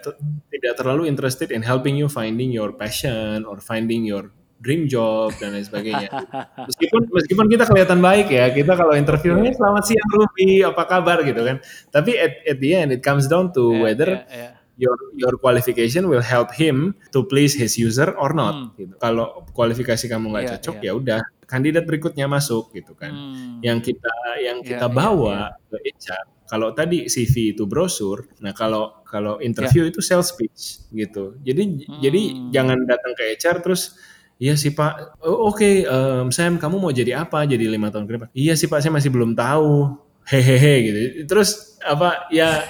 tidak 0.52 0.74
terlalu 0.76 1.08
interested 1.08 1.50
in 1.56 1.64
helping 1.64 1.96
you 1.96 2.12
finding 2.12 2.52
your 2.52 2.76
passion 2.76 3.48
or 3.48 3.64
finding 3.64 4.04
your 4.04 4.30
dream 4.58 4.90
job 4.90 5.32
dan 5.38 5.54
lain 5.54 5.64
sebagainya. 5.64 6.10
meskipun 6.70 7.08
meskipun 7.14 7.46
kita 7.48 7.64
kelihatan 7.70 8.00
baik 8.02 8.28
ya, 8.28 8.50
kita 8.52 8.74
kalau 8.74 8.94
interviewnya 8.98 9.54
selamat 9.54 9.84
siang 9.86 10.10
Ruby, 10.12 10.66
apa 10.66 10.84
kabar 10.84 11.22
gitu 11.24 11.42
kan. 11.46 11.58
Tapi 11.94 12.12
at, 12.18 12.34
at 12.44 12.58
the 12.58 12.72
end 12.74 12.90
it 12.92 13.02
comes 13.06 13.30
down 13.30 13.54
to 13.54 13.72
yeah, 13.72 13.82
whether 13.82 14.10
yeah, 14.26 14.26
yeah. 14.28 14.52
Your 14.78 14.96
your 15.18 15.36
qualification 15.42 16.06
will 16.08 16.24
help 16.24 16.54
him 16.54 16.94
to 17.10 17.26
please 17.26 17.58
his 17.58 17.76
user 17.76 18.14
or 18.16 18.32
not. 18.32 18.54
Hmm. 18.54 18.70
Gitu. 18.78 18.94
Kalau 19.02 19.44
kualifikasi 19.52 20.06
kamu 20.06 20.32
nggak 20.32 20.44
yeah, 20.46 20.54
cocok 20.56 20.78
yeah. 20.80 20.88
ya 20.88 20.92
udah 20.94 21.22
kandidat 21.50 21.84
berikutnya 21.90 22.30
masuk 22.30 22.70
gitu 22.72 22.94
kan. 22.94 23.12
Hmm. 23.12 23.60
Yang 23.66 23.92
kita 23.92 24.14
yang 24.40 24.58
iya, 24.62 24.70
kita 24.70 24.88
yeah, 24.88 24.94
bawa 24.94 25.36
yeah, 25.74 25.82
yeah. 25.82 25.94
ke 25.98 25.98
HR. 25.98 26.26
Kalau 26.48 26.72
tadi 26.72 27.12
CV 27.12 27.52
itu 27.52 27.68
brosur, 27.68 28.24
nah 28.40 28.56
kalau 28.56 29.04
kalau 29.04 29.44
interview 29.44 29.84
yeah. 29.84 29.92
itu 29.92 30.00
sales 30.00 30.32
pitch 30.32 30.88
gitu. 30.94 31.36
Jadi 31.44 31.84
hmm. 31.84 32.00
jadi 32.00 32.22
jangan 32.54 32.78
datang 32.88 33.12
ke 33.18 33.36
HR 33.36 33.60
terus 33.60 33.98
Iya 34.38 34.54
sih 34.54 34.70
Pak. 34.70 35.18
Oh, 35.26 35.50
Oke, 35.50 35.58
okay, 35.58 35.76
um, 35.90 36.30
Sam, 36.30 36.62
kamu 36.62 36.78
mau 36.78 36.94
jadi 36.94 37.26
apa? 37.26 37.42
Jadi 37.50 37.66
lima 37.66 37.90
tahun 37.90 38.06
ke 38.06 38.12
depan? 38.14 38.30
Iya 38.38 38.54
sih 38.54 38.70
Pak, 38.70 38.86
saya 38.86 38.94
masih 38.94 39.10
belum 39.10 39.34
tahu. 39.34 39.98
Hehehe 40.28 40.74
gitu. 40.84 41.00
Terus 41.24 41.80
apa? 41.80 42.28
Ya. 42.28 42.68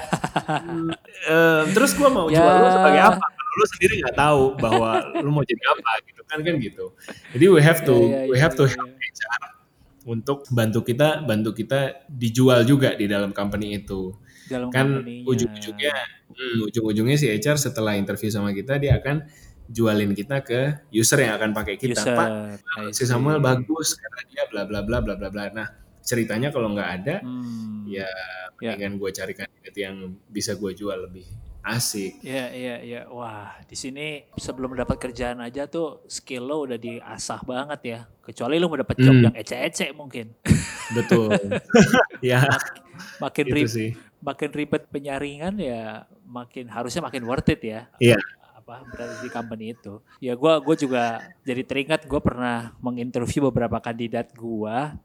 um, 1.25 1.65
terus 1.75 1.97
gua 1.97 2.09
mau 2.13 2.27
ya. 2.29 2.37
jual 2.37 2.53
lu 2.61 2.69
sebagai 2.69 3.01
apa? 3.01 3.25
Lu 3.57 3.65
sendiri 3.65 3.93
nggak 4.05 4.15
tahu 4.15 4.43
bahwa 4.61 5.01
lu 5.17 5.29
mau 5.33 5.41
jadi 5.41 5.63
apa 5.73 5.91
gitu 6.05 6.21
kan 6.29 6.39
kan 6.45 6.55
gitu. 6.61 6.93
Jadi 7.33 7.45
we 7.49 7.61
have 7.65 7.81
to 7.81 7.95
yeah, 7.97 8.21
yeah, 8.21 8.29
we 8.29 8.37
have 8.37 8.53
to 8.53 8.69
help 8.69 8.93
HR 8.93 9.41
untuk 10.07 10.47
bantu 10.53 10.85
kita 10.85 11.25
bantu 11.25 11.51
kita 11.51 12.07
dijual 12.07 12.61
juga 12.63 12.93
di 12.93 13.09
dalam 13.09 13.33
company 13.33 13.81
itu. 13.81 14.13
Dalam 14.47 14.71
kan 14.71 15.03
ujung-ujungnya 15.27 15.95
hmm, 16.31 16.69
ujung-ujungnya 16.71 17.17
si 17.19 17.27
HR 17.27 17.57
setelah 17.57 17.97
interview 17.97 18.29
sama 18.31 18.53
kita 18.53 18.79
dia 18.79 19.01
akan 19.01 19.27
jualin 19.67 20.15
kita 20.15 20.45
ke 20.45 20.87
user 20.95 21.27
yang 21.27 21.35
akan 21.35 21.51
pakai 21.51 21.75
kita. 21.75 21.99
User, 21.99 22.15
Pak, 22.15 22.29
si 22.95 23.03
Samuel 23.03 23.43
bagus 23.43 23.99
karena 23.99 24.21
dia 24.31 24.43
bla 24.47 24.63
bla 24.63 24.79
bla 24.85 25.03
bla 25.03 25.19
bla 25.19 25.27
bla. 25.27 25.43
Nah, 25.51 25.67
ceritanya 26.07 26.49
kalau 26.55 26.71
nggak 26.71 26.89
ada 27.03 27.15
hmm. 27.19 27.83
ya 27.91 28.07
dengan 28.55 28.95
yeah. 28.95 28.99
gue 29.03 29.09
cari 29.11 29.33
kandidat 29.35 29.75
yang 29.75 29.95
bisa 30.31 30.55
gue 30.55 30.71
jual 30.71 30.97
lebih 31.11 31.27
Asik. 31.67 32.23
Iya, 32.23 32.47
iya, 32.55 32.75
iya. 32.79 33.01
Wah, 33.11 33.59
di 33.67 33.75
sini 33.75 34.23
sebelum 34.39 34.71
dapat 34.71 34.95
kerjaan 34.95 35.43
aja 35.43 35.67
tuh 35.67 35.99
skill 36.07 36.47
lo 36.47 36.63
udah 36.63 36.79
diasah 36.79 37.43
banget 37.43 37.79
ya. 37.83 37.99
Kecuali 38.23 38.55
lo 38.55 38.71
mau 38.71 38.79
dapat 38.79 38.95
job 38.95 39.11
hmm. 39.11 39.25
yang 39.27 39.35
ece-ece 39.35 39.91
mungkin. 39.91 40.31
Betul. 40.95 41.35
ya. 42.23 42.47
Makin 43.19 43.45
gitu 43.51 43.57
ribet, 43.59 43.75
sih. 43.75 43.91
makin 44.23 44.49
ribet 44.55 44.83
penyaringan 44.87 45.59
ya 45.59 46.07
makin 46.23 46.71
harusnya 46.71 47.03
makin 47.03 47.27
worth 47.27 47.51
it 47.51 47.59
ya. 47.59 47.91
Iya. 47.99 48.19
Apa 48.55 48.87
berada 48.87 49.19
di 49.19 49.27
company 49.27 49.75
itu. 49.75 49.99
Ya 50.23 50.39
gua 50.39 50.63
gua 50.63 50.75
juga 50.79 51.19
jadi 51.43 51.67
teringat 51.67 52.07
gue 52.07 52.21
pernah 52.23 52.79
menginterview 52.79 53.51
beberapa 53.51 53.83
kandidat 53.83 54.31
gua 54.39 54.95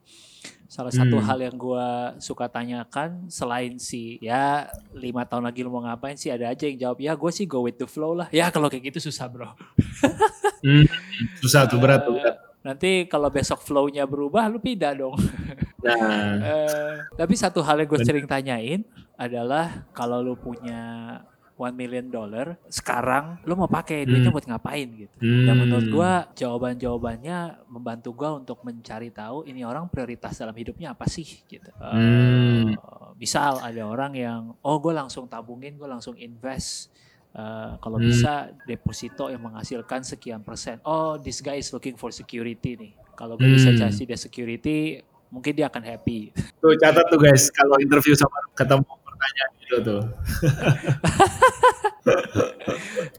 Salah 0.72 0.88
satu 0.88 1.20
hmm. 1.20 1.26
hal 1.28 1.38
yang 1.44 1.56
gue 1.60 1.88
suka 2.16 2.48
tanyakan 2.48 3.28
selain 3.28 3.76
si 3.76 4.16
ya 4.24 4.72
lima 4.96 5.28
tahun 5.28 5.44
lagi 5.44 5.60
lu 5.60 5.68
mau 5.68 5.84
ngapain 5.84 6.16
sih 6.16 6.32
ada 6.32 6.48
aja 6.48 6.64
yang 6.64 6.80
jawab 6.80 6.98
ya 7.04 7.12
gue 7.12 7.30
sih 7.34 7.44
go 7.44 7.68
with 7.68 7.76
the 7.76 7.84
flow 7.84 8.16
lah. 8.16 8.32
Ya 8.32 8.48
kalau 8.48 8.72
kayak 8.72 8.88
gitu 8.88 9.12
susah 9.12 9.28
bro. 9.28 9.52
hmm, 10.64 10.86
susah 11.44 11.68
tuh 11.68 11.76
berat 11.76 12.08
tuh. 12.08 12.16
Berat. 12.16 12.40
Nanti 12.62 13.10
kalau 13.10 13.26
besok 13.26 13.58
flow-nya 13.58 14.06
berubah 14.06 14.46
lu 14.46 14.62
pindah 14.62 14.94
dong. 14.94 15.18
Nah, 15.82 15.98
uh, 16.38 16.94
tapi 17.20 17.34
satu 17.34 17.58
hal 17.58 17.82
yang 17.82 17.90
gue 17.90 18.00
sering 18.06 18.26
tanyain 18.30 18.86
adalah 19.18 19.90
kalau 19.90 20.22
lu 20.22 20.38
punya 20.38 21.18
one 21.62 21.74
million 21.78 22.10
dollar 22.10 22.58
sekarang 22.66 23.38
lu 23.46 23.54
mau 23.54 23.70
pakai 23.70 24.02
duitnya 24.02 24.34
hmm. 24.34 24.36
buat 24.36 24.46
ngapain 24.50 24.88
gitu 25.06 25.16
hmm. 25.22 25.46
dan 25.46 25.54
menurut 25.54 25.86
gua 25.86 26.12
jawaban 26.34 26.74
jawabannya 26.74 27.62
membantu 27.70 28.10
gua 28.10 28.34
untuk 28.34 28.58
mencari 28.66 29.14
tahu 29.14 29.46
ini 29.46 29.62
orang 29.62 29.86
prioritas 29.86 30.34
dalam 30.42 30.54
hidupnya 30.58 30.98
apa 30.98 31.06
sih 31.06 31.26
gitu 31.46 31.70
hmm. 31.78 32.74
uh, 32.74 33.14
misal 33.14 33.62
ada 33.62 33.82
orang 33.86 34.12
yang 34.18 34.40
oh 34.66 34.76
gue 34.82 34.90
langsung 34.90 35.30
tabungin 35.30 35.78
gue 35.78 35.86
langsung 35.86 36.18
invest 36.18 36.90
Uh, 37.32 37.80
kalau 37.80 37.96
hmm. 37.96 38.12
bisa 38.12 38.52
deposito 38.68 39.32
yang 39.32 39.40
menghasilkan 39.40 40.04
sekian 40.04 40.44
persen. 40.44 40.76
Oh, 40.84 41.16
this 41.16 41.40
guy 41.40 41.56
is 41.56 41.72
looking 41.72 41.96
for 41.96 42.12
security 42.12 42.76
nih. 42.76 42.92
Kalau 43.16 43.40
gue 43.40 43.48
hmm. 43.48 43.56
bisa 43.56 43.72
kasih 43.72 44.04
dia 44.04 44.20
security, 44.20 45.00
mungkin 45.32 45.56
dia 45.56 45.72
akan 45.72 45.80
happy. 45.80 46.28
Tuh 46.60 46.76
catat 46.76 47.08
tuh 47.08 47.16
guys, 47.16 47.48
kalau 47.48 47.80
interview 47.80 48.12
sama 48.12 48.36
ketemu 48.52 48.84
pertanyaan 49.22 49.50
itu 49.62 49.76
tuh. 49.86 50.02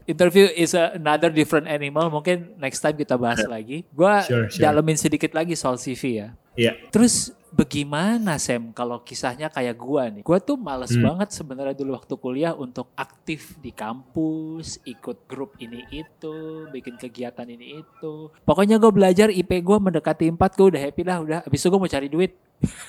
Interview 0.12 0.46
is 0.52 0.76
another 0.76 1.32
different 1.32 1.64
animal. 1.64 2.12
Mungkin 2.12 2.60
next 2.60 2.84
time 2.84 3.00
kita 3.00 3.16
bahas 3.16 3.40
yeah. 3.40 3.48
lagi. 3.50 3.88
Gua 3.88 4.20
sure, 4.20 4.52
sure. 4.52 4.60
dalemin 4.60 5.00
sedikit 5.00 5.32
lagi 5.32 5.56
soal 5.56 5.80
CV 5.80 6.02
ya. 6.20 6.36
Iya. 6.54 6.76
Yeah. 6.76 6.76
Terus 6.92 7.32
bagaimana 7.54 8.36
Sam 8.42 8.74
kalau 8.74 9.00
kisahnya 9.06 9.48
kayak 9.48 9.78
gua 9.78 10.10
nih? 10.10 10.26
Gua 10.26 10.42
tuh 10.42 10.58
males 10.58 10.90
hmm. 10.90 11.06
banget 11.06 11.28
sebenarnya 11.30 11.78
dulu 11.78 11.94
waktu 11.94 12.14
kuliah 12.18 12.52
untuk 12.52 12.90
aktif 12.98 13.54
di 13.62 13.70
kampus, 13.70 14.82
ikut 14.82 15.30
grup 15.30 15.54
ini 15.62 15.86
itu, 15.94 16.66
bikin 16.74 16.98
kegiatan 16.98 17.46
ini 17.46 17.80
itu. 17.86 18.28
Pokoknya 18.42 18.82
gue 18.82 18.90
belajar 18.90 19.28
IP 19.30 19.62
gue 19.62 19.78
mendekati 19.78 20.26
4 20.28 20.36
gue 20.36 20.66
udah 20.74 20.82
happy 20.82 21.02
lah 21.06 21.18
udah. 21.22 21.38
Abis 21.46 21.62
itu 21.62 21.68
gue 21.70 21.80
mau 21.80 21.90
cari 21.90 22.08
duit. 22.10 22.32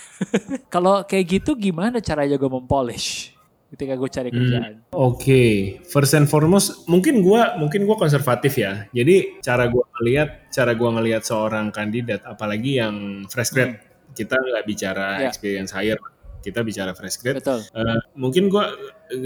kalau 0.74 1.06
kayak 1.06 1.40
gitu 1.40 1.54
gimana 1.54 2.02
caranya 2.02 2.36
gue 2.36 2.50
mempolish? 2.50 3.36
ketika 3.76 3.94
gue 4.00 4.10
cari 4.10 4.30
hmm, 4.32 4.38
kerjaan. 4.40 4.74
Hmm, 4.80 4.96
Oke, 4.96 5.20
okay. 5.20 5.54
first 5.92 6.16
and 6.16 6.32
foremost, 6.32 6.88
mungkin 6.88 7.20
gue 7.20 7.42
mungkin 7.60 7.84
gue 7.84 7.98
konservatif 8.00 8.56
ya. 8.56 8.88
Jadi 8.96 9.44
cara 9.44 9.68
gue 9.68 9.84
ngelihat 10.00 10.48
cara 10.54 10.72
gue 10.72 10.90
ngelihat 10.96 11.24
seorang 11.28 11.76
kandidat, 11.76 12.24
apalagi 12.24 12.80
yang 12.80 13.28
fresh 13.28 13.52
grad, 13.52 13.76
hmm. 13.76 13.95
Kita 14.16 14.40
nggak 14.40 14.66
bicara 14.66 15.20
yeah. 15.20 15.28
experience 15.28 15.76
hire, 15.76 16.00
kita 16.40 16.64
bicara 16.64 16.96
fresh 16.96 17.20
grad. 17.20 17.44
Betul. 17.44 17.62
Uh, 17.76 18.00
mungkin 18.16 18.48
gue 18.48 18.66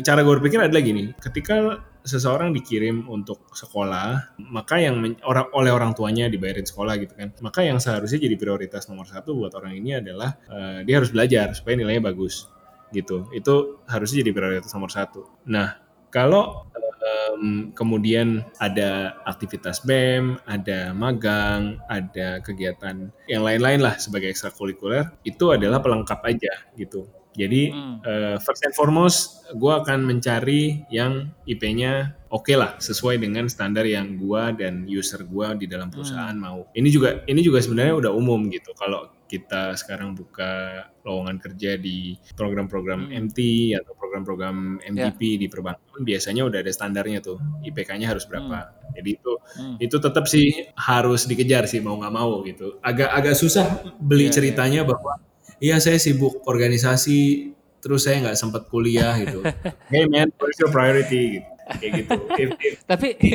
cara 0.01 0.25
gue 0.25 0.33
berpikir 0.41 0.59
adalah 0.59 0.81
gini, 0.81 1.13
ketika 1.21 1.85
seseorang 2.01 2.55
dikirim 2.55 3.05
untuk 3.11 3.43
sekolah, 3.51 4.39
maka 4.49 4.79
yang 4.79 5.03
orang 5.27 5.47
oleh 5.51 5.71
orang 5.71 5.91
tuanya 5.93 6.31
dibayarin 6.31 6.63
sekolah 6.63 6.95
gitu 6.97 7.13
kan, 7.13 7.29
maka 7.43 7.61
yang 7.61 7.77
seharusnya 7.77 8.23
jadi 8.23 8.35
prioritas 8.39 8.87
nomor 8.87 9.05
satu 9.05 9.35
buat 9.35 9.53
orang 9.53 9.77
ini 9.77 9.99
adalah 9.99 10.39
uh, 10.47 10.79
dia 10.81 10.97
harus 11.03 11.11
belajar 11.11 11.51
supaya 11.53 11.75
nilainya 11.77 12.09
bagus 12.09 12.47
gitu. 12.95 13.29
Itu 13.35 13.85
harusnya 13.85 14.25
jadi 14.25 14.31
prioritas 14.33 14.71
nomor 14.73 14.89
satu. 14.89 15.27
Nah, 15.45 15.77
kalau 16.09 16.65
um, 17.03 17.71
kemudian 17.73 18.43
ada 18.59 19.19
aktivitas 19.25 19.83
BEM, 19.83 20.39
ada 20.45 20.91
magang, 20.95 21.79
ada 21.87 22.43
kegiatan 22.43 23.09
yang 23.27 23.43
lain-lain 23.43 23.81
lah 23.83 23.95
sebagai 23.97 24.29
ekstrakurikuler, 24.31 25.09
itu 25.23 25.51
adalah 25.51 25.79
pelengkap 25.79 26.19
aja 26.27 26.53
gitu. 26.75 27.07
Jadi 27.37 27.71
hmm. 27.71 28.03
uh, 28.03 28.35
first 28.41 28.65
and 28.65 28.75
foremost, 28.75 29.47
gue 29.53 29.71
akan 29.71 30.03
mencari 30.03 30.83
yang 30.89 31.29
IP-nya 31.45 32.17
oke 32.33 32.49
okay 32.49 32.55
lah, 32.57 32.75
sesuai 32.81 33.21
dengan 33.21 33.47
standar 33.47 33.85
yang 33.85 34.17
gue 34.17 34.43
dan 34.59 34.83
user 34.89 35.23
gue 35.23 35.47
di 35.61 35.65
dalam 35.69 35.93
perusahaan 35.93 36.33
hmm. 36.33 36.43
mau. 36.43 36.67
Ini 36.73 36.89
juga 36.89 37.21
ini 37.29 37.39
juga 37.45 37.61
sebenarnya 37.61 37.95
udah 37.95 38.11
umum 38.11 38.49
gitu. 38.49 38.73
Kalau 38.75 39.18
kita 39.29 39.77
sekarang 39.77 40.17
buka 40.17 40.83
lowongan 41.05 41.37
kerja 41.37 41.77
di 41.77 42.17
program-program 42.33 43.13
hmm. 43.13 43.29
MT 43.29 43.39
atau 43.77 43.93
program-program 43.93 44.81
MDP 44.81 45.19
yeah. 45.21 45.39
di 45.45 45.47
perbankan 45.47 46.01
biasanya 46.01 46.49
udah 46.49 46.59
ada 46.65 46.71
standarnya 46.73 47.21
tuh 47.21 47.37
IPK-nya 47.61 48.09
harus 48.09 48.25
berapa. 48.25 48.73
Hmm. 48.73 48.97
Jadi 48.97 49.09
itu 49.21 49.33
hmm. 49.37 49.75
itu 49.77 49.95
tetap 50.01 50.25
sih 50.25 50.73
harus 50.73 51.29
dikejar 51.29 51.69
sih 51.69 51.77
mau 51.77 52.01
nggak 52.01 52.13
mau 52.13 52.41
gitu. 52.41 52.81
Agak 52.81 53.13
agak 53.13 53.37
susah 53.37 53.85
beli 54.01 54.27
yeah, 54.27 54.33
ceritanya 54.33 54.81
yeah. 54.81 54.89
bahwa 54.89 55.13
iya 55.61 55.77
saya 55.77 56.01
sibuk 56.01 56.41
organisasi 56.49 57.53
terus 57.79 58.09
saya 58.09 58.25
nggak 58.25 58.37
sempat 58.41 58.65
kuliah 58.65 59.13
gitu. 59.21 59.45
hey 59.93 60.09
man, 60.09 60.33
what's 60.41 60.57
your 60.57 60.73
priority 60.73 61.37
gitu. 61.37 61.49
Kayak 61.77 61.91
gitu. 62.01 62.17
if, 62.33 62.49
if, 62.65 62.77
Tapi 62.89 63.07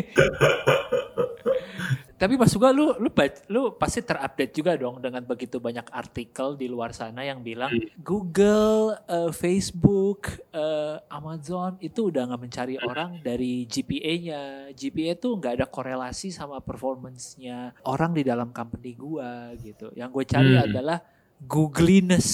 tapi 2.25 2.41
masuk 2.41 2.65
gua 2.65 2.73
lu 2.73 2.97
lu 2.97 3.13
lu 3.53 3.77
pasti 3.77 4.01
terupdate 4.01 4.57
juga 4.57 4.73
dong 4.81 4.97
dengan 4.97 5.21
begitu 5.21 5.61
banyak 5.61 5.93
artikel 5.93 6.57
di 6.57 6.73
luar 6.73 6.97
sana 6.97 7.21
yang 7.21 7.45
bilang 7.45 7.69
hmm. 7.69 8.01
Google, 8.01 8.97
uh, 9.05 9.29
Facebook, 9.29 10.33
uh, 10.57 11.05
Amazon 11.13 11.77
itu 11.85 12.09
udah 12.09 12.25
nggak 12.33 12.43
mencari 12.49 12.81
hmm. 12.81 12.89
orang 12.89 13.11
dari 13.21 13.69
GPA-nya. 13.69 14.73
GPA 14.73 15.21
tuh 15.21 15.37
nggak 15.37 15.61
ada 15.61 15.67
korelasi 15.69 16.33
sama 16.33 16.65
performance-nya 16.65 17.77
orang 17.85 18.17
di 18.17 18.25
dalam 18.25 18.57
company 18.57 18.97
gua 18.97 19.53
gitu. 19.61 19.93
Yang 19.93 20.09
gue 20.17 20.25
cari 20.25 20.53
hmm. 20.57 20.65
adalah 20.65 20.99
googliness 21.45 22.29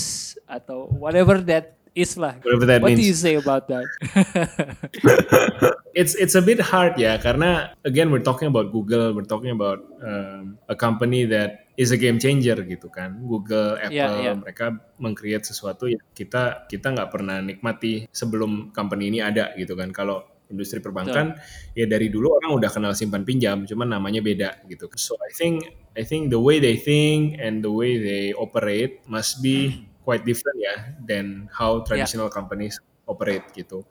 atau 0.47 0.87
whatever 1.03 1.43
that 1.43 1.80
is 1.95 2.17
lah. 2.17 2.39
Whatever 2.43 2.67
that 2.67 2.83
What 2.83 2.95
means. 2.95 3.01
do 3.01 3.07
you 3.07 3.17
say 3.17 3.35
about 3.35 3.67
that? 3.69 3.87
it's 6.01 6.15
it's 6.15 6.39
a 6.39 6.43
bit 6.43 6.63
hard 6.63 6.95
ya 6.97 7.19
karena 7.19 7.75
again 7.83 8.11
we're 8.11 8.25
talking 8.25 8.49
about 8.49 8.71
Google, 8.71 9.13
we're 9.15 9.27
talking 9.27 9.51
about 9.51 9.83
um, 10.03 10.59
a 10.71 10.77
company 10.79 11.27
that 11.27 11.67
is 11.75 11.91
a 11.91 11.99
game 11.99 12.23
changer 12.23 12.57
gitu 12.63 12.93
kan. 12.93 13.19
Google, 13.27 13.81
Apple, 13.81 13.95
yeah, 13.95 14.33
yeah. 14.33 14.35
mereka 14.37 14.79
mengcreate 15.01 15.47
sesuatu 15.47 15.91
yang 15.91 16.03
kita 16.15 16.69
kita 16.71 16.95
nggak 16.95 17.11
pernah 17.11 17.43
nikmati 17.43 18.07
sebelum 18.11 18.71
company 18.71 19.11
ini 19.11 19.19
ada 19.25 19.55
gitu 19.59 19.75
kan. 19.75 19.91
Kalau 19.91 20.23
industri 20.51 20.83
perbankan 20.83 21.39
Betul. 21.39 21.79
ya 21.79 21.87
dari 21.87 22.11
dulu 22.11 22.35
orang 22.43 22.59
udah 22.59 22.71
kenal 22.71 22.93
simpan 22.95 23.23
pinjam, 23.23 23.67
cuman 23.67 23.99
namanya 23.99 24.19
beda 24.23 24.67
gitu. 24.67 24.91
So 24.99 25.15
I 25.23 25.31
think 25.35 25.67
I 25.95 26.03
think 26.07 26.31
the 26.31 26.43
way 26.43 26.59
they 26.59 26.79
think 26.79 27.39
and 27.39 27.63
the 27.63 27.71
way 27.71 27.99
they 27.99 28.35
operate 28.35 29.03
must 29.11 29.43
be 29.43 29.57
hmm 29.75 29.90
quite 30.11 30.27
different 30.27 30.59
ya 30.59 30.75
than 31.07 31.47
how 31.55 31.87
traditional 31.87 32.27
yeah. 32.27 32.35
companies 32.35 32.83
operate 33.07 33.47
gitu. 33.55 33.87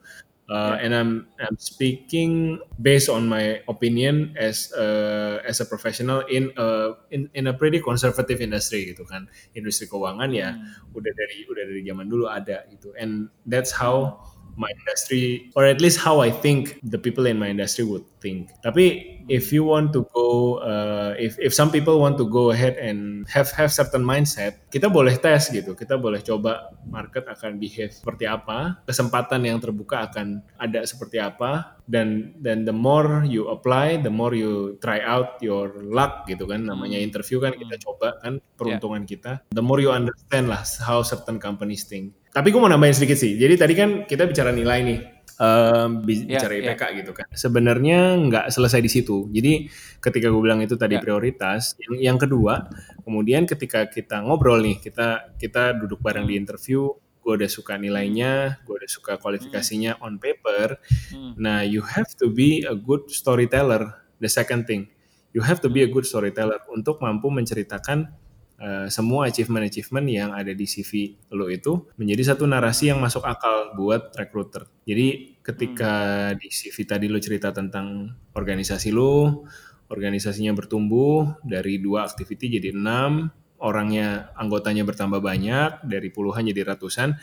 Uh, 0.50 0.76
yeah. 0.76 0.84
And 0.84 0.92
I'm 0.92 1.12
I'm 1.40 1.56
speaking 1.56 2.60
based 2.76 3.08
on 3.08 3.24
my 3.24 3.64
opinion 3.70 4.36
as 4.36 4.68
a, 4.76 5.40
as 5.48 5.64
a 5.64 5.66
professional 5.66 6.28
in 6.28 6.52
a 6.60 7.00
in, 7.08 7.32
in 7.32 7.48
a 7.48 7.54
pretty 7.56 7.80
conservative 7.80 8.44
industry 8.44 8.92
gitu 8.92 9.08
kan. 9.08 9.32
Industri 9.56 9.88
keuangan 9.88 10.28
ya 10.36 10.52
hmm. 10.52 10.92
udah 10.92 11.12
dari 11.16 11.48
udah 11.48 11.64
dari 11.64 11.80
zaman 11.88 12.12
dulu 12.12 12.28
ada 12.28 12.68
gitu. 12.68 12.92
And 13.00 13.32
that's 13.48 13.72
how 13.72 14.20
my 14.60 14.68
industry 14.84 15.48
or 15.56 15.64
at 15.64 15.80
least 15.80 15.96
how 15.96 16.20
I 16.20 16.28
think 16.28 16.76
the 16.84 17.00
people 17.00 17.24
in 17.24 17.40
my 17.40 17.48
industry 17.48 17.88
would 17.88 18.04
think. 18.20 18.52
Tapi 18.60 19.20
if 19.30 19.54
you 19.54 19.62
want 19.62 19.94
to 19.94 20.04
go 20.10 20.58
uh, 20.58 21.14
if 21.14 21.38
if 21.38 21.54
some 21.54 21.70
people 21.70 22.02
want 22.02 22.18
to 22.18 22.26
go 22.26 22.50
ahead 22.50 22.74
and 22.82 23.24
have 23.30 23.46
have 23.54 23.70
certain 23.70 24.02
mindset 24.02 24.58
kita 24.74 24.90
boleh 24.90 25.14
tes 25.22 25.46
gitu 25.54 25.78
kita 25.78 25.94
boleh 25.94 26.18
coba 26.18 26.74
market 26.90 27.30
akan 27.30 27.62
behave 27.62 27.94
seperti 27.94 28.26
apa 28.26 28.82
kesempatan 28.90 29.46
yang 29.46 29.62
terbuka 29.62 30.10
akan 30.10 30.42
ada 30.58 30.82
seperti 30.82 31.22
apa 31.22 31.78
dan 31.86 32.34
dan 32.42 32.66
the 32.66 32.74
more 32.74 33.22
you 33.22 33.46
apply 33.54 33.98
the 34.02 34.10
more 34.10 34.34
you 34.34 34.74
try 34.82 34.98
out 35.06 35.38
your 35.38 35.70
luck 35.86 36.26
gitu 36.26 36.50
kan 36.50 36.66
namanya 36.66 36.98
interview 36.98 37.38
kan 37.38 37.54
kita 37.54 37.78
hmm. 37.78 37.84
coba 37.86 38.18
kan 38.18 38.42
peruntungan 38.58 39.06
yeah. 39.06 39.10
kita 39.14 39.32
the 39.54 39.62
more 39.62 39.78
you 39.78 39.94
understand 39.94 40.50
lah 40.50 40.66
how 40.82 41.06
certain 41.06 41.38
companies 41.38 41.86
think 41.86 42.14
tapi 42.30 42.54
gue 42.54 42.60
mau 42.62 42.70
nambahin 42.70 42.94
sedikit 42.94 43.18
sih 43.18 43.34
jadi 43.34 43.54
tadi 43.58 43.74
kan 43.74 43.90
kita 44.06 44.26
bicara 44.26 44.54
nilai 44.54 44.78
nih 44.86 45.00
um, 45.40 46.04
bicara 46.04 46.52
yeah, 46.54 46.76
IPK 46.76 46.82
yeah. 46.84 46.90
gitu 47.00 47.12
kan. 47.16 47.26
Sebenarnya 47.32 47.98
nggak 48.20 48.46
selesai 48.52 48.80
di 48.84 48.90
situ. 48.92 49.26
Jadi 49.32 49.66
ketika 49.98 50.28
gue 50.28 50.42
bilang 50.44 50.60
itu 50.60 50.76
tadi 50.76 51.00
yeah. 51.00 51.02
prioritas, 51.02 51.74
yang 51.80 52.14
yang 52.14 52.18
kedua, 52.20 52.68
kemudian 53.02 53.48
ketika 53.48 53.88
kita 53.88 54.20
ngobrol 54.20 54.60
nih, 54.60 54.78
kita 54.78 55.34
kita 55.40 55.74
duduk 55.80 56.04
bareng 56.04 56.28
hmm. 56.28 56.32
di 56.36 56.36
interview, 56.36 56.92
gue 57.24 57.32
udah 57.40 57.50
suka 57.50 57.80
nilainya, 57.80 58.60
gue 58.68 58.74
udah 58.76 58.90
suka 58.90 59.16
kualifikasinya 59.16 59.96
hmm. 59.98 60.04
on 60.04 60.14
paper. 60.20 60.76
Hmm. 61.10 61.32
Nah, 61.40 61.64
you 61.64 61.80
have 61.80 62.12
to 62.20 62.28
be 62.28 62.62
a 62.68 62.76
good 62.76 63.08
storyteller. 63.08 63.96
The 64.20 64.28
second 64.28 64.68
thing, 64.68 64.92
you 65.32 65.40
have 65.40 65.64
to 65.64 65.72
be 65.72 65.80
a 65.80 65.88
good 65.88 66.04
storyteller 66.04 66.60
untuk 66.68 67.00
mampu 67.00 67.32
menceritakan 67.32 68.12
uh, 68.60 68.86
semua 68.92 69.26
achievement-achievement 69.32 70.06
yang 70.06 70.30
ada 70.36 70.52
di 70.52 70.68
CV 70.68 71.16
lo 71.32 71.48
itu 71.48 71.88
menjadi 71.96 72.34
satu 72.36 72.44
narasi 72.44 72.92
yang 72.92 73.00
masuk 73.00 73.24
akal 73.24 73.72
buat 73.74 74.12
recruiter. 74.14 74.68
Jadi 74.84 75.40
ketika 75.40 75.92
hmm. 76.30 76.36
di 76.38 76.48
CV 76.52 76.76
tadi 76.84 77.06
lo 77.08 77.18
cerita 77.18 77.50
tentang 77.50 78.12
organisasi 78.36 78.92
lo, 78.92 79.48
organisasinya 79.90 80.54
bertumbuh 80.54 81.40
dari 81.42 81.80
dua 81.80 82.06
activity 82.06 82.60
jadi 82.60 82.76
enam, 82.76 83.32
orangnya 83.58 84.30
anggotanya 84.36 84.86
bertambah 84.86 85.18
banyak 85.18 85.82
dari 85.88 86.08
puluhan 86.12 86.46
jadi 86.46 86.76
ratusan. 86.76 87.16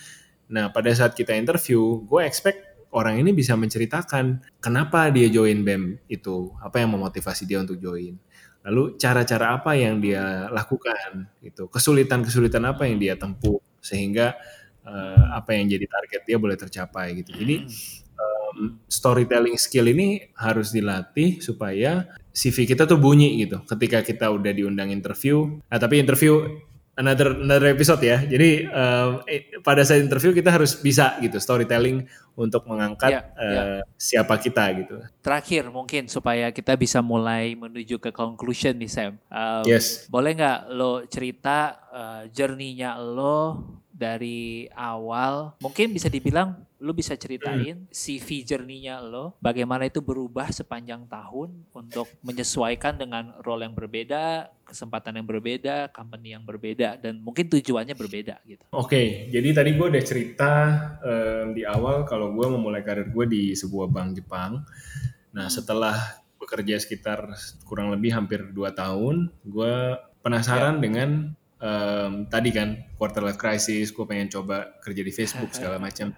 Nah 0.52 0.74
pada 0.74 0.92
saat 0.92 1.14
kita 1.14 1.38
interview, 1.38 2.04
gue 2.04 2.22
expect 2.26 2.68
orang 2.92 3.20
ini 3.20 3.36
bisa 3.36 3.54
menceritakan 3.60 4.42
kenapa 4.64 5.12
dia 5.12 5.28
join 5.28 5.62
BEM 5.62 6.00
itu, 6.08 6.56
apa 6.64 6.80
yang 6.80 6.96
memotivasi 6.96 7.44
dia 7.44 7.60
untuk 7.60 7.78
join 7.78 8.16
lalu 8.68 9.00
cara-cara 9.00 9.56
apa 9.56 9.80
yang 9.80 10.04
dia 10.04 10.52
lakukan, 10.52 11.32
gitu, 11.40 11.72
kesulitan-kesulitan 11.72 12.68
apa 12.68 12.84
yang 12.84 13.00
dia 13.00 13.16
tempuh 13.16 13.64
sehingga 13.80 14.36
uh, 14.84 15.40
apa 15.40 15.56
yang 15.56 15.72
jadi 15.72 15.88
target 15.88 16.22
dia 16.28 16.38
boleh 16.38 16.60
tercapai 16.60 17.24
gitu. 17.24 17.32
Jadi 17.32 17.64
um, 18.20 18.76
storytelling 18.92 19.56
skill 19.56 19.88
ini 19.88 20.28
harus 20.36 20.76
dilatih 20.76 21.40
supaya 21.40 22.12
CV 22.36 22.68
kita 22.68 22.84
tuh 22.84 23.00
bunyi 23.00 23.40
gitu. 23.48 23.64
Ketika 23.64 24.04
kita 24.04 24.30
udah 24.30 24.52
diundang 24.52 24.92
interview, 24.92 25.58
nah 25.72 25.80
tapi 25.80 26.04
interview 26.04 26.60
another 26.98 27.38
another 27.38 27.70
episode 27.72 28.02
ya. 28.02 28.20
Jadi 28.26 28.66
um, 28.68 29.22
eh, 29.30 29.62
pada 29.62 29.86
saat 29.86 30.02
interview 30.02 30.34
kita 30.34 30.50
harus 30.50 30.76
bisa 30.82 31.16
gitu 31.22 31.38
storytelling 31.38 32.10
untuk 32.34 32.66
mengangkat 32.66 33.22
yeah, 33.22 33.24
uh, 33.38 33.54
yeah. 33.54 33.82
siapa 33.96 34.36
kita 34.42 34.66
gitu. 34.84 34.96
Terakhir 35.22 35.70
mungkin 35.70 36.10
supaya 36.10 36.50
kita 36.50 36.74
bisa 36.74 37.00
mulai 37.06 37.54
menuju 37.54 38.02
ke 38.02 38.10
conclusion 38.10 38.78
nih 38.78 38.90
Sam. 38.90 39.14
Um, 39.30 39.64
yes. 39.66 40.10
Boleh 40.10 40.34
nggak 40.34 40.60
lo 40.74 41.06
cerita 41.06 41.88
uh, 41.94 42.24
journey-nya 42.34 42.98
lo 42.98 43.77
dari 43.98 44.70
awal 44.78 45.58
mungkin 45.58 45.90
bisa 45.90 46.06
dibilang 46.06 46.54
lu 46.78 46.94
bisa 46.94 47.18
ceritain 47.18 47.90
hmm. 47.90 47.90
CV 47.90 48.46
journey-nya 48.46 49.02
lo 49.02 49.34
bagaimana 49.42 49.90
itu 49.90 50.06
berubah 50.06 50.54
sepanjang 50.54 51.10
tahun 51.10 51.66
untuk 51.74 52.06
menyesuaikan 52.22 53.02
dengan 53.02 53.34
role 53.42 53.66
yang 53.66 53.74
berbeda 53.74 54.54
kesempatan 54.62 55.18
yang 55.18 55.26
berbeda 55.26 55.90
company 55.90 56.38
yang 56.38 56.46
berbeda 56.46 57.02
dan 57.02 57.18
mungkin 57.26 57.50
tujuannya 57.50 57.98
berbeda 57.98 58.38
gitu 58.46 58.62
oke 58.70 58.94
okay, 58.94 59.34
jadi 59.34 59.58
tadi 59.58 59.74
gue 59.74 59.88
udah 59.90 60.04
cerita 60.06 60.52
um, 61.02 61.58
di 61.58 61.66
awal 61.66 62.06
kalau 62.06 62.30
gue 62.38 62.48
memulai 62.54 62.86
karir 62.86 63.10
gue 63.10 63.26
di 63.26 63.44
sebuah 63.58 63.90
bank 63.90 64.22
Jepang 64.22 64.62
nah 65.34 65.50
hmm. 65.50 65.56
setelah 65.58 65.98
bekerja 66.38 66.78
sekitar 66.78 67.34
kurang 67.66 67.90
lebih 67.90 68.14
hampir 68.14 68.46
dua 68.54 68.70
tahun 68.70 69.34
gue 69.42 69.98
penasaran 70.22 70.78
ya. 70.78 70.82
dengan 70.86 71.10
um, 71.62 72.26
tadi 72.30 72.50
kan 72.54 72.88
quarter 72.98 73.22
life 73.26 73.40
crisis, 73.40 73.94
gue 73.94 74.06
pengen 74.06 74.30
coba 74.30 74.78
kerja 74.82 75.02
di 75.02 75.14
Facebook 75.14 75.54
segala 75.54 75.78
macam. 75.86 76.14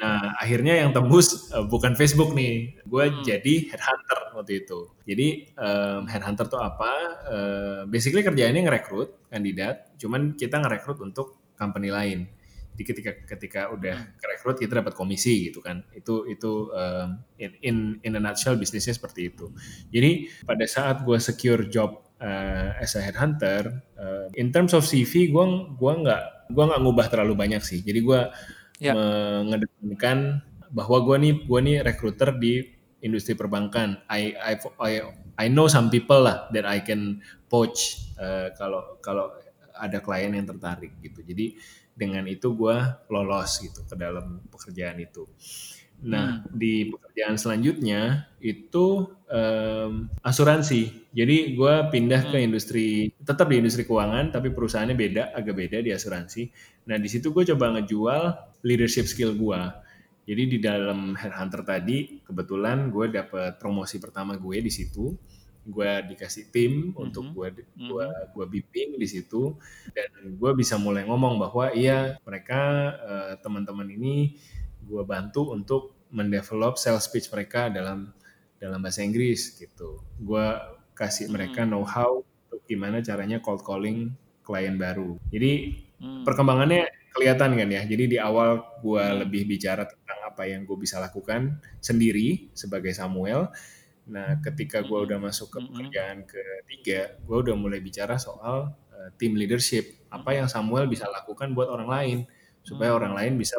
Nah 0.00 0.32
akhirnya 0.40 0.80
yang 0.80 0.90
tembus 0.96 1.52
uh, 1.52 1.66
bukan 1.66 1.94
Facebook 1.94 2.32
nih, 2.32 2.80
gue 2.82 3.04
hmm. 3.04 3.22
jadi 3.22 3.54
headhunter 3.74 4.20
waktu 4.34 4.52
itu. 4.64 4.78
Jadi 5.04 5.28
um, 5.60 6.08
headhunter 6.08 6.46
tuh 6.48 6.60
apa? 6.60 6.92
Uh, 7.28 7.80
basically 7.86 8.24
kerjaannya 8.24 8.66
ngerekrut 8.66 9.28
kandidat, 9.28 9.92
cuman 10.00 10.34
kita 10.34 10.56
ngerekrut 10.58 10.98
untuk 11.04 11.54
company 11.54 11.92
lain. 11.92 12.26
Jadi 12.80 12.96
ketika 12.96 13.12
ketika 13.36 13.60
udah 13.76 13.92
hmm. 13.92 14.16
kerekrut 14.16 14.56
kita 14.56 14.80
dapat 14.80 14.96
komisi 14.96 15.52
gitu 15.52 15.60
kan. 15.60 15.84
Itu 15.92 16.24
itu 16.24 16.72
um, 16.72 17.20
in, 17.36 17.52
in 17.60 17.76
in 18.00 18.16
a 18.16 18.20
nutshell 18.24 18.56
bisnisnya 18.56 18.96
seperti 18.96 19.28
itu. 19.28 19.52
Jadi 19.92 20.32
pada 20.48 20.64
saat 20.64 21.04
gue 21.04 21.18
secure 21.20 21.68
job 21.68 22.09
uh, 22.20 22.76
as 22.78 22.94
a 22.94 23.02
headhunter, 23.02 23.82
uh, 23.96 24.28
in 24.36 24.52
terms 24.52 24.76
of 24.76 24.84
CV, 24.84 25.32
gue 25.32 25.44
gua 25.74 25.92
nggak 25.98 26.22
gua 26.52 26.64
nggak 26.70 26.80
ngubah 26.84 27.06
terlalu 27.08 27.34
banyak 27.34 27.62
sih. 27.64 27.80
Jadi 27.80 28.00
gue 28.04 28.20
yeah. 28.80 28.94
mengedepankan 29.42 30.44
bahwa 30.70 30.98
gue 31.02 31.16
nih 31.18 31.34
gue 31.44 31.60
nih 31.60 31.76
recruiter 31.82 32.30
di 32.36 32.62
industri 33.02 33.34
perbankan. 33.34 34.04
I 34.06 34.36
I 34.36 34.52
I 34.78 34.92
I 35.40 35.46
know 35.48 35.66
some 35.66 35.88
people 35.88 36.20
lah 36.22 36.46
that 36.52 36.68
I 36.68 36.84
can 36.84 37.24
poach 37.48 37.98
uh, 38.20 38.52
kalau 38.54 39.00
kalau 39.00 39.32
ada 39.80 39.98
klien 40.04 40.36
yang 40.36 40.46
tertarik 40.46 41.00
gitu. 41.00 41.24
Jadi 41.24 41.56
dengan 41.96 42.24
itu 42.28 42.52
gue 42.56 42.76
lolos 43.12 43.60
gitu 43.60 43.84
ke 43.88 43.96
dalam 43.96 44.44
pekerjaan 44.48 45.00
itu. 45.00 45.24
Nah, 46.00 46.40
hmm. 46.40 46.56
di 46.56 46.88
pekerjaan 46.88 47.36
selanjutnya 47.36 48.32
itu 48.40 49.04
um, 49.28 50.08
asuransi. 50.24 51.12
Jadi 51.12 51.52
gue 51.52 51.74
pindah 51.92 52.22
hmm. 52.24 52.30
ke 52.32 52.38
industri, 52.40 52.86
tetap 53.20 53.52
di 53.52 53.60
industri 53.60 53.84
keuangan, 53.84 54.32
tapi 54.32 54.48
perusahaannya 54.48 54.96
beda, 54.96 55.22
agak 55.36 55.54
beda 55.60 55.78
di 55.84 55.92
asuransi. 55.92 56.48
Nah, 56.88 56.96
di 56.96 57.08
situ 57.12 57.36
gue 57.36 57.44
coba 57.52 57.76
ngejual 57.76 58.22
leadership 58.64 59.04
skill 59.04 59.36
gue. 59.36 59.60
Jadi 60.24 60.42
di 60.56 60.58
dalam 60.62 61.12
headhunter 61.18 61.66
tadi, 61.68 62.24
kebetulan 62.24 62.88
gue 62.88 63.12
dapet 63.12 63.60
promosi 63.60 64.00
pertama 64.00 64.40
gue 64.40 64.56
di 64.64 64.72
situ. 64.72 65.12
Gue 65.60 66.00
dikasih 66.08 66.48
tim 66.48 66.96
hmm. 66.96 67.04
untuk 67.04 67.36
gue 67.36 67.60
gue 67.76 68.06
hmm. 68.08 68.32
gue 68.32 68.46
bimbing 68.48 68.96
di 68.96 69.04
situ, 69.04 69.52
dan 69.92 70.08
gue 70.32 70.50
bisa 70.56 70.80
mulai 70.80 71.04
ngomong 71.04 71.36
bahwa 71.36 71.76
iya 71.76 72.16
mereka 72.24 72.60
uh, 72.96 73.32
teman-teman 73.44 73.84
ini 73.92 74.40
gue 74.90 75.02
bantu 75.06 75.54
untuk 75.54 76.10
mendevelop 76.10 76.74
sales 76.74 77.06
pitch 77.06 77.30
mereka 77.30 77.70
dalam 77.70 78.10
dalam 78.58 78.82
bahasa 78.82 79.06
Inggris 79.06 79.54
gitu. 79.56 80.02
Gue 80.18 80.58
kasih 80.98 81.30
hmm. 81.30 81.32
mereka 81.32 81.60
know-how 81.62 82.20
untuk 82.20 82.60
gimana 82.66 82.98
caranya 83.00 83.38
cold 83.38 83.62
calling 83.62 84.12
klien 84.42 84.74
baru. 84.76 85.16
Jadi 85.30 85.80
hmm. 86.02 86.26
perkembangannya 86.26 86.90
kelihatan 87.14 87.56
kan 87.56 87.68
ya. 87.70 87.82
Jadi 87.86 88.04
di 88.16 88.18
awal 88.18 88.60
gue 88.82 89.00
hmm. 89.00 89.16
lebih 89.24 89.42
bicara 89.46 89.86
tentang 89.86 90.18
apa 90.26 90.44
yang 90.50 90.66
gue 90.66 90.76
bisa 90.76 90.98
lakukan 90.98 91.62
sendiri 91.78 92.50
sebagai 92.52 92.92
Samuel. 92.92 93.48
Nah, 94.10 94.42
ketika 94.42 94.82
gue 94.82 94.98
udah 95.06 95.22
masuk 95.22 95.54
ke 95.54 95.58
pekerjaan 95.70 96.26
ketiga, 96.26 97.14
gue 97.22 97.36
udah 97.46 97.54
mulai 97.54 97.78
bicara 97.78 98.18
soal 98.18 98.74
uh, 98.90 99.08
team 99.22 99.38
leadership. 99.38 100.02
Apa 100.10 100.34
yang 100.34 100.50
Samuel 100.50 100.90
bisa 100.90 101.06
lakukan 101.06 101.54
buat 101.54 101.70
orang 101.70 101.86
lain 101.88 102.18
supaya 102.66 102.90
orang 102.90 103.14
lain 103.14 103.38
bisa 103.38 103.56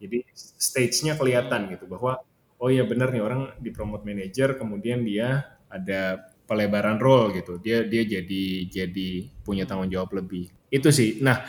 jadi 0.00 0.24
stage-nya 0.34 1.14
kelihatan 1.18 1.70
gitu 1.70 1.86
bahwa 1.86 2.20
oh 2.58 2.68
iya 2.70 2.86
benar 2.86 3.12
nih 3.12 3.22
orang 3.22 3.54
di 3.60 3.70
promote 3.74 4.06
manager 4.06 4.56
kemudian 4.56 5.04
dia 5.04 5.58
ada 5.68 6.30
pelebaran 6.44 7.00
role 7.00 7.34
gitu. 7.34 7.58
Dia 7.58 7.84
dia 7.88 8.04
jadi 8.04 8.44
jadi 8.68 9.08
punya 9.42 9.64
tanggung 9.64 9.90
jawab 9.90 10.14
lebih. 10.14 10.48
Itu 10.68 10.92
sih. 10.92 11.18
Nah, 11.24 11.44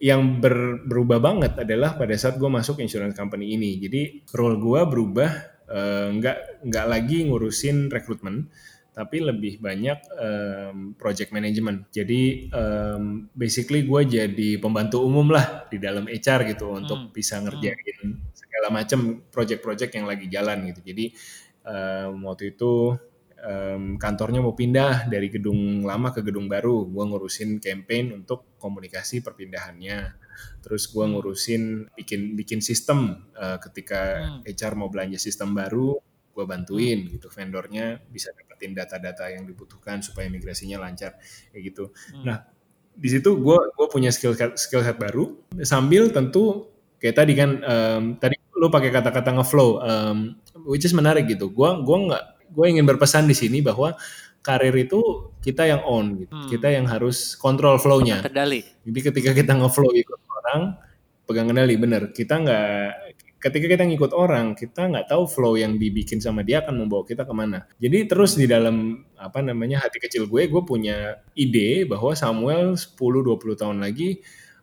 yang 0.00 0.40
ber, 0.42 0.82
berubah 0.86 1.18
banget 1.22 1.52
adalah 1.62 1.94
pada 1.94 2.14
saat 2.16 2.40
gue 2.40 2.48
masuk 2.50 2.80
insurance 2.80 3.14
company 3.14 3.54
ini. 3.54 3.78
Jadi 3.78 4.24
role 4.34 4.58
gue 4.58 4.80
berubah 4.88 5.30
uh, 5.68 6.08
nggak 6.16 6.64
nggak 6.64 6.86
lagi 6.88 7.28
ngurusin 7.28 7.92
rekrutmen, 7.92 8.48
tapi 8.98 9.22
lebih 9.22 9.62
banyak 9.62 10.10
um, 10.18 10.76
project 10.98 11.30
management. 11.30 11.86
Jadi 11.94 12.50
um, 12.50 13.30
basically 13.30 13.86
gue 13.86 14.02
jadi 14.02 14.58
pembantu 14.58 15.06
umum 15.06 15.30
lah 15.30 15.70
di 15.70 15.78
dalam 15.78 16.10
HR 16.10 16.50
gitu 16.50 16.66
hmm. 16.66 16.78
untuk 16.82 17.00
bisa 17.14 17.38
ngerjain 17.38 18.18
segala 18.34 18.74
macam 18.74 19.22
project-project 19.30 19.94
yang 19.94 20.10
lagi 20.10 20.26
jalan 20.26 20.74
gitu. 20.74 20.82
Jadi 20.82 21.14
um, 21.62 22.26
waktu 22.26 22.58
itu 22.58 22.98
um, 23.38 23.94
kantornya 24.02 24.42
mau 24.42 24.58
pindah 24.58 25.06
dari 25.06 25.30
gedung 25.30 25.86
lama 25.86 26.10
ke 26.10 26.26
gedung 26.26 26.50
baru, 26.50 26.90
gue 26.90 27.04
ngurusin 27.06 27.62
campaign 27.62 28.18
untuk 28.18 28.58
komunikasi 28.58 29.22
perpindahannya. 29.22 30.18
Terus 30.58 30.90
gue 30.90 31.06
hmm. 31.06 31.12
ngurusin 31.14 31.62
bikin 31.94 32.34
bikin 32.34 32.58
sistem 32.58 33.30
uh, 33.38 33.62
ketika 33.62 34.26
hmm. 34.42 34.42
HR 34.42 34.74
mau 34.74 34.90
belanja 34.90 35.22
sistem 35.22 35.54
baru, 35.54 35.94
gue 36.34 36.44
bantuin 36.50 37.06
hmm. 37.06 37.10
gitu 37.14 37.30
vendornya 37.30 38.02
bisa 38.10 38.34
dapetin 38.58 38.74
data-data 38.74 39.30
yang 39.30 39.46
dibutuhkan 39.46 40.02
supaya 40.02 40.26
migrasinya 40.26 40.82
lancar 40.82 41.14
kayak 41.54 41.62
gitu. 41.70 41.94
Hmm. 42.10 42.26
Nah 42.26 42.38
di 42.98 43.06
situ 43.06 43.38
gue 43.38 43.58
gue 43.78 43.86
punya 43.86 44.10
skill 44.10 44.34
set, 44.34 44.58
skill 44.58 44.82
set 44.82 44.98
baru 44.98 45.38
sambil 45.62 46.10
tentu 46.10 46.66
kayak 46.98 47.14
tadi 47.14 47.32
kan 47.38 47.62
um, 47.62 48.02
tadi 48.18 48.34
lu 48.58 48.66
pakai 48.66 48.90
kata-kata 48.90 49.38
ngeflow 49.38 49.78
um, 49.78 50.34
which 50.66 50.82
is 50.82 50.90
menarik 50.90 51.30
gitu. 51.30 51.46
Gue 51.54 51.70
gua 51.86 51.96
nggak 52.10 52.24
gue 52.50 52.66
ingin 52.66 52.82
berpesan 52.82 53.30
di 53.30 53.38
sini 53.38 53.62
bahwa 53.62 53.94
karir 54.42 54.74
itu 54.74 55.30
kita 55.38 55.70
yang 55.70 55.86
own 55.86 56.26
gitu. 56.26 56.34
Hmm. 56.34 56.50
Kita 56.50 56.68
yang 56.74 56.90
harus 56.90 57.38
kontrol 57.38 57.78
flow-nya. 57.78 58.26
Kendali. 58.26 58.66
Jadi 58.82 58.98
ketika 58.98 59.30
kita 59.30 59.54
ngeflow 59.54 59.94
ikut 59.94 60.18
orang 60.42 60.74
pegang 61.22 61.46
kendali 61.46 61.78
bener. 61.78 62.10
Kita 62.10 62.42
nggak 62.42 63.07
ketika 63.38 63.66
kita 63.70 63.84
ngikut 63.86 64.12
orang, 64.14 64.58
kita 64.58 64.90
nggak 64.90 65.06
tahu 65.10 65.24
flow 65.30 65.54
yang 65.54 65.78
dibikin 65.78 66.18
sama 66.18 66.42
dia 66.42 66.62
akan 66.62 66.84
membawa 66.86 67.06
kita 67.06 67.22
ke 67.22 67.34
mana. 67.34 67.64
Jadi 67.78 68.10
terus 68.10 68.34
di 68.34 68.50
dalam 68.50 69.06
apa 69.14 69.38
namanya 69.42 69.86
hati 69.86 70.02
kecil 70.02 70.26
gue, 70.26 70.50
gue 70.50 70.62
punya 70.66 71.22
ide 71.38 71.86
bahwa 71.86 72.14
Samuel 72.18 72.74
10-20 72.74 73.58
tahun 73.58 73.78
lagi 73.78 74.18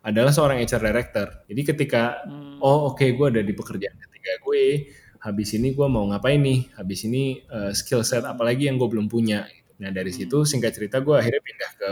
adalah 0.06 0.30
seorang 0.36 0.62
HR 0.62 0.84
director. 0.92 1.28
Jadi 1.48 1.62
ketika 1.66 2.22
hmm. 2.28 2.60
oh 2.62 2.92
oke 2.92 3.00
okay, 3.00 3.16
gue 3.16 3.28
ada 3.32 3.42
di 3.42 3.54
pekerjaan 3.56 3.96
ketiga 3.96 4.32
gue, 4.44 4.92
habis 5.24 5.50
ini 5.56 5.72
gue 5.74 5.88
mau 5.88 6.06
ngapain 6.12 6.38
nih? 6.38 6.70
Habis 6.76 7.08
ini 7.08 7.42
uh, 7.50 7.72
skill 7.72 8.04
set 8.04 8.28
apalagi 8.28 8.68
yang 8.68 8.76
gue 8.76 8.86
belum 8.92 9.08
punya. 9.08 9.48
Nah 9.80 9.90
dari 9.90 10.12
hmm. 10.12 10.20
situ 10.20 10.38
singkat 10.44 10.76
cerita 10.76 11.00
gue 11.00 11.16
akhirnya 11.16 11.42
pindah 11.42 11.72
ke 11.80 11.90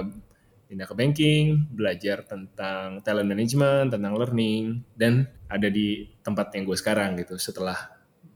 pindah 0.73 0.89
ke 0.89 0.97
banking, 0.97 1.69
belajar 1.69 2.25
tentang 2.25 2.97
talent 3.05 3.29
management, 3.29 3.93
tentang 3.93 4.17
learning, 4.17 4.81
dan 4.97 5.29
ada 5.45 5.69
di 5.69 6.09
tempat 6.25 6.49
yang 6.57 6.65
gue 6.65 6.73
sekarang 6.73 7.13
gitu 7.21 7.37
setelah 7.37 7.77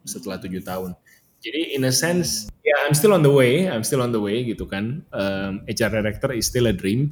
setelah 0.05 0.37
tujuh 0.37 0.61
tahun. 0.61 0.93
Jadi 1.41 1.73
in 1.73 1.89
a 1.89 1.93
sense, 1.93 2.45
ya 2.61 2.69
yeah, 2.69 2.77
I'm 2.85 2.93
still 2.93 3.17
on 3.17 3.25
the 3.25 3.33
way, 3.33 3.65
I'm 3.65 3.81
still 3.81 4.05
on 4.05 4.13
the 4.13 4.21
way 4.21 4.45
gitu 4.45 4.69
kan. 4.69 5.01
Um, 5.09 5.65
HR 5.65 5.97
director 5.97 6.29
is 6.29 6.45
still 6.45 6.69
a 6.69 6.75
dream, 6.77 7.09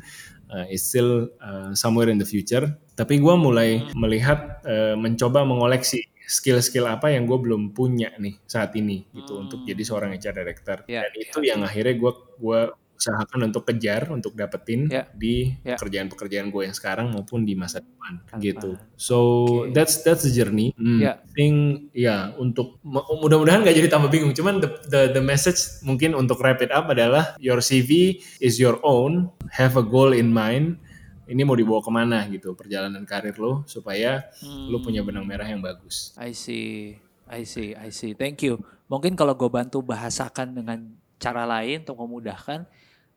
uh, 0.53 0.69
is 0.69 0.85
still 0.85 1.33
uh, 1.41 1.73
somewhere 1.73 2.13
in 2.13 2.21
the 2.21 2.29
future. 2.29 2.69
Tapi 2.93 3.17
gue 3.17 3.35
mulai 3.37 3.81
melihat, 3.97 4.61
uh, 4.61 4.93
mencoba 4.93 5.41
mengoleksi 5.41 6.05
skill-skill 6.25 6.89
apa 6.89 7.13
yang 7.13 7.29
gue 7.29 7.37
belum 7.37 7.73
punya 7.73 8.09
nih 8.17 8.41
saat 8.49 8.73
ini 8.73 9.05
gitu 9.13 9.37
hmm. 9.37 9.43
untuk 9.45 9.59
jadi 9.61 9.81
seorang 9.85 10.17
HR 10.17 10.35
director. 10.41 10.77
Yeah, 10.89 11.05
Dan 11.05 11.13
itu 11.21 11.37
yeah. 11.41 11.49
yang 11.53 11.61
akhirnya 11.61 11.95
gue 12.01 12.11
gue 12.41 12.61
usahakan 12.95 13.51
untuk 13.51 13.67
kejar 13.67 14.07
untuk 14.09 14.33
dapetin 14.33 14.87
yeah. 14.87 15.05
di 15.11 15.53
yeah. 15.61 15.75
pekerjaan-pekerjaan 15.75 16.47
gue 16.49 16.61
yang 16.65 16.75
sekarang 16.75 17.11
maupun 17.11 17.43
di 17.43 17.53
masa 17.53 17.83
depan 17.83 18.23
gitu 18.39 18.79
so 18.95 19.45
okay. 19.67 19.75
that's 19.75 20.01
that's 20.01 20.23
the 20.23 20.31
journey 20.31 20.71
hmm, 20.79 21.03
yeah. 21.03 21.19
think 21.35 21.91
ya 21.91 22.01
yeah, 22.01 22.21
untuk 22.39 22.79
mudah-mudahan 23.21 23.67
gak 23.67 23.75
jadi 23.75 23.91
tambah 23.91 24.07
bingung 24.09 24.31
cuman 24.31 24.63
the, 24.63 24.69
the 24.87 25.01
the 25.19 25.23
message 25.23 25.83
mungkin 25.83 26.15
untuk 26.15 26.39
wrap 26.39 26.63
it 26.63 26.71
up 26.71 26.87
adalah 26.87 27.35
your 27.37 27.59
CV 27.59 28.23
is 28.39 28.57
your 28.57 28.79
own 28.81 29.27
have 29.51 29.75
a 29.75 29.85
goal 29.85 30.15
in 30.15 30.31
mind 30.31 30.79
ini 31.25 31.41
mau 31.41 31.57
dibawa 31.57 31.81
ke 31.81 31.91
mana 31.91 32.21
gitu 32.29 32.53
perjalanan 32.53 33.01
karir 33.03 33.33
lo 33.41 33.65
supaya 33.65 34.29
hmm. 34.41 34.69
lo 34.69 34.77
punya 34.81 35.01
benang 35.01 35.25
merah 35.25 35.49
yang 35.49 35.61
bagus. 35.61 36.13
I 36.21 36.37
see, 36.37 37.01
I 37.25 37.41
see, 37.49 37.73
I 37.73 37.89
see. 37.89 38.13
Thank 38.13 38.45
you. 38.45 38.61
Mungkin 38.85 39.17
kalau 39.17 39.33
gue 39.33 39.49
bantu 39.49 39.81
bahasakan 39.81 40.53
dengan 40.53 40.85
cara 41.17 41.49
lain 41.49 41.81
untuk 41.81 41.97
memudahkan 42.05 42.69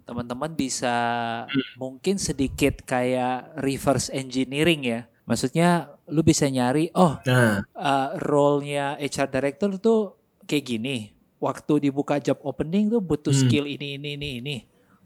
teman-teman 0.09 0.57
bisa 0.57 0.97
hmm. 1.45 1.77
mungkin 1.77 2.17
sedikit 2.17 2.81
kayak 2.89 3.61
reverse 3.61 4.09
engineering 4.09 4.89
ya. 4.89 5.01
Maksudnya 5.29 5.93
lu 6.09 6.25
bisa 6.25 6.49
nyari 6.49 6.89
oh 6.97 7.21
nah. 7.29 7.61
uh, 7.77 8.17
role-nya 8.25 8.97
HR 8.97 9.29
director 9.29 9.77
tuh 9.77 10.17
kayak 10.49 10.65
gini. 10.65 11.13
Waktu 11.39 11.93
dibuka 11.93 12.17
job 12.19 12.41
opening 12.41 12.89
tuh 12.89 13.05
butuh 13.05 13.37
hmm. 13.37 13.43
skill 13.45 13.69
ini 13.69 14.01
ini 14.01 14.17
ini 14.17 14.29
ini 14.41 14.57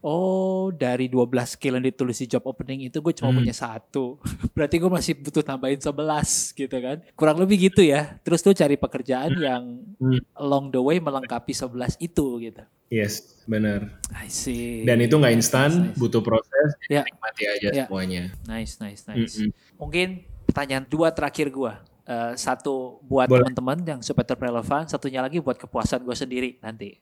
Oh, 0.02 0.74
dari 0.74 1.06
12 1.06 1.54
skill 1.54 1.78
yang 1.78 1.86
ditulis 1.86 2.18
di 2.18 2.26
job 2.26 2.42
opening 2.50 2.90
itu 2.90 2.98
gue 2.98 3.14
cuma 3.14 3.30
hmm. 3.30 3.38
punya 3.38 3.54
satu. 3.54 4.18
Berarti 4.54 4.82
gue 4.82 4.90
masih 4.90 5.14
butuh 5.14 5.46
tambahin 5.46 5.78
11 5.78 6.58
gitu 6.58 6.76
kan. 6.82 6.98
Kurang 7.14 7.38
lebih 7.38 7.70
gitu 7.70 7.86
ya. 7.86 8.18
Terus 8.26 8.42
tuh 8.42 8.50
cari 8.50 8.74
pekerjaan 8.74 9.38
hmm. 9.38 9.42
yang 9.46 9.62
hmm. 10.02 10.20
along 10.34 10.74
the 10.74 10.82
way 10.82 10.98
melengkapi 10.98 11.54
11 11.54 12.02
itu 12.02 12.26
gitu. 12.42 12.62
Yes, 12.92 13.40
benar. 13.48 13.88
I 14.12 14.28
see. 14.28 14.84
Dan 14.84 15.00
itu 15.00 15.16
nggak 15.16 15.32
instan, 15.32 15.70
nice, 15.72 15.96
nice. 15.96 15.96
butuh 15.96 16.20
proses, 16.20 16.76
ya. 16.92 17.00
nikmati 17.00 17.48
aja 17.48 17.68
ya. 17.72 17.84
semuanya. 17.88 18.36
Nice, 18.44 18.76
nice, 18.84 19.08
nice. 19.08 19.40
Mm 19.40 19.48
-hmm. 19.48 19.50
Mungkin 19.80 20.08
pertanyaan 20.44 20.84
dua 20.84 21.08
terakhir 21.08 21.48
gue. 21.48 21.72
Uh, 22.12 22.36
satu 22.36 23.00
buat 23.08 23.24
teman-teman 23.24 23.80
yang 23.88 24.00
supaya 24.04 24.28
terrelevan, 24.28 24.84
satunya 24.84 25.24
lagi 25.24 25.40
buat 25.40 25.56
kepuasan 25.56 26.04
gue 26.04 26.12
sendiri 26.12 26.50
nanti. 26.60 27.00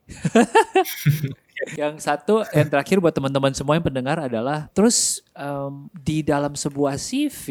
yang 1.81 1.99
satu, 1.99 2.47
yang 2.55 2.71
terakhir 2.71 3.03
buat 3.03 3.11
teman-teman 3.11 3.51
semua 3.51 3.75
yang 3.75 3.83
pendengar 3.83 4.23
adalah, 4.23 4.71
terus 4.71 5.19
um, 5.35 5.91
di 5.91 6.23
dalam 6.23 6.55
sebuah 6.55 6.95
CV, 6.95 7.43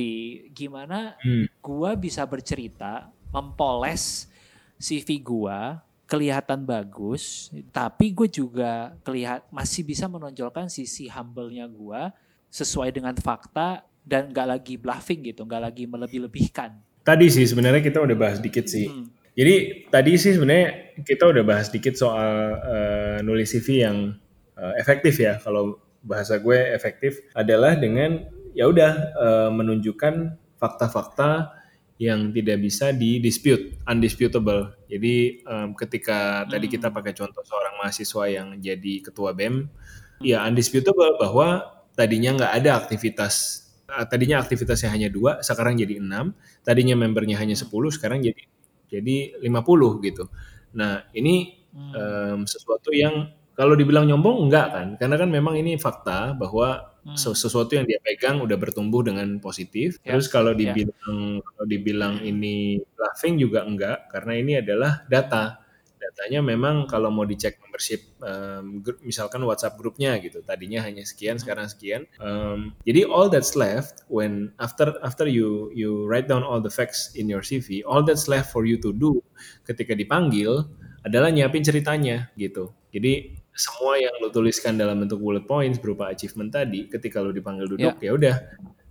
gimana 0.56 1.20
hmm. 1.20 1.52
gue 1.60 1.92
bisa 2.00 2.24
bercerita, 2.24 3.12
mempoles 3.28 4.32
CV 4.80 5.20
gue, 5.20 5.60
kelihatan 6.08 6.64
bagus, 6.64 7.52
tapi 7.76 8.16
gue 8.16 8.32
juga 8.32 8.96
kelihat 9.04 9.44
masih 9.52 9.84
bisa 9.84 10.08
menonjolkan 10.08 10.72
sisi 10.72 11.12
humble-nya 11.12 11.68
gue 11.68 12.02
sesuai 12.48 12.96
dengan 12.96 13.20
fakta 13.20 13.84
dan 14.08 14.32
gak 14.32 14.48
lagi 14.48 14.80
bluffing 14.80 15.28
gitu, 15.28 15.44
gak 15.44 15.68
lagi 15.68 15.84
melebih-lebihkan 15.84 16.88
Tadi 17.10 17.26
sih 17.34 17.50
sebenarnya 17.50 17.82
kita 17.82 18.06
udah 18.06 18.14
bahas 18.14 18.38
dikit 18.38 18.70
sih. 18.70 18.86
Hmm. 18.86 19.10
Jadi 19.34 19.90
tadi 19.90 20.14
sih 20.14 20.38
sebenarnya 20.38 20.94
kita 21.02 21.26
udah 21.26 21.42
bahas 21.42 21.74
dikit 21.74 21.98
soal 21.98 22.54
uh, 22.62 23.18
nulis 23.26 23.50
CV 23.50 23.82
yang 23.82 24.14
uh, 24.54 24.74
efektif 24.78 25.18
ya. 25.18 25.42
Kalau 25.42 25.82
bahasa 26.06 26.38
gue 26.38 26.70
efektif 26.70 27.18
adalah 27.34 27.74
dengan 27.74 28.30
ya 28.54 28.70
udah 28.70 28.92
uh, 29.18 29.50
menunjukkan 29.50 30.38
fakta-fakta 30.62 31.50
yang 31.98 32.30
tidak 32.30 32.62
bisa 32.62 32.94
di 32.94 33.18
dispute, 33.18 33.82
undisputable. 33.90 34.78
Jadi 34.86 35.42
um, 35.50 35.74
ketika 35.74 36.46
hmm. 36.46 36.54
tadi 36.54 36.68
kita 36.70 36.94
pakai 36.94 37.18
contoh 37.18 37.42
seorang 37.42 37.74
mahasiswa 37.82 38.24
yang 38.30 38.62
jadi 38.62 39.02
ketua 39.02 39.34
BEM, 39.34 39.66
ya 40.22 40.46
undisputable 40.46 41.18
bahwa 41.18 41.74
tadinya 41.98 42.38
nggak 42.38 42.54
ada 42.54 42.78
aktivitas 42.78 43.66
tadinya 44.10 44.38
aktivitasnya 44.40 44.90
hanya 44.94 45.10
dua, 45.10 45.42
sekarang 45.42 45.78
jadi 45.78 46.00
enam. 46.00 46.34
Tadinya 46.62 46.96
membernya 46.98 47.38
hanya 47.42 47.58
sepuluh, 47.58 47.90
sekarang 47.90 48.22
jadi 48.22 48.44
jadi 48.90 49.42
lima 49.42 49.62
puluh 49.62 50.02
gitu. 50.02 50.30
Nah 50.74 51.06
ini 51.14 51.66
um, 51.74 52.46
sesuatu 52.46 52.90
yang 52.90 53.34
kalau 53.54 53.76
dibilang 53.76 54.08
nyombong 54.08 54.48
enggak 54.48 54.68
kan? 54.72 54.88
Karena 54.96 55.16
kan 55.20 55.30
memang 55.30 55.60
ini 55.60 55.76
fakta 55.76 56.32
bahwa 56.32 56.96
hmm. 57.04 57.20
sesuatu 57.20 57.76
yang 57.76 57.84
dia 57.84 58.00
pegang 58.00 58.40
udah 58.40 58.56
bertumbuh 58.56 59.04
dengan 59.04 59.36
positif. 59.44 60.00
Ya. 60.02 60.16
Terus 60.16 60.32
kalau 60.32 60.56
ya. 60.56 60.72
dibilang 60.72 61.20
ya. 61.38 61.44
kalau 61.44 61.66
dibilang 61.68 62.14
ini 62.24 62.80
laughing 62.96 63.36
juga 63.36 63.68
enggak 63.68 64.08
karena 64.16 64.34
ini 64.40 64.54
adalah 64.64 65.04
data 65.12 65.60
datanya 66.00 66.40
memang 66.40 66.88
kalau 66.88 67.12
mau 67.12 67.28
dicek 67.28 67.60
membership 67.60 68.02
um, 68.24 68.80
grup, 68.80 68.98
misalkan 69.04 69.44
WhatsApp 69.44 69.76
grupnya 69.76 70.16
gitu 70.24 70.40
tadinya 70.42 70.82
hanya 70.88 71.04
sekian 71.04 71.36
hmm. 71.38 71.44
sekarang 71.44 71.68
sekian 71.68 72.08
um, 72.24 72.72
jadi 72.88 73.06
all 73.06 73.28
that's 73.28 73.54
left 73.60 74.08
when 74.08 74.56
after 74.64 74.96
after 75.04 75.28
you 75.28 75.70
you 75.76 76.08
write 76.08 76.32
down 76.32 76.42
all 76.42 76.64
the 76.64 76.72
facts 76.72 77.12
in 77.20 77.28
your 77.28 77.44
CV 77.44 77.84
all 77.84 78.02
that's 78.02 78.32
left 78.32 78.50
for 78.50 78.64
you 78.64 78.80
to 78.80 78.96
do 78.96 79.20
ketika 79.68 79.94
dipanggil 79.94 80.66
adalah 81.04 81.30
nyiapin 81.30 81.62
ceritanya 81.62 82.32
gitu 82.40 82.72
jadi 82.90 83.36
semua 83.54 84.00
yang 84.00 84.16
lo 84.24 84.32
tuliskan 84.32 84.80
dalam 84.80 85.04
bentuk 85.04 85.20
bullet 85.20 85.44
points 85.44 85.78
berupa 85.84 86.08
achievement 86.08 86.48
tadi 86.50 86.88
ketika 86.88 87.20
lo 87.20 87.36
dipanggil 87.36 87.68
duduk 87.68 88.00
yeah. 88.00 88.08
ya 88.08 88.12
udah 88.16 88.36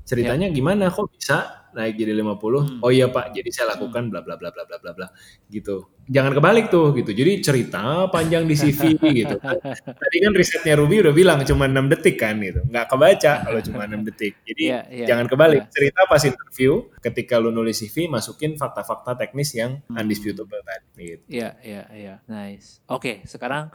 ceritanya 0.04 0.48
yeah. 0.52 0.56
gimana 0.56 0.92
kok 0.92 1.08
bisa 1.12 1.67
naik 1.78 1.94
jadi 1.94 2.10
50 2.18 2.26
hmm. 2.26 2.82
oh 2.82 2.90
iya 2.90 3.06
pak 3.06 3.30
jadi 3.30 3.48
saya 3.54 3.78
lakukan 3.78 4.10
bla 4.10 4.26
bla 4.26 4.34
bla 4.34 4.50
bla 4.50 4.66
bla 4.66 4.76
bla 4.82 4.92
bla 4.92 5.06
gitu. 5.46 5.86
Jangan 6.08 6.32
kebalik 6.32 6.72
tuh 6.72 6.96
gitu. 6.96 7.12
Jadi 7.12 7.32
cerita 7.44 8.08
panjang 8.08 8.48
di 8.48 8.56
CV 8.56 8.96
gitu. 9.12 9.36
Tadi 10.02 10.16
kan 10.24 10.32
risetnya 10.32 10.74
Ruby 10.74 11.04
udah 11.04 11.12
bilang 11.12 11.38
cuma 11.44 11.68
6 11.68 11.92
detik 11.92 12.16
kan 12.16 12.40
gitu. 12.40 12.64
Nggak 12.64 12.86
kebaca 12.88 13.32
kalau 13.44 13.60
cuma 13.60 13.84
6 13.84 14.08
detik. 14.08 14.32
Jadi 14.42 14.62
yeah, 14.72 14.82
yeah, 14.88 15.08
jangan 15.08 15.28
kebalik. 15.28 15.68
Yeah. 15.68 15.72
cerita 15.72 16.00
pas 16.08 16.22
interview 16.24 16.72
ketika 17.04 17.36
lu 17.36 17.52
nulis 17.52 17.76
CV 17.78 18.08
masukin 18.08 18.56
fakta-fakta 18.56 19.20
teknis 19.20 19.52
yang 19.52 19.84
hmm. 19.84 20.00
undisputable 20.00 20.60
tadi 20.64 21.02
gitu. 21.16 21.24
Iya 21.28 21.50
iya 21.60 21.82
iya. 21.92 22.14
Nice. 22.24 22.80
Oke 22.88 23.22
okay, 23.22 23.28
sekarang 23.28 23.68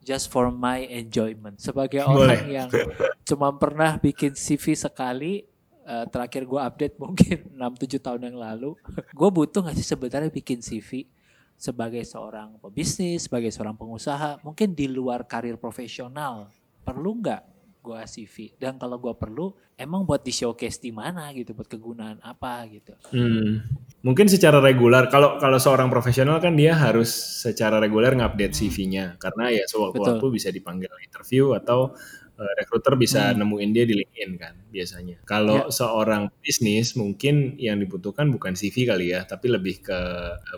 just 0.00 0.30
for 0.32 0.48
my 0.54 0.86
enjoyment. 0.86 1.58
Sebagai 1.58 2.06
orang 2.06 2.38
Boleh. 2.38 2.40
yang 2.48 2.68
cuma 3.28 3.50
pernah 3.58 3.98
bikin 3.98 4.38
CV 4.38 4.78
sekali 4.78 5.44
uh, 5.86 6.06
terakhir 6.08 6.44
gue 6.44 6.60
update 6.60 6.96
mungkin 7.00 7.38
6-7 7.60 8.00
tahun 8.00 8.20
yang 8.32 8.38
lalu. 8.40 8.76
gue 9.14 9.28
butuh 9.30 9.64
gak 9.64 9.76
sih 9.76 9.86
sebenarnya 9.86 10.32
bikin 10.32 10.60
CV 10.60 11.06
sebagai 11.60 12.00
seorang 12.08 12.56
pebisnis, 12.56 13.28
sebagai 13.28 13.52
seorang 13.52 13.76
pengusaha, 13.76 14.40
mungkin 14.40 14.72
di 14.72 14.88
luar 14.88 15.28
karir 15.28 15.60
profesional. 15.60 16.48
Perlu 16.80 17.20
nggak 17.20 17.42
gue 17.84 18.00
CV? 18.08 18.56
Dan 18.56 18.80
kalau 18.80 18.96
gue 18.96 19.12
perlu, 19.12 19.52
emang 19.76 20.08
buat 20.08 20.24
di 20.24 20.32
showcase 20.32 20.80
di 20.80 20.88
mana 20.88 21.28
gitu, 21.36 21.52
buat 21.52 21.68
kegunaan 21.68 22.16
apa 22.24 22.64
gitu? 22.72 22.96
Hmm. 23.12 23.60
Mungkin 24.00 24.32
secara 24.32 24.56
regular, 24.64 25.12
kalau 25.12 25.36
kalau 25.36 25.60
seorang 25.60 25.92
profesional 25.92 26.40
kan 26.40 26.56
dia 26.56 26.72
harus 26.72 27.12
secara 27.44 27.76
reguler 27.76 28.16
ngupdate 28.16 28.56
hmm. 28.56 28.60
CV-nya, 28.64 29.04
karena 29.20 29.52
ya 29.52 29.64
sewaktu-waktu 29.68 30.26
bisa 30.32 30.48
dipanggil 30.48 30.88
interview 31.04 31.52
atau 31.52 31.92
uh, 32.40 32.52
recruiter 32.56 32.96
bisa 32.96 33.30
hmm. 33.30 33.36
nemuin 33.44 33.70
dia 33.76 33.84
di 33.84 33.94
LinkedIn 34.00 34.30
kan 34.40 34.54
biasanya. 34.72 35.16
Kalau 35.28 35.68
ya. 35.68 35.72
seorang 35.72 36.32
bisnis 36.40 36.96
mungkin 36.96 37.60
yang 37.60 37.76
dibutuhkan 37.76 38.32
bukan 38.32 38.56
CV 38.56 38.88
kali 38.88 39.12
ya, 39.12 39.28
tapi 39.28 39.52
lebih 39.52 39.84
ke 39.84 40.00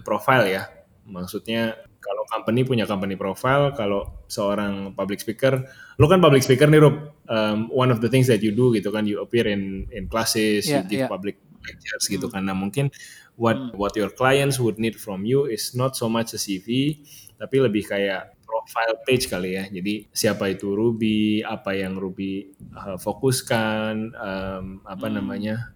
profile 0.07 0.47
ya. 0.47 0.63
Maksudnya 1.03 1.75
kalau 1.99 2.23
company 2.27 2.63
punya 2.63 2.87
company 2.87 3.15
profile, 3.19 3.75
kalau 3.75 4.27
seorang 4.27 4.95
public 4.95 5.23
speaker, 5.23 5.63
lo 5.99 6.07
kan 6.07 6.19
public 6.19 6.43
speaker 6.43 6.67
nih 6.67 6.83
Rob, 6.83 7.15
um, 7.31 7.71
one 7.71 7.91
of 7.91 8.03
the 8.03 8.11
things 8.11 8.27
that 8.27 8.43
you 8.43 8.55
do 8.55 8.75
gitu 8.75 8.91
kan, 8.91 9.07
you 9.07 9.23
appear 9.23 9.47
in 9.47 9.87
in 9.95 10.07
classes, 10.07 10.67
yeah, 10.67 10.83
you 10.83 10.91
give 10.91 11.03
yeah. 11.07 11.11
public 11.11 11.39
lectures 11.63 12.05
gitu 12.11 12.27
hmm. 12.27 12.35
kan. 12.39 12.43
Nah 12.47 12.59
mungkin 12.59 12.91
what 13.39 13.55
hmm. 13.55 13.75
what 13.79 13.95
your 13.95 14.11
clients 14.11 14.59
would 14.59 14.79
need 14.83 14.99
from 14.99 15.23
you 15.23 15.47
is 15.47 15.75
not 15.79 15.95
so 15.95 16.11
much 16.11 16.35
a 16.35 16.41
CV, 16.43 16.99
tapi 17.39 17.63
lebih 17.63 17.87
kayak 17.87 18.35
profile 18.53 19.01
page 19.09 19.33
kali 19.33 19.57
ya. 19.57 19.65
Jadi 19.73 20.13
siapa 20.13 20.53
itu 20.53 20.77
Ruby, 20.77 21.41
apa 21.41 21.73
yang 21.73 21.97
Ruby 21.97 22.53
uh, 22.77 23.01
fokuskan, 23.01 24.13
um, 24.13 24.85
apa 24.85 25.07
hmm. 25.09 25.15
namanya 25.17 25.73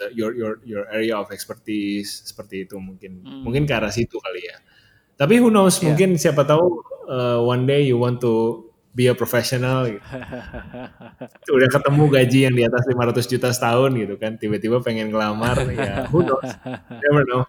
uh, 0.00 0.08
your 0.16 0.32
your 0.32 0.64
your 0.64 0.88
area 0.88 1.20
of 1.20 1.28
expertise 1.28 2.24
seperti 2.24 2.64
itu 2.64 2.80
mungkin 2.80 3.20
hmm. 3.20 3.44
mungkin 3.44 3.68
ke 3.68 3.76
arah 3.76 3.92
situ 3.92 4.16
kali 4.16 4.48
ya. 4.48 4.56
Tapi 5.20 5.36
who 5.36 5.52
knows 5.52 5.76
yeah. 5.76 5.92
mungkin 5.92 6.16
siapa 6.16 6.48
tahu 6.48 6.80
uh, 7.12 7.44
one 7.44 7.68
day 7.68 7.84
you 7.84 8.00
want 8.00 8.16
to 8.24 8.64
be 8.96 9.12
a 9.12 9.14
professional 9.14 9.84
gitu. 9.84 10.00
udah 11.56 11.68
ketemu 11.68 12.02
gaji 12.08 12.38
yang 12.48 12.54
di 12.56 12.64
atas 12.64 12.88
500 12.88 13.28
juta 13.28 13.48
setahun 13.52 13.92
gitu 13.92 14.16
kan 14.16 14.40
tiba-tiba 14.40 14.80
pengen 14.80 15.12
ngelamar 15.12 15.68
ya 15.68 16.08
who 16.08 16.24
knows 16.24 16.48
never 17.04 17.22
know 17.28 17.44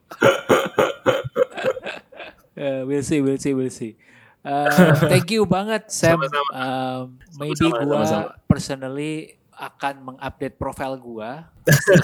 uh, 2.60 2.84
we'll 2.88 3.00
see 3.00 3.24
we'll 3.24 3.40
see 3.40 3.56
we'll 3.56 3.72
see 3.72 3.96
Uh, 4.48 4.96
thank 5.12 5.28
you 5.28 5.44
banget 5.44 5.92
Sam. 5.92 6.24
Sama 6.24 6.28
-sama. 6.32 6.52
Uh, 6.56 7.02
maybe 7.36 7.68
gue 7.68 8.00
personally 8.48 9.36
akan 9.52 10.14
mengupdate 10.14 10.56
profile 10.56 10.96
gue 10.96 11.30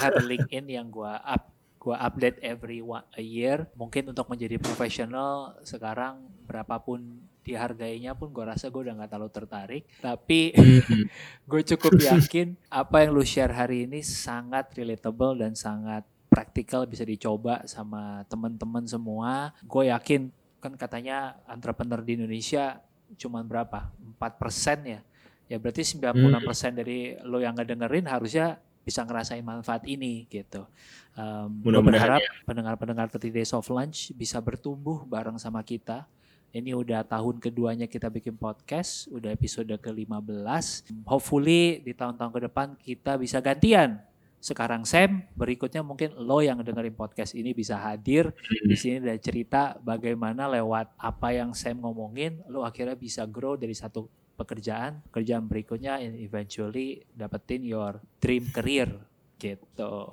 ada 0.02 0.20
LinkedIn 0.20 0.66
yang 0.74 0.90
gue 0.90 1.08
up 1.08 1.54
gue 1.84 1.92
update 1.92 2.40
every 2.40 2.80
one, 2.80 3.04
a 3.12 3.20
year. 3.20 3.68
Mungkin 3.76 4.08
untuk 4.08 4.24
menjadi 4.32 4.56
profesional 4.56 5.60
sekarang 5.68 6.24
berapapun 6.48 7.20
dihargainya 7.44 8.16
pun 8.16 8.32
gue 8.32 8.40
rasa 8.40 8.72
gue 8.72 8.88
udah 8.88 8.96
nggak 8.96 9.10
terlalu 9.12 9.32
tertarik. 9.32 9.82
Tapi 10.00 10.56
hmm. 10.56 11.04
gue 11.50 11.60
cukup 11.76 12.00
yakin 12.00 12.56
apa 12.72 13.04
yang 13.04 13.12
lu 13.12 13.20
share 13.20 13.52
hari 13.52 13.84
ini 13.84 14.00
sangat 14.00 14.72
relatable 14.72 15.36
dan 15.36 15.52
sangat 15.52 16.08
praktikal 16.32 16.88
bisa 16.88 17.04
dicoba 17.04 17.68
sama 17.68 18.24
teman-teman 18.32 18.88
semua. 18.88 19.52
Gue 19.68 19.92
yakin 19.92 20.32
kan 20.64 20.72
katanya 20.80 21.36
entrepreneur 21.44 22.00
di 22.00 22.16
Indonesia 22.16 22.80
cuma 23.20 23.44
berapa? 23.44 23.92
4% 24.16 24.80
ya. 24.88 25.00
Ya 25.44 25.56
berarti 25.60 25.84
96% 25.84 26.00
hmm. 26.00 26.72
dari 26.72 26.98
lo 27.20 27.36
yang 27.36 27.52
ngedengerin 27.52 28.08
harusnya 28.08 28.56
bisa 28.80 29.04
ngerasain 29.04 29.44
manfaat 29.44 29.84
ini 29.84 30.24
gitu. 30.32 30.64
Um, 31.12 31.60
Mudah 31.60 31.84
berharap 31.84 32.20
ya. 32.24 32.32
pendengar-pendengar 32.48 33.12
30 33.12 33.28
Days 33.28 33.52
of 33.52 33.68
Lunch 33.68 34.12
bisa 34.16 34.40
bertumbuh 34.40 35.04
bareng 35.04 35.36
sama 35.36 35.60
kita. 35.60 36.08
Ini 36.54 36.70
udah 36.70 37.02
tahun 37.02 37.42
keduanya 37.42 37.90
kita 37.90 38.06
bikin 38.08 38.38
podcast, 38.38 39.10
udah 39.10 39.34
episode 39.34 39.74
ke-15. 39.74 40.86
Hopefully 41.02 41.82
di 41.82 41.92
tahun-tahun 41.92 42.30
ke 42.30 42.40
depan 42.46 42.66
kita 42.78 43.18
bisa 43.18 43.42
gantian. 43.42 43.98
Sekarang 44.44 44.84
Sam, 44.84 45.24
berikutnya 45.32 45.80
mungkin 45.80 46.12
lo 46.20 46.44
yang 46.44 46.60
dengerin 46.60 46.92
podcast 46.92 47.32
ini 47.32 47.56
bisa 47.56 47.80
hadir 47.80 48.28
hmm. 48.28 48.68
di 48.68 48.76
sini 48.76 49.00
dan 49.00 49.16
cerita 49.16 49.80
bagaimana 49.80 50.44
lewat 50.52 51.00
apa 51.00 51.32
yang 51.32 51.56
Sam 51.56 51.80
ngomongin, 51.80 52.44
lo 52.52 52.60
akhirnya 52.60 52.92
bisa 52.92 53.24
grow 53.24 53.56
dari 53.56 53.72
satu 53.72 54.04
pekerjaan, 54.36 55.00
pekerjaan 55.08 55.48
berikutnya 55.48 55.96
and 55.96 56.20
eventually 56.20 57.08
dapetin 57.16 57.64
your 57.64 58.04
dream 58.20 58.44
career 58.52 58.92
gitu. 59.40 60.12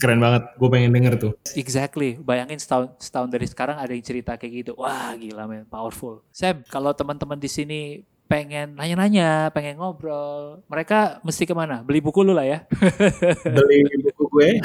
Keren 0.00 0.24
banget, 0.24 0.56
gue 0.56 0.68
pengen 0.72 0.96
denger 0.96 1.14
tuh. 1.20 1.32
Exactly, 1.52 2.16
bayangin 2.16 2.56
setahun, 2.56 2.96
setahun 2.96 3.28
dari 3.28 3.44
sekarang 3.44 3.76
ada 3.76 3.92
yang 3.92 4.00
cerita 4.00 4.40
kayak 4.40 4.52
gitu. 4.64 4.72
Wah 4.80 5.12
gila 5.20 5.44
men, 5.44 5.68
powerful. 5.68 6.24
Sam, 6.32 6.64
kalau 6.64 6.96
teman-teman 6.96 7.36
di 7.36 7.52
sini 7.52 7.80
pengen 8.26 8.74
nanya-nanya, 8.74 9.54
pengen 9.54 9.78
ngobrol, 9.78 10.62
mereka 10.66 11.22
mesti 11.22 11.46
ke 11.46 11.54
mana? 11.54 11.82
Beli 11.86 12.02
buku 12.02 12.26
lu 12.26 12.34
lah 12.34 12.46
ya. 12.46 12.58
Beli 13.56 13.86
buku 14.02 14.24
gue. 14.26 14.48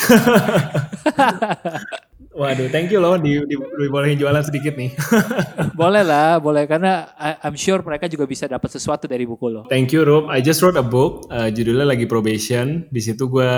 Waduh, 2.31 2.71
thank 2.71 2.87
you 2.87 3.03
loh 3.03 3.19
di, 3.19 3.43
di, 3.43 3.59
di 3.59 3.87
boleh 3.91 4.15
jualan 4.15 4.39
sedikit 4.39 4.79
nih. 4.79 4.95
boleh 5.81 5.99
lah, 5.99 6.39
boleh 6.39 6.63
karena 6.63 7.11
I'm 7.43 7.59
sure 7.59 7.83
mereka 7.83 8.07
juga 8.07 8.23
bisa 8.23 8.47
dapat 8.47 8.71
sesuatu 8.71 9.03
dari 9.03 9.27
buku 9.27 9.51
lo. 9.51 9.61
Thank 9.67 9.91
you 9.91 10.07
Rob. 10.07 10.31
I 10.31 10.39
just 10.39 10.63
wrote 10.63 10.79
a 10.79 10.85
book, 10.85 11.27
uh, 11.27 11.51
judulnya 11.51 11.83
lagi 11.83 12.07
probation. 12.07 12.87
Di 12.87 13.03
situ 13.03 13.27
gue 13.27 13.51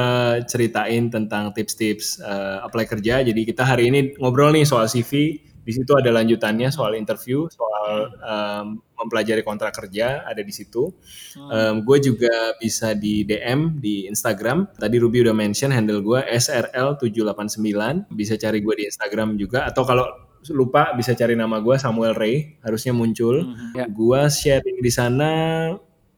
ceritain 0.50 1.14
tentang 1.14 1.54
tips-tips 1.54 2.18
uh, 2.26 2.66
apply 2.66 2.90
kerja. 2.90 3.22
Jadi 3.22 3.46
kita 3.46 3.62
hari 3.62 3.94
ini 3.94 4.18
ngobrol 4.18 4.50
nih 4.50 4.66
soal 4.66 4.90
CV. 4.90 5.38
Di 5.64 5.72
situ 5.72 5.96
ada 5.96 6.12
lanjutannya 6.12 6.68
soal 6.70 7.00
interview, 7.00 7.48
soal 7.48 8.12
um, 8.20 8.84
mempelajari 9.00 9.44
kontrak 9.48 9.72
kerja 9.72 10.28
ada 10.28 10.44
di 10.44 10.52
situ. 10.52 10.92
Hmm. 11.40 11.50
Um, 11.50 11.76
gue 11.88 11.98
juga 12.04 12.56
bisa 12.60 12.92
di 12.92 13.24
DM 13.24 13.80
di 13.80 14.08
Instagram. 14.12 14.76
Tadi 14.76 14.96
Ruby 15.00 15.24
udah 15.24 15.36
mention 15.36 15.72
handle 15.72 16.04
gue 16.04 16.20
SRL789. 16.20 18.12
Bisa 18.12 18.36
cari 18.36 18.60
gue 18.60 18.76
di 18.76 18.84
Instagram 18.88 19.40
juga. 19.40 19.64
Atau 19.64 19.88
kalau 19.88 20.04
lupa 20.52 20.92
bisa 21.00 21.16
cari 21.16 21.40
nama 21.40 21.64
gue 21.64 21.76
Samuel 21.80 22.16
Ray. 22.16 22.60
Harusnya 22.60 22.92
muncul. 22.92 23.48
Hmm, 23.48 23.76
ya. 23.76 23.86
Gue 23.88 24.20
sharing 24.28 24.84
di 24.84 24.92
sana 24.92 25.30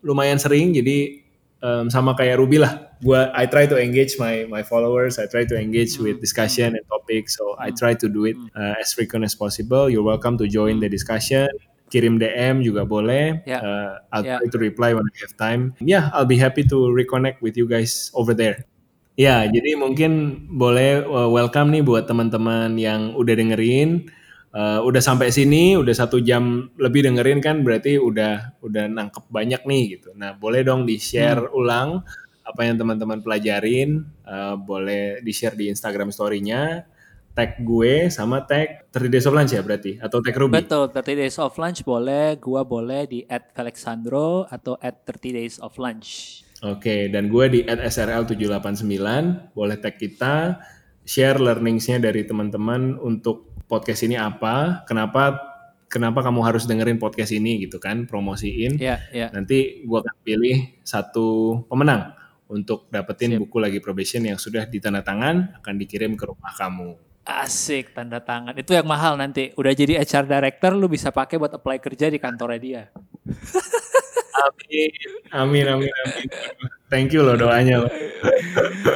lumayan 0.02 0.42
sering. 0.42 0.74
Jadi 0.74 1.25
um, 1.62 1.88
sama 1.92 2.18
kayak 2.18 2.42
Ruby 2.42 2.60
lah. 2.60 2.92
Gua 3.04 3.30
I 3.36 3.46
try 3.46 3.70
to 3.70 3.78
engage 3.78 4.18
my 4.18 4.48
my 4.50 4.64
followers. 4.64 5.20
I 5.22 5.30
try 5.30 5.46
to 5.48 5.56
engage 5.56 6.00
hmm. 6.00 6.10
with 6.10 6.18
discussion 6.24 6.74
and 6.74 6.84
topics. 6.90 7.38
So 7.38 7.56
I 7.60 7.70
hmm. 7.72 7.78
try 7.78 7.94
to 8.00 8.08
do 8.08 8.26
it 8.26 8.36
hmm. 8.36 8.50
uh, 8.56 8.76
as 8.80 8.96
frequent 8.96 9.24
as 9.24 9.36
possible. 9.36 9.88
You're 9.88 10.06
welcome 10.06 10.40
to 10.42 10.48
join 10.50 10.82
the 10.82 10.90
discussion 10.90 11.52
kirim 11.90 12.18
DM 12.18 12.66
juga 12.66 12.84
boleh. 12.84 13.46
Yeah. 13.46 13.62
Uh, 13.62 13.92
I'll 14.10 14.26
yeah. 14.26 14.42
try 14.42 14.50
to 14.50 14.60
reply 14.60 14.90
when 14.98 15.06
I 15.06 15.16
have 15.22 15.34
time. 15.38 15.78
Yeah, 15.78 16.10
I'll 16.12 16.28
be 16.28 16.36
happy 16.36 16.66
to 16.68 16.78
reconnect 16.90 17.40
with 17.46 17.56
you 17.56 17.70
guys 17.70 18.10
over 18.18 18.34
there. 18.34 18.66
Ya, 19.16 19.48
jadi 19.48 19.80
mungkin 19.80 20.44
boleh 20.60 21.08
uh, 21.08 21.32
welcome 21.32 21.72
nih 21.72 21.88
buat 21.88 22.04
teman-teman 22.04 22.76
yang 22.76 23.16
udah 23.16 23.40
dengerin, 23.40 24.12
uh, 24.56 24.80
udah 24.82 25.02
sampai 25.04 25.30
sini, 25.30 25.76
udah 25.76 25.92
satu 25.92 26.24
jam 26.24 26.72
lebih 26.80 27.04
dengerin 27.04 27.44
kan, 27.44 27.62
berarti 27.62 28.00
udah 28.00 28.56
udah 28.64 28.88
nangkep 28.88 29.28
banyak 29.28 29.62
nih 29.68 30.00
gitu. 30.00 30.16
Nah, 30.16 30.34
boleh 30.34 30.64
dong 30.64 30.88
di 30.88 30.96
share 30.96 31.52
hmm. 31.52 31.60
ulang 31.60 32.02
apa 32.46 32.62
yang 32.64 32.80
teman-teman 32.80 33.20
pelajarin, 33.20 34.08
uh, 34.24 34.56
boleh 34.56 35.20
di 35.20 35.34
share 35.36 35.58
di 35.60 35.68
Instagram 35.68 36.14
story-nya 36.14 36.88
tag 37.36 37.60
gue 37.68 38.08
sama 38.08 38.48
tag 38.48 38.88
30 38.96 39.12
Days 39.12 39.28
of 39.28 39.36
Lunch 39.36 39.52
ya 39.52 39.60
berarti 39.60 40.00
atau 40.00 40.24
tag 40.24 40.40
Ruby? 40.40 40.56
Betul, 40.64 40.88
30 40.88 41.20
Days 41.20 41.36
of 41.36 41.52
Lunch 41.60 41.84
boleh, 41.84 42.40
gue 42.40 42.62
boleh 42.64 43.04
di 43.12 43.20
at 43.28 43.52
Alexandro 43.60 44.48
atau 44.48 44.80
at 44.80 45.04
30 45.04 45.36
Days 45.36 45.56
of 45.60 45.76
Lunch. 45.76 46.42
Oke, 46.64 46.80
okay, 46.80 47.02
dan 47.12 47.28
gue 47.28 47.46
di 47.52 47.60
at 47.68 47.84
SRL789, 47.84 49.04
boleh 49.52 49.78
tag 49.84 50.00
kita, 50.00 50.64
share 51.04 51.36
learningsnya 51.36 52.00
dari 52.00 52.24
teman-teman 52.24 52.96
untuk 53.04 53.55
podcast 53.66 54.06
ini 54.06 54.16
apa, 54.16 54.86
kenapa 54.86 55.42
kenapa 55.90 56.26
kamu 56.26 56.42
harus 56.44 56.68
dengerin 56.68 56.98
podcast 56.98 57.32
ini 57.32 57.62
gitu 57.64 57.78
kan, 57.80 58.10
promosiin. 58.10 58.78
Yeah, 58.82 59.00
yeah. 59.14 59.30
Nanti 59.32 59.86
gue 59.86 59.98
akan 59.98 60.16
pilih 60.26 60.82
satu 60.84 61.62
pemenang 61.70 62.14
untuk 62.52 62.86
dapetin 62.94 63.38
Siap. 63.38 63.42
buku 63.42 63.58
lagi 63.58 63.80
probation 63.82 64.26
yang 64.26 64.38
sudah 64.38 64.70
ditandatangan 64.70 65.62
akan 65.62 65.76
dikirim 65.80 66.14
ke 66.14 66.26
rumah 66.30 66.54
kamu. 66.54 67.00
Asik 67.26 67.98
tanda 67.98 68.22
tangan. 68.22 68.54
Itu 68.54 68.78
yang 68.78 68.86
mahal 68.86 69.18
nanti. 69.18 69.50
Udah 69.58 69.74
jadi 69.74 69.98
HR 69.98 70.30
director 70.30 70.78
lu 70.78 70.86
bisa 70.86 71.10
pakai 71.10 71.42
buat 71.42 71.58
apply 71.58 71.82
kerja 71.82 72.14
di 72.14 72.22
kantornya 72.22 72.60
dia. 72.62 72.84
amin. 74.46 74.92
Amin 75.34 75.66
amin 75.66 75.90
amin. 75.90 76.30
Thank 76.86 77.18
you 77.18 77.26
loh 77.26 77.34
doanya 77.34 77.86
loh. 77.86 77.92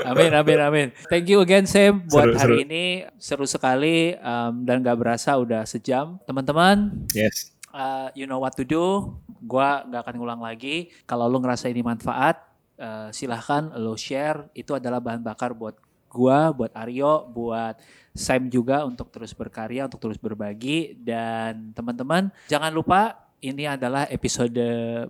amin 0.09 0.31
amin 0.33 0.59
amin. 0.61 0.87
Thank 1.09 1.29
you 1.29 1.41
again 1.41 1.65
Sam 1.65 2.05
buat 2.05 2.33
seru, 2.33 2.37
hari 2.37 2.55
seru. 2.61 2.65
ini 2.65 2.83
seru 3.17 3.45
sekali 3.49 4.13
um, 4.21 4.61
dan 4.65 4.81
gak 4.85 4.97
berasa 4.97 5.33
udah 5.37 5.65
sejam. 5.65 6.21
Teman-teman. 6.29 7.05
Yes. 7.17 7.53
Uh, 7.69 8.09
you 8.13 8.29
know 8.29 8.41
what 8.41 8.53
to 8.57 8.65
do. 8.65 9.13
Gua 9.41 9.85
gak 9.89 10.05
akan 10.05 10.15
ngulang 10.21 10.41
lagi. 10.41 10.93
Kalau 11.09 11.25
lu 11.25 11.41
ngerasa 11.41 11.69
ini 11.69 11.81
manfaat, 11.81 12.41
uh, 12.77 13.09
silahkan 13.09 13.73
lo 13.77 13.97
share. 13.97 14.49
Itu 14.53 14.77
adalah 14.77 15.01
bahan 15.01 15.25
bakar 15.25 15.57
buat 15.57 15.77
gua, 16.09 16.53
buat 16.53 16.73
Aryo, 16.73 17.29
buat 17.29 17.77
Sam 18.13 18.49
juga 18.49 18.83
untuk 18.83 19.13
terus 19.13 19.31
berkarya, 19.37 19.85
untuk 19.85 20.01
terus 20.01 20.17
berbagi 20.17 20.97
dan 20.97 21.71
teman-teman 21.77 22.33
jangan 22.49 22.73
lupa 22.73 23.28
ini 23.39 23.67
adalah 23.67 24.07
episode 24.11 24.59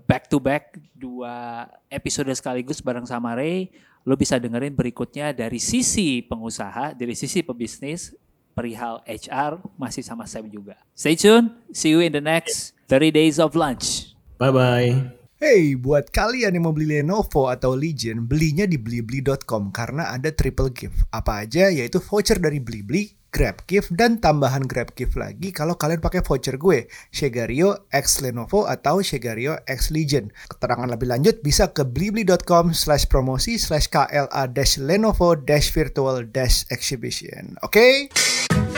back 0.05 0.29
to 0.29 0.37
back 0.37 0.77
dua 0.93 1.65
episode 1.89 2.29
sekaligus 2.33 2.81
bareng 2.81 3.05
sama 3.05 3.33
Ray. 3.33 3.69
Lo 4.07 4.15
bisa 4.15 4.39
dengerin 4.39 4.73
berikutnya 4.73 5.35
dari 5.35 5.59
sisi 5.59 6.23
pengusaha, 6.23 6.95
dari 6.95 7.13
sisi 7.13 7.43
pebisnis, 7.43 8.15
perihal 8.55 9.03
HR 9.05 9.59
masih 9.75 10.01
sama 10.01 10.25
Sam 10.25 10.47
juga. 10.47 10.79
Stay 10.95 11.19
tune, 11.19 11.51
see 11.75 11.93
you 11.93 12.01
in 12.01 12.15
the 12.15 12.23
next 12.23 12.73
30 12.87 13.11
days 13.11 13.37
of 13.37 13.53
lunch. 13.53 14.15
Bye 14.39 14.53
bye. 14.55 15.19
Hey, 15.39 15.71
buat 15.79 16.11
kalian 16.11 16.51
yang 16.51 16.67
mau 16.67 16.75
beli 16.75 16.99
Lenovo 16.99 17.47
atau 17.47 17.71
Legion, 17.71 18.27
belinya 18.27 18.67
di 18.67 18.75
blibli.com 18.75 19.71
karena 19.71 20.11
ada 20.11 20.35
triple 20.35 20.67
gift. 20.75 21.07
Apa 21.15 21.47
aja? 21.47 21.71
Yaitu 21.71 22.03
voucher 22.03 22.43
dari 22.43 22.59
Blibli, 22.59 23.07
Grab 23.29 23.61
gift, 23.69 23.93
dan 23.93 24.17
tambahan 24.17 24.65
Grab 24.65 24.97
gift 24.97 25.13
lagi 25.13 25.53
kalau 25.53 25.77
kalian 25.77 26.01
pakai 26.01 26.25
voucher 26.25 26.57
gue, 26.57 26.89
Shegario 27.13 27.85
X 27.93 28.25
Lenovo 28.25 28.65
atau 28.65 29.05
Shegario 29.05 29.61
X 29.69 29.93
Legion. 29.93 30.33
Keterangan 30.49 30.89
lebih 30.89 31.09
lanjut 31.09 31.41
bisa 31.45 31.69
ke 31.69 31.85
blibli.com 31.85 32.73
slash 32.73 33.05
promosi 33.05 33.61
slash 33.61 33.89
KLA 33.89 34.49
dash 34.49 34.81
Lenovo 34.81 35.37
dash 35.37 35.69
virtual 35.69 36.25
dash 36.25 36.65
exhibition. 36.73 37.53
Oke? 37.61 38.09
Okay? 38.09 38.68